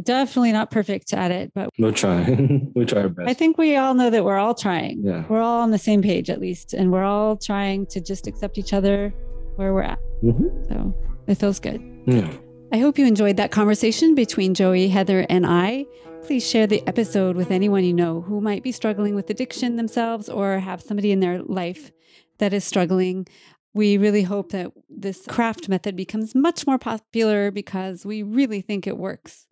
Definitely 0.02 0.52
not 0.52 0.70
perfect 0.70 1.12
at 1.12 1.30
it, 1.30 1.52
but 1.54 1.70
We'll 1.78 1.92
try. 1.92 2.24
we 2.74 2.84
try 2.84 3.02
our 3.02 3.08
best. 3.08 3.28
I 3.28 3.34
think 3.34 3.58
we 3.58 3.76
all 3.76 3.94
know 3.94 4.10
that 4.10 4.24
we're 4.24 4.36
all 4.38 4.54
trying. 4.54 5.02
Yeah. 5.04 5.24
We're 5.28 5.40
all 5.40 5.60
on 5.62 5.70
the 5.70 5.78
same 5.78 6.02
page 6.02 6.30
at 6.30 6.40
least, 6.40 6.74
and 6.74 6.90
we're 6.92 7.04
all 7.04 7.36
trying 7.36 7.86
to 7.86 8.00
just 8.00 8.26
accept 8.26 8.58
each 8.58 8.72
other 8.72 9.12
where 9.56 9.72
we're 9.74 9.82
at. 9.82 9.98
Mhm. 10.22 10.68
So 10.68 10.94
it 11.26 11.36
feels 11.36 11.60
good. 11.60 11.80
Yeah. 12.06 12.30
I 12.72 12.78
hope 12.78 12.98
you 12.98 13.06
enjoyed 13.06 13.36
that 13.36 13.50
conversation 13.50 14.14
between 14.14 14.54
Joey, 14.54 14.88
Heather, 14.88 15.26
and 15.28 15.44
I. 15.46 15.84
Please 16.22 16.48
share 16.48 16.66
the 16.66 16.82
episode 16.86 17.36
with 17.36 17.50
anyone 17.50 17.84
you 17.84 17.92
know 17.92 18.22
who 18.22 18.40
might 18.40 18.62
be 18.62 18.72
struggling 18.72 19.14
with 19.14 19.28
addiction 19.28 19.76
themselves 19.76 20.28
or 20.28 20.58
have 20.60 20.80
somebody 20.80 21.10
in 21.12 21.20
their 21.20 21.42
life 21.42 21.90
that 22.38 22.52
is 22.54 22.64
struggling. 22.64 23.26
We 23.74 23.98
really 23.98 24.22
hope 24.22 24.52
that 24.52 24.70
this 24.88 25.26
CRAFT 25.26 25.68
method 25.68 25.96
becomes 25.96 26.34
much 26.34 26.66
more 26.66 26.78
popular 26.78 27.50
because 27.50 28.06
we 28.06 28.22
really 28.22 28.60
think 28.60 28.86
it 28.86 28.96
works. 28.98 29.46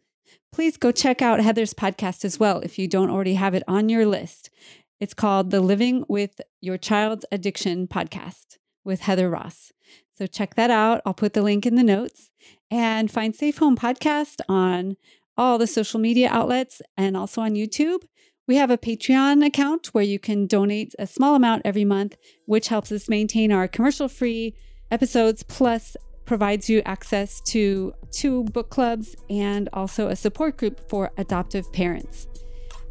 Please 0.53 0.76
go 0.76 0.90
check 0.90 1.22
out 1.22 1.40
Heather's 1.40 1.74
podcast 1.74 2.24
as 2.24 2.40
well 2.40 2.59
if 2.61 2.78
you 2.78 2.88
don't 2.88 3.11
already 3.11 3.34
have 3.34 3.55
it 3.55 3.62
on 3.68 3.88
your 3.88 4.05
list. 4.05 4.51
It's 4.98 5.14
called 5.14 5.51
the 5.51 5.61
Living 5.61 6.05
with 6.09 6.40
Your 6.61 6.76
Child's 6.76 7.24
Addiction 7.30 7.86
podcast 7.86 8.59
with 8.84 9.03
Heather 9.03 9.30
Ross. 9.30 9.72
So 10.12 10.26
check 10.26 10.57
that 10.57 10.70
out. 10.70 11.03
I'll 11.07 11.14
put 11.14 11.34
the 11.34 11.42
link 11.42 11.66
in 11.66 11.76
the 11.76 11.84
notes 11.84 12.30
and 12.70 13.11
find 13.11 13.34
Safe 13.34 13.59
Home 13.59 13.76
Podcast 13.76 14.40
on 14.48 14.96
all 15.36 15.57
the 15.57 15.68
social 15.68 16.01
media 16.01 16.28
outlets 16.30 16.82
and 16.96 17.16
also 17.16 17.40
on 17.40 17.55
YouTube. 17.55 18.03
We 18.48 18.57
have 18.57 18.70
a 18.70 18.76
Patreon 18.76 19.46
account 19.46 19.94
where 19.94 20.05
you 20.05 20.18
can 20.18 20.48
donate 20.48 20.96
a 20.98 21.07
small 21.07 21.36
amount 21.36 21.62
every 21.64 21.84
month, 21.84 22.16
which 22.46 22.68
helps 22.68 22.90
us 22.90 23.09
maintain 23.09 23.53
our 23.53 23.68
commercial 23.68 24.09
free 24.09 24.57
episodes, 24.90 25.44
plus 25.44 25.96
provides 26.31 26.70
you 26.70 26.81
access 26.87 27.41
to 27.41 27.93
two 28.12 28.45
book 28.45 28.70
clubs 28.70 29.16
and 29.28 29.68
also 29.72 30.07
a 30.07 30.14
support 30.14 30.57
group 30.57 30.89
for 30.89 31.11
adoptive 31.18 31.72
parents. 31.72 32.28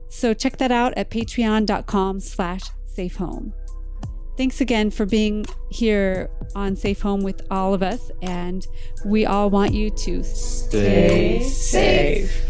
So 0.10 0.34
check 0.34 0.58
that 0.58 0.74
out 0.74 0.94
at 0.98 1.10
patreon.com 1.10 2.20
slash 2.20 2.64
safe 2.84 3.16
home. 3.16 3.54
Thanks 4.36 4.60
again 4.60 4.92
for 4.92 5.06
being 5.06 5.46
here 5.70 6.30
on 6.54 6.76
Safe 6.76 7.00
Home 7.00 7.22
with 7.22 7.42
all 7.50 7.74
of 7.74 7.82
us. 7.82 8.12
And 8.22 8.68
we 9.06 9.26
all 9.26 9.50
want 9.50 9.74
you 9.74 9.90
to 9.90 10.22
Stay 10.22 11.42
safe. 11.42 12.46